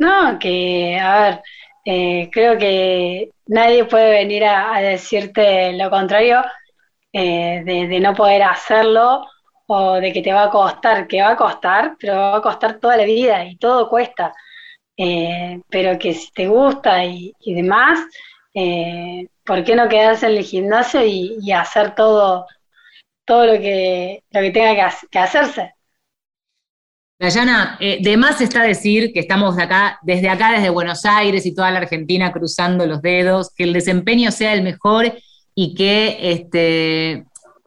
No, 0.00 0.38
que, 0.38 0.98
a 0.98 1.20
ver, 1.22 1.42
eh, 1.84 2.30
creo 2.32 2.56
que 2.58 3.30
nadie 3.46 3.84
puede 3.84 4.10
venir 4.12 4.44
a, 4.44 4.80
decirte 4.80 5.74
lo 5.74 5.90
contrario 5.90 6.42
eh, 7.12 7.62
de, 7.64 8.00
no 8.00 8.14
poder 8.14 8.42
hacerlo 8.44 9.26
o 9.66 9.94
de 10.00 10.12
que 10.12 10.22
te 10.22 10.32
va 10.32 10.44
a 10.44 10.50
costar, 10.50 11.06
que 11.06 11.20
va 11.22 11.32
a 11.32 11.36
costar, 11.36 11.96
pero 11.98 12.16
va 12.16 12.36
a 12.38 12.42
costar 12.42 12.78
toda 12.80 12.96
la 12.96 13.04
vida 13.04 13.44
y 13.44 13.56
todo 13.58 13.90
cuesta. 13.90 14.32
Eh, 14.96 15.60
pero 15.68 15.98
que 15.98 16.14
si 16.14 16.30
te 16.32 16.48
gusta 16.48 17.04
y, 17.04 17.34
demás, 17.46 18.00
¿por 19.44 19.64
qué 19.64 19.76
no 19.76 19.88
quedarse 19.88 20.26
en 20.26 20.38
el 20.38 20.44
gimnasio 20.44 21.04
y, 21.04 21.52
hacer 21.52 21.94
todo, 21.94 22.46
todo 23.26 23.46
lo 23.46 23.52
que, 23.60 24.24
lo 24.30 24.40
que 24.40 24.50
tenga 24.50 24.74
que, 24.74 25.08
que 25.10 25.18
hacerse? 25.18 25.74
Dayana, 27.20 27.76
eh, 27.80 27.98
de 28.00 28.16
más 28.16 28.40
está 28.40 28.62
decir 28.62 29.12
que 29.12 29.20
estamos 29.20 29.58
acá, 29.58 29.98
desde 30.00 30.30
acá, 30.30 30.52
desde 30.52 30.70
Buenos 30.70 31.04
Aires 31.04 31.44
y 31.44 31.54
toda 31.54 31.70
la 31.70 31.80
Argentina 31.80 32.32
cruzando 32.32 32.86
los 32.86 33.02
dedos, 33.02 33.50
que 33.54 33.64
el 33.64 33.74
desempeño 33.74 34.30
sea 34.30 34.54
el 34.54 34.62
mejor 34.62 35.12
y 35.54 35.74
que 35.74 36.16
este, 36.18 37.26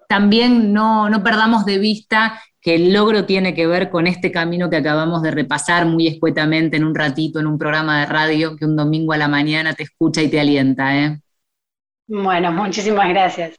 también 0.10 0.74
no, 0.74 1.08
perdamos 1.24 1.66
de 1.66 1.78
vista 1.78 2.41
que 2.62 2.74
el 2.74 2.93
logro 2.93 3.26
tiene 3.26 3.54
que 3.54 3.68
ver 3.68 3.91
con 3.91 4.08
este 4.08 4.32
camino 4.32 4.72
que 4.72 4.78
acabamos 4.78 5.22
de 5.22 5.30
repasar 5.30 5.86
muy 5.86 6.08
escuetamente 6.08 6.78
en 6.78 6.84
un 6.84 6.95
ratito 6.95 7.39
en 7.39 7.45
un 7.45 7.60
programa 7.60 7.99
de 7.99 8.06
radio 8.08 8.56
que 8.56 8.66
un 8.66 8.76
domingo 8.76 9.14
a 9.14 9.18
la 9.18 9.28
mañana 9.28 9.76
te 9.76 9.84
escucha 9.84 10.24
y 10.24 10.30
te 10.30 10.39
alienta. 10.39 10.97
¿eh? 10.97 11.22
Bueno, 12.08 12.51
muchísimas 12.51 13.08
gracias. 13.08 13.56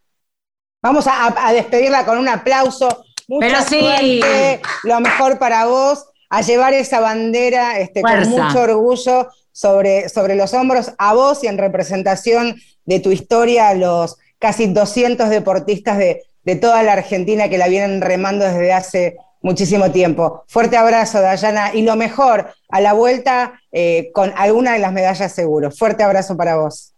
Vamos 0.82 1.06
a 1.06 1.52
despedirla 1.52 2.04
con 2.04 2.18
un 2.18 2.28
aplauso 2.28 3.04
Mucha 3.28 3.62
Suerte, 3.62 4.60
lo 4.82 5.00
mejor 5.00 5.38
para 5.38 5.66
vos, 5.66 6.06
a 6.28 6.42
llevar 6.42 6.74
esa 6.74 7.00
bandera 7.00 7.78
este, 7.78 8.02
con 8.02 8.28
mucho 8.28 8.60
orgullo 8.60 9.28
sobre, 9.52 10.08
sobre 10.08 10.34
los 10.34 10.52
hombros, 10.52 10.92
a 10.98 11.14
vos 11.14 11.44
y 11.44 11.46
en 11.46 11.58
representación 11.58 12.56
de 12.84 13.00
tu 13.00 13.12
historia, 13.12 13.68
a 13.68 13.74
los 13.74 14.18
casi 14.38 14.66
200 14.66 15.30
deportistas 15.30 15.96
de, 15.98 16.22
toda 16.60 16.82
la 16.82 16.92
Argentina 16.92 17.48
que 17.48 17.56
la 17.56 17.68
vienen 17.68 18.02
remando 18.02 18.44
desde 18.44 18.72
hace 18.72 19.16
muchísimo 19.40 19.90
tiempo. 19.90 20.44
Fuerte 20.46 20.76
abrazo, 20.76 21.22
Dayana, 21.22 21.74
y 21.74 21.82
lo 21.82 21.96
mejor, 21.96 22.52
a 22.68 22.80
la 22.82 22.92
vuelta 22.92 23.54
eh, 23.72 24.10
con 24.12 24.32
alguna 24.36 24.72
de 24.72 24.80
las 24.80 24.92
medallas 24.92 25.32
seguro. 25.32 25.70
Fuerte 25.70 26.02
abrazo 26.02 26.36
para 26.36 26.56
vos. 26.56 26.92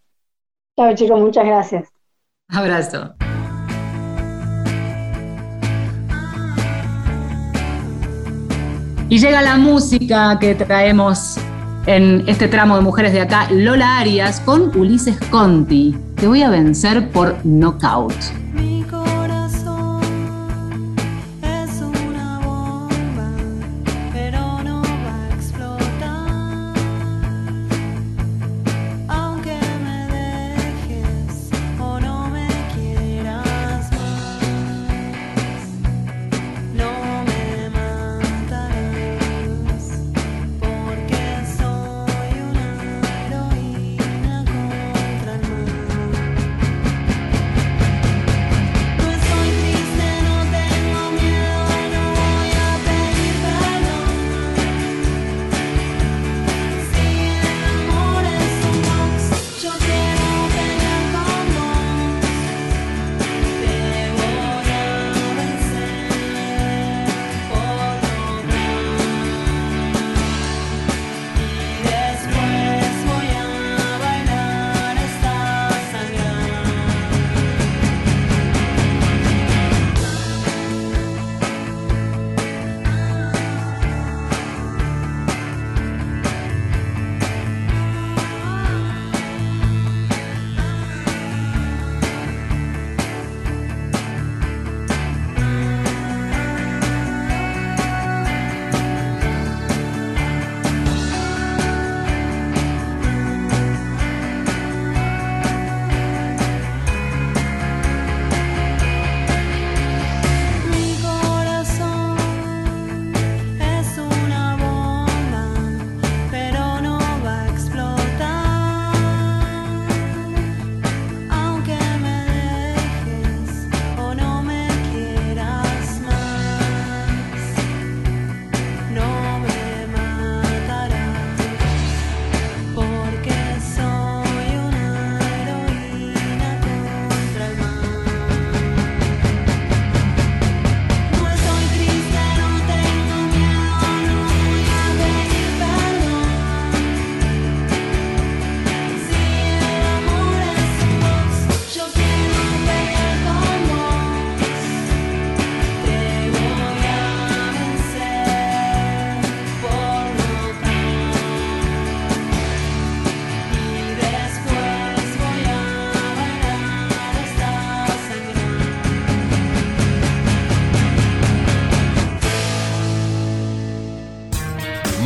Chao, 0.76 0.92
chicos, 0.94 1.20
muchas 1.20 1.44
gracias. 1.44 1.88
Abrazo. 2.48 3.14
Y 9.08 9.18
llega 9.18 9.40
la 9.40 9.56
música 9.56 10.36
que 10.40 10.56
traemos 10.56 11.36
en 11.86 12.24
este 12.26 12.48
tramo 12.48 12.74
de 12.74 12.82
Mujeres 12.82 13.12
de 13.12 13.20
Acá, 13.20 13.46
Lola 13.52 13.98
Arias 13.98 14.40
con 14.40 14.76
Ulises 14.76 15.16
Conti. 15.30 15.96
Te 16.16 16.26
voy 16.26 16.42
a 16.42 16.50
vencer 16.50 17.08
por 17.10 17.36
knockout. 17.44 18.14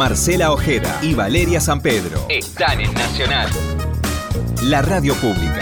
Marcela 0.00 0.50
Ojeda 0.50 0.98
y 1.02 1.12
Valeria 1.12 1.60
San 1.60 1.82
Pedro 1.82 2.24
están 2.30 2.80
en 2.80 2.90
Nacional, 2.94 3.50
la 4.62 4.80
radio 4.80 5.14
pública. 5.16 5.60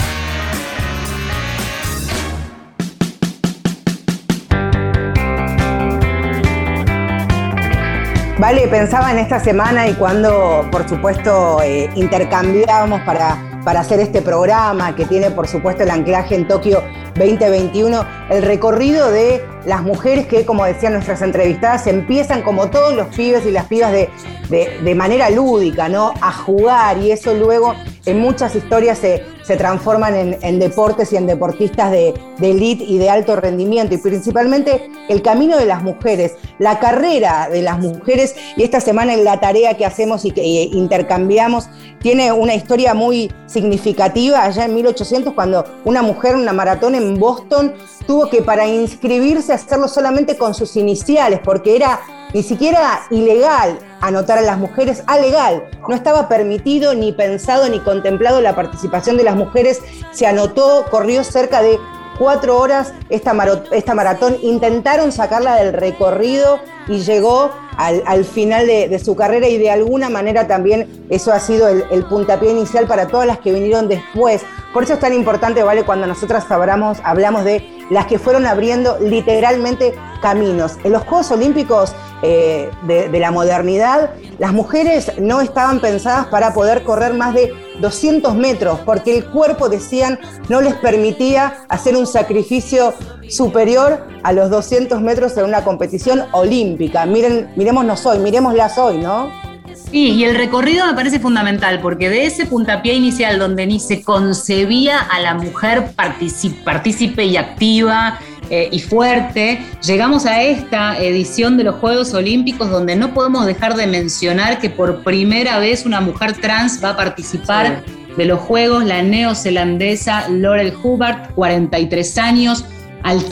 Vale, 8.39 8.69
pensaba 8.69 9.11
en 9.11 9.19
esta 9.19 9.41
semana 9.41 9.89
y 9.89 9.95
cuando, 9.95 10.69
por 10.71 10.89
supuesto, 10.89 11.61
eh, 11.61 11.91
intercambiábamos 11.97 13.01
para, 13.01 13.61
para 13.65 13.81
hacer 13.81 13.99
este 13.99 14.23
programa 14.23 14.95
que 14.95 15.05
tiene, 15.05 15.33
por 15.33 15.49
supuesto, 15.49 15.83
el 15.83 15.91
anclaje 15.91 16.37
en 16.37 16.47
Tokio 16.47 16.85
2021, 17.19 18.07
el 18.31 18.43
recorrido 18.43 19.11
de 19.11 19.45
las 19.67 19.83
mujeres 19.83 20.27
que, 20.27 20.47
como 20.47 20.65
decían 20.65 20.93
nuestras 20.95 21.23
entrevistadas, 21.23 21.87
empiezan 21.87 22.43
como 22.43 22.71
todos 22.71 22.95
los 22.95 23.09
pibes 23.15 23.45
y 23.47 23.51
las 23.51 23.67
pibas 23.67 23.93
de, 23.93 24.09
de, 24.49 24.95
manera 24.95 25.31
lúdica, 25.31 25.89
¿no? 25.89 26.15
A 26.21 26.33
jugar 26.33 26.99
y 26.99 27.11
eso 27.11 27.35
luego 27.35 27.75
en 28.07 28.21
muchas 28.21 28.55
historias 28.55 28.99
se, 28.99 29.23
se 29.49 29.57
transforman 29.57 30.37
en, 30.43 30.59
deportes 30.59 31.11
y 31.15 31.17
en 31.17 31.27
deportistas 31.27 31.91
de, 31.91 32.13
elite 32.39 32.85
y 32.85 32.99
de 32.99 33.09
alto 33.09 33.35
rendimiento. 33.35 33.95
Y 33.95 33.97
principalmente 33.97 34.91
el 35.09 35.23
camino 35.23 35.57
de 35.57 35.65
las 35.65 35.83
mujeres, 35.83 36.35
la 36.59 36.79
carrera 36.79 37.49
de 37.51 37.63
las 37.63 37.79
mujeres. 37.79 38.37
Y 38.59 38.63
esta 38.63 38.79
semana 38.79 39.15
en 39.15 39.25
la 39.25 39.41
tarea 39.41 39.73
que 39.73 39.87
hacemos 39.87 40.27
y 40.27 40.33
que 40.33 40.45
intercambiamos 40.45 41.71
tiene 42.03 42.31
una 42.31 42.55
historia 42.55 42.93
muy 42.93 43.33
significativa. 43.47 44.45
Allá 44.45 44.67
en 44.67 44.75
1800 44.75 45.33
cuando 45.33 45.65
una 45.87 46.03
mujer 46.03 46.37
una 46.37 46.53
maratón 46.53 46.95
en 46.95 47.19
Boston 47.19 47.73
tuvo 48.07 48.29
que 48.29 48.43
para 48.43 48.67
inscribirse 48.67 49.55
hacerlo 49.55 49.89
solamente 49.89 50.37
con 50.37 50.53
sus 50.53 50.77
iniciales 50.77 51.41
porque 51.43 51.75
era 51.75 52.01
ni 52.35 52.43
siquiera 52.43 53.01
ilegal 53.11 53.79
anotar 54.01 54.39
a 54.39 54.43
las 54.43 54.59
mujeres, 54.59 55.03
a 55.07 55.19
legal. 55.19 55.69
No 55.89 55.95
estaba 55.95 56.29
permitido 56.29 56.95
ni 56.95 57.13
pensado 57.13 57.69
ni 57.69 57.81
contemplado 57.81 58.41
la 58.41 58.55
participación 58.55 59.17
de 59.17 59.25
las 59.25 59.37
mujeres. 59.37 59.83
Se 60.13 60.27
anotó, 60.27 60.85
corrió 60.91 61.25
cerca 61.25 61.63
de 61.63 61.79
cuatro 62.19 62.59
horas 62.59 62.93
esta, 63.09 63.35
esta 63.73 63.95
maratón. 63.95 64.37
Intentaron 64.43 65.13
sacarla 65.13 65.57
del 65.57 65.73
recorrido 65.73 66.59
y 66.87 67.01
llegó 67.01 67.51
al, 67.77 68.25
final 68.25 68.67
de, 68.67 68.99
su 68.99 69.15
carrera 69.15 69.47
y 69.47 69.59
de 69.59 69.71
alguna 69.71 70.09
manera 70.09 70.47
también 70.49 71.07
eso 71.11 71.33
ha 71.33 71.39
sido 71.39 71.69
el, 71.69 71.85
el, 71.91 72.05
puntapié 72.05 72.51
inicial 72.51 72.87
para 72.87 73.07
todas 73.07 73.27
las 73.27 73.39
que 73.39 73.53
vinieron 73.53 73.89
después. 73.89 74.43
Por 74.75 74.83
eso 74.83 74.95
es 74.95 75.01
tan 75.01 75.15
importante, 75.15 75.63
¿vale? 75.63 75.85
Cuando 75.85 76.07
nosotras 76.07 76.51
hablamos, 76.51 76.99
hablamos 77.05 77.45
de 77.45 77.65
las 77.91 78.07
que 78.07 78.19
fueron 78.19 78.47
abriendo 78.47 78.99
literalmente 79.01 79.95
caminos. 80.21 80.77
En 80.85 80.93
los 80.93 81.03
Juegos 81.03 81.31
Olímpicos 81.31 81.95
eh, 82.23 82.71
de, 82.83 83.19
la 83.19 83.31
modernidad, 83.31 84.11
las 84.39 84.53
mujeres 84.53 85.13
no 85.19 85.41
estaban 85.41 85.81
pensadas 85.81 86.27
para 86.27 86.53
poder 86.53 86.83
correr 86.83 87.15
más 87.15 87.35
de 87.35 87.53
200 87.81 88.35
metros, 88.35 88.81
porque 88.85 89.17
el 89.17 89.25
cuerpo, 89.27 89.69
decían, 89.69 90.19
no 90.49 90.61
les 90.61 90.75
permitía 90.75 91.65
hacer 91.69 91.97
un 91.97 92.07
sacrificio 92.07 92.95
superior 93.29 94.07
a 94.23 94.33
los 94.33 94.51
200 94.51 95.01
metros 95.01 95.37
en 95.37 95.45
una 95.45 95.65
competición 95.65 96.25
olímpica. 96.33 97.07
Miren, 97.07 97.51
miremosnos 97.57 98.05
hoy, 98.07 98.19
miremoslas 98.19 98.79
hoy, 98.79 98.99
¿no? 98.99 99.31
Sí, 99.75 100.11
y 100.11 100.25
el 100.25 100.35
recorrido 100.35 100.87
me 100.87 100.95
parece 100.95 101.19
fundamental, 101.19 101.81
porque 101.81 102.11
de 102.11 102.27
ese 102.27 102.47
puntapié 102.47 102.95
inicial 102.95 103.39
donde 103.39 103.67
ni 103.67 103.81
se 103.81 104.03
concebía 104.03 104.99
a 104.99 105.21
la 105.21 105.35
mujer 105.35 105.93
partícipe 105.95 107.25
y 107.25 107.37
activa 107.37 108.19
eh, 108.51 108.69
y 108.73 108.81
fuerte, 108.81 109.61
llegamos 109.85 110.27
a 110.27 110.43
esta 110.43 110.99
edición 110.99 111.57
de 111.57 111.65
los 111.65 111.77
Juegos 111.77 112.15
Olímpicos 112.15 112.71
donde 112.71 112.97
no 112.97 113.13
podemos 113.15 113.47
dejar 113.47 113.77
de 113.77 113.87
mencionar 113.87 114.59
que 114.59 114.71
por 114.71 115.03
primera 115.03 115.59
vez 115.59 115.85
una 115.85 116.01
mujer 116.01 116.35
trans 116.35 116.83
va 116.83 116.91
a 116.91 116.97
participar 116.97 117.83
de 118.17 118.25
los 118.25 118.41
Juegos, 118.41 118.85
la 118.85 119.03
neozelandesa 119.03 120.29
Laurel 120.29 120.75
Hubbard, 120.83 121.35
43 121.35 122.19
años, 122.19 122.65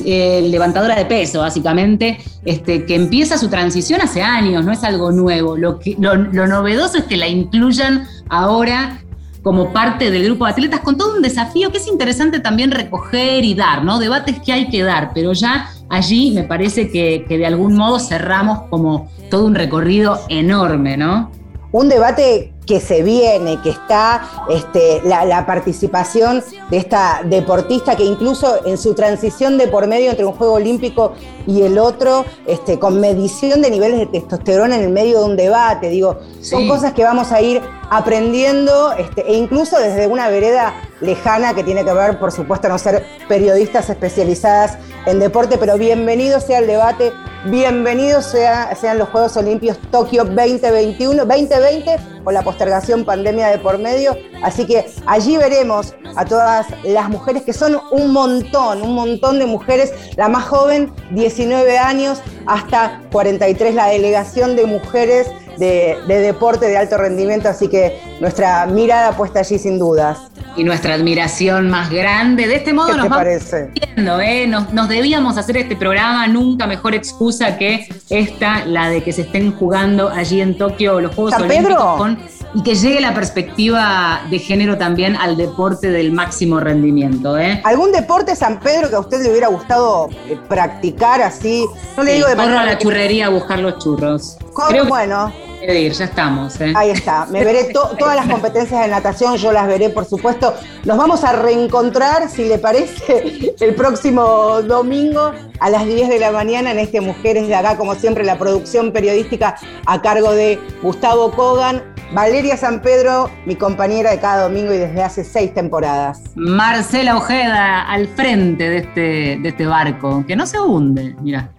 eh, 0.05 0.47
levantadora 0.49 0.95
de 0.95 1.05
peso, 1.05 1.41
básicamente, 1.41 2.19
este, 2.45 2.85
que 2.87 2.95
empieza 2.95 3.37
su 3.37 3.49
transición 3.49 4.01
hace 4.01 4.23
años, 4.23 4.65
no 4.65 4.73
es 4.73 4.85
algo 4.85 5.11
nuevo. 5.11 5.57
Lo, 5.57 5.79
que, 5.81 5.97
lo, 5.99 6.17
novedoso 6.17 6.99
es 6.99 7.05
que 7.05 7.17
la 7.17 7.27
incluyan 7.27 8.07
ahora 8.29 9.01
como 9.47 9.73
parte 9.73 10.11
del 10.11 10.25
grupo 10.25 10.45
de 10.45 10.51
atletas 10.51 10.81
con 10.81 10.99
todo 10.99 11.15
un 11.15 11.23
desafío 11.23 11.71
que 11.71 11.79
es 11.79 11.87
interesante 11.87 12.41
también 12.41 12.73
recoger 12.73 13.45
y 13.45 13.55
dar, 13.55 13.85
¿no? 13.85 14.01
Debates 14.01 14.41
que 14.41 14.53
hay 14.53 14.69
que 14.69 14.83
dar, 14.83 15.13
pero 15.15 15.35
ya 15.35 15.71
allí 15.89 16.33
me 16.33 16.43
parece 16.43 16.91
que, 16.91 17.25
que 17.29 17.39
de 17.39 17.47
algún 17.47 17.77
modo 17.77 18.01
cerramos 18.01 18.63
como 18.71 19.09
todo 19.31 19.47
un 19.47 19.55
recorrido 19.55 20.19
enorme, 20.29 20.97
¿no? 20.97 21.31
Un 21.71 21.89
debate 21.89 22.56
que 22.67 22.81
se 22.81 23.03
viene, 23.03 23.61
que 23.63 23.71
está 23.71 24.29
este, 24.51 25.01
la, 25.05 25.47
participación 25.47 26.43
de 26.69 26.77
esta 26.77 27.21
deportista 27.25 27.95
que 27.95 28.05
incluso 28.05 28.67
en 28.67 28.77
su 28.77 28.95
transición 28.95 29.57
de 29.57 29.69
por 29.69 29.87
medio 29.87 30.11
entre 30.11 30.25
un 30.25 30.33
juego 30.33 30.55
olímpico 30.55 31.13
y 31.47 31.63
el 31.63 31.79
otro, 31.79 32.25
este, 32.47 32.79
con 32.79 33.01
medición 33.01 33.63
de 33.63 33.71
niveles 33.71 34.01
de 34.01 34.07
testosterona 34.07 34.77
en 34.77 34.83
el 34.83 34.91
medio 34.91 35.21
de 35.21 35.25
un 35.25 35.37
debate, 35.37 35.91
digo, 35.91 36.19
son 36.41 36.67
cosas 36.67 36.93
que 36.93 37.05
vamos 37.05 37.31
a 37.31 37.41
ir 37.41 37.63
aprendiendo 37.89 38.93
este, 38.93 39.23
e 39.31 39.35
incluso 39.35 39.79
desde 39.79 40.09
una 40.09 40.29
vereda 40.29 40.75
lejana 41.01 41.55
que 41.55 41.63
tiene 41.63 41.85
que 41.85 41.93
ver, 41.93 42.19
por 42.19 42.33
supuesto, 42.33 42.69
no 42.69 42.79
ser 42.79 43.05
periodistas 43.29 43.89
especializadas 43.91 44.79
en 45.07 45.21
deporte, 45.21 45.57
pero 45.59 45.79
bienvenido 45.79 46.41
sea 46.41 46.59
el 46.59 46.67
debate, 46.67 47.13
bienvenidos 47.51 48.27
sea, 48.27 48.75
sean 48.75 48.99
los 48.99 49.09
Juegos 49.11 49.37
Olímpicos 49.37 49.79
Tokio 49.91 50.25
2021, 50.25 51.25
2020 51.25 51.97
con 52.25 52.35
la 52.35 52.43
postergación 52.43 53.05
pandemia 53.05 53.49
de 53.49 53.59
por 53.59 53.79
medio. 53.79 54.17
Así 54.43 54.67
que 54.67 54.87
allí 55.07 55.37
veremos 55.37 55.95
a 56.17 56.25
todas 56.25 56.67
las 56.85 57.09
mujeres, 57.09 57.43
que 57.45 57.53
son 57.53 57.79
un 57.93 58.13
montón, 58.13 58.83
un 58.83 58.95
montón 58.95 59.39
de 59.39 59.47
mujeres, 59.47 59.93
la 60.17 60.29
más 60.29 60.45
joven, 60.45 60.93
19 61.13 61.79
años, 61.79 62.21
hasta 62.47 63.01
43, 63.13 63.75
la 63.75 63.87
delegación 63.87 64.57
de 64.57 64.67
mujeres 64.67 65.31
de, 65.59 65.97
deporte 66.09 66.67
de 66.67 66.77
alto 66.77 66.97
rendimiento, 66.97 67.49
así 67.49 67.69
que 67.69 68.01
nuestra 68.21 68.67
mirada 68.67 69.17
puesta 69.17 69.41
allí 69.41 69.59
sin 69.59 69.79
dudas. 69.79 70.19
Y 70.57 70.65
nuestra 70.65 70.95
admiración 70.95 71.69
más 71.69 71.91
grande. 71.91 72.47
De 72.47 72.57
este 72.57 72.73
modo 72.73 72.89
¿Qué 72.89 72.97
nos 72.97 73.05
te 73.05 73.11
parece? 73.11 73.71
¿eh? 73.97 74.47
nos, 74.47 74.89
debíamos 74.89 75.37
hacer 75.37 75.57
este 75.57 75.77
programa, 75.77 76.27
nunca 76.27 76.67
mejor 76.67 76.95
excusa 76.95 77.59
que 77.59 77.89
esta, 78.11 78.65
la 78.65 78.89
de 78.89 79.03
que 79.03 79.13
se 79.13 79.23
estén 79.23 79.53
jugando 79.53 80.09
allí 80.09 80.41
en 80.41 80.57
Tokio 80.57 81.01
los 81.01 81.15
Juegos 81.15 81.35
Olímpicos 81.35 82.19
y 82.55 82.63
que 82.63 82.75
llegue 82.75 83.01
la 83.01 83.13
perspectiva 83.15 84.23
de 84.31 84.39
género 84.39 84.79
también 84.79 85.17
al 85.17 85.37
deporte 85.37 85.91
del 85.91 86.13
máximo 86.13 86.61
rendimiento. 86.61 87.39
¿eh? 87.39 87.61
¿Algún 87.65 87.93
deporte, 87.93 88.35
San 88.35 88.61
Pedro, 88.61 88.89
que 88.89 88.97
a 88.97 89.01
usted 89.01 89.23
le 89.23 89.31
hubiera 89.31 89.49
gustado 89.49 90.09
eh, 90.29 90.39
practicar 90.49 91.21
así? 91.21 91.67
No 91.97 92.03
le 92.03 92.15
digo 92.15 92.29
de 92.29 92.35
a 92.41 92.65
la 92.65 92.79
churrería 92.79 93.27
a 93.27 93.29
buscar 93.29 93.59
los 93.59 93.79
churros. 93.79 94.39
Creo 94.69 94.87
bueno 94.87 95.46
ya 95.67 96.05
estamos. 96.05 96.61
¿eh? 96.61 96.73
Ahí 96.77 96.91
está, 96.91 97.27
me 97.27 97.45
veré 97.45 97.73
todas 97.73 98.17
las 98.17 98.27
competencias 98.27 98.81
de 98.81 98.89
natación, 98.89 99.37
yo 99.37 99.53
las 99.53 99.67
veré, 99.67 99.91
por 99.91 100.05
supuesto. 100.05 100.55
Nos 100.85 100.97
vamos 100.97 101.25
a 101.25 101.33
reencontrar, 101.33 102.29
si 102.29 102.45
le 102.45 102.59
parece, 102.59 103.55
el 103.61 103.75
próximo 103.75 104.63
domingo 104.63 105.33
a 105.59 105.71
las 105.71 105.87
10 105.87 106.09
de 106.09 106.19
la 106.19 106.31
mañana 106.31 106.71
en 106.71 106.79
este 106.79 107.01
Mujeres 107.01 107.49
de 107.49 107.55
acá, 107.55 107.77
como 107.77 107.95
siempre, 107.95 108.25
la 108.25 108.39
producción 108.39 108.93
periodística 108.93 109.57
a 109.87 110.03
cargo 110.03 110.33
de 110.33 110.59
Gustavo 110.83 111.31
Kogan. 111.33 111.83
Valeria 112.13 112.57
San 112.57 112.83
Pedro, 112.83 113.29
mi 113.47 113.57
compañera 113.57 114.13
de 114.13 114.21
cada 114.21 114.45
domingo 114.45 114.73
y 114.73 114.79
desde 114.79 115.03
hace 115.03 115.25
seis 115.25 115.53
temporadas. 115.53 116.23
Marcela 116.37 117.17
Ojeda 117.17 117.83
al 117.83 118.07
frente 118.07 118.71
de 118.71 118.77
este, 118.79 119.39
de 119.43 119.49
este 119.49 119.67
barco, 119.67 120.25
que 120.25 120.37
no 120.37 120.47
se 120.47 120.61
hunde, 120.61 121.17
mira. 121.21 121.51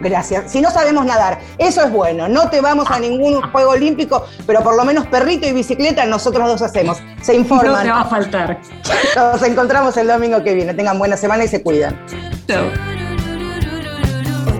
Gracias. 0.00 0.50
Si 0.50 0.60
no 0.60 0.70
sabemos 0.70 1.04
nadar, 1.04 1.40
eso 1.58 1.82
es 1.82 1.90
bueno. 1.92 2.28
No 2.28 2.48
te 2.48 2.60
vamos 2.60 2.90
a 2.90 2.98
ningún 2.98 3.40
juego 3.52 3.70
olímpico, 3.72 4.26
pero 4.46 4.62
por 4.62 4.76
lo 4.76 4.84
menos 4.84 5.06
perrito 5.06 5.46
y 5.46 5.52
bicicleta 5.52 6.06
nosotros 6.06 6.48
dos 6.48 6.62
hacemos. 6.62 6.98
Se 7.22 7.34
informan. 7.34 7.72
No 7.72 7.82
te 7.82 7.90
va 7.90 8.00
a 8.00 8.04
faltar. 8.06 8.60
Nos 9.14 9.42
encontramos 9.42 9.96
el 9.96 10.06
domingo 10.06 10.42
que 10.42 10.54
viene. 10.54 10.74
Tengan 10.74 10.98
buena 10.98 11.16
semana 11.16 11.44
y 11.44 11.48
se 11.48 11.62
cuidan. 11.62 11.98
Chao. 12.46 12.70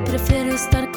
prefiero 0.04 0.54
estar 0.54 0.89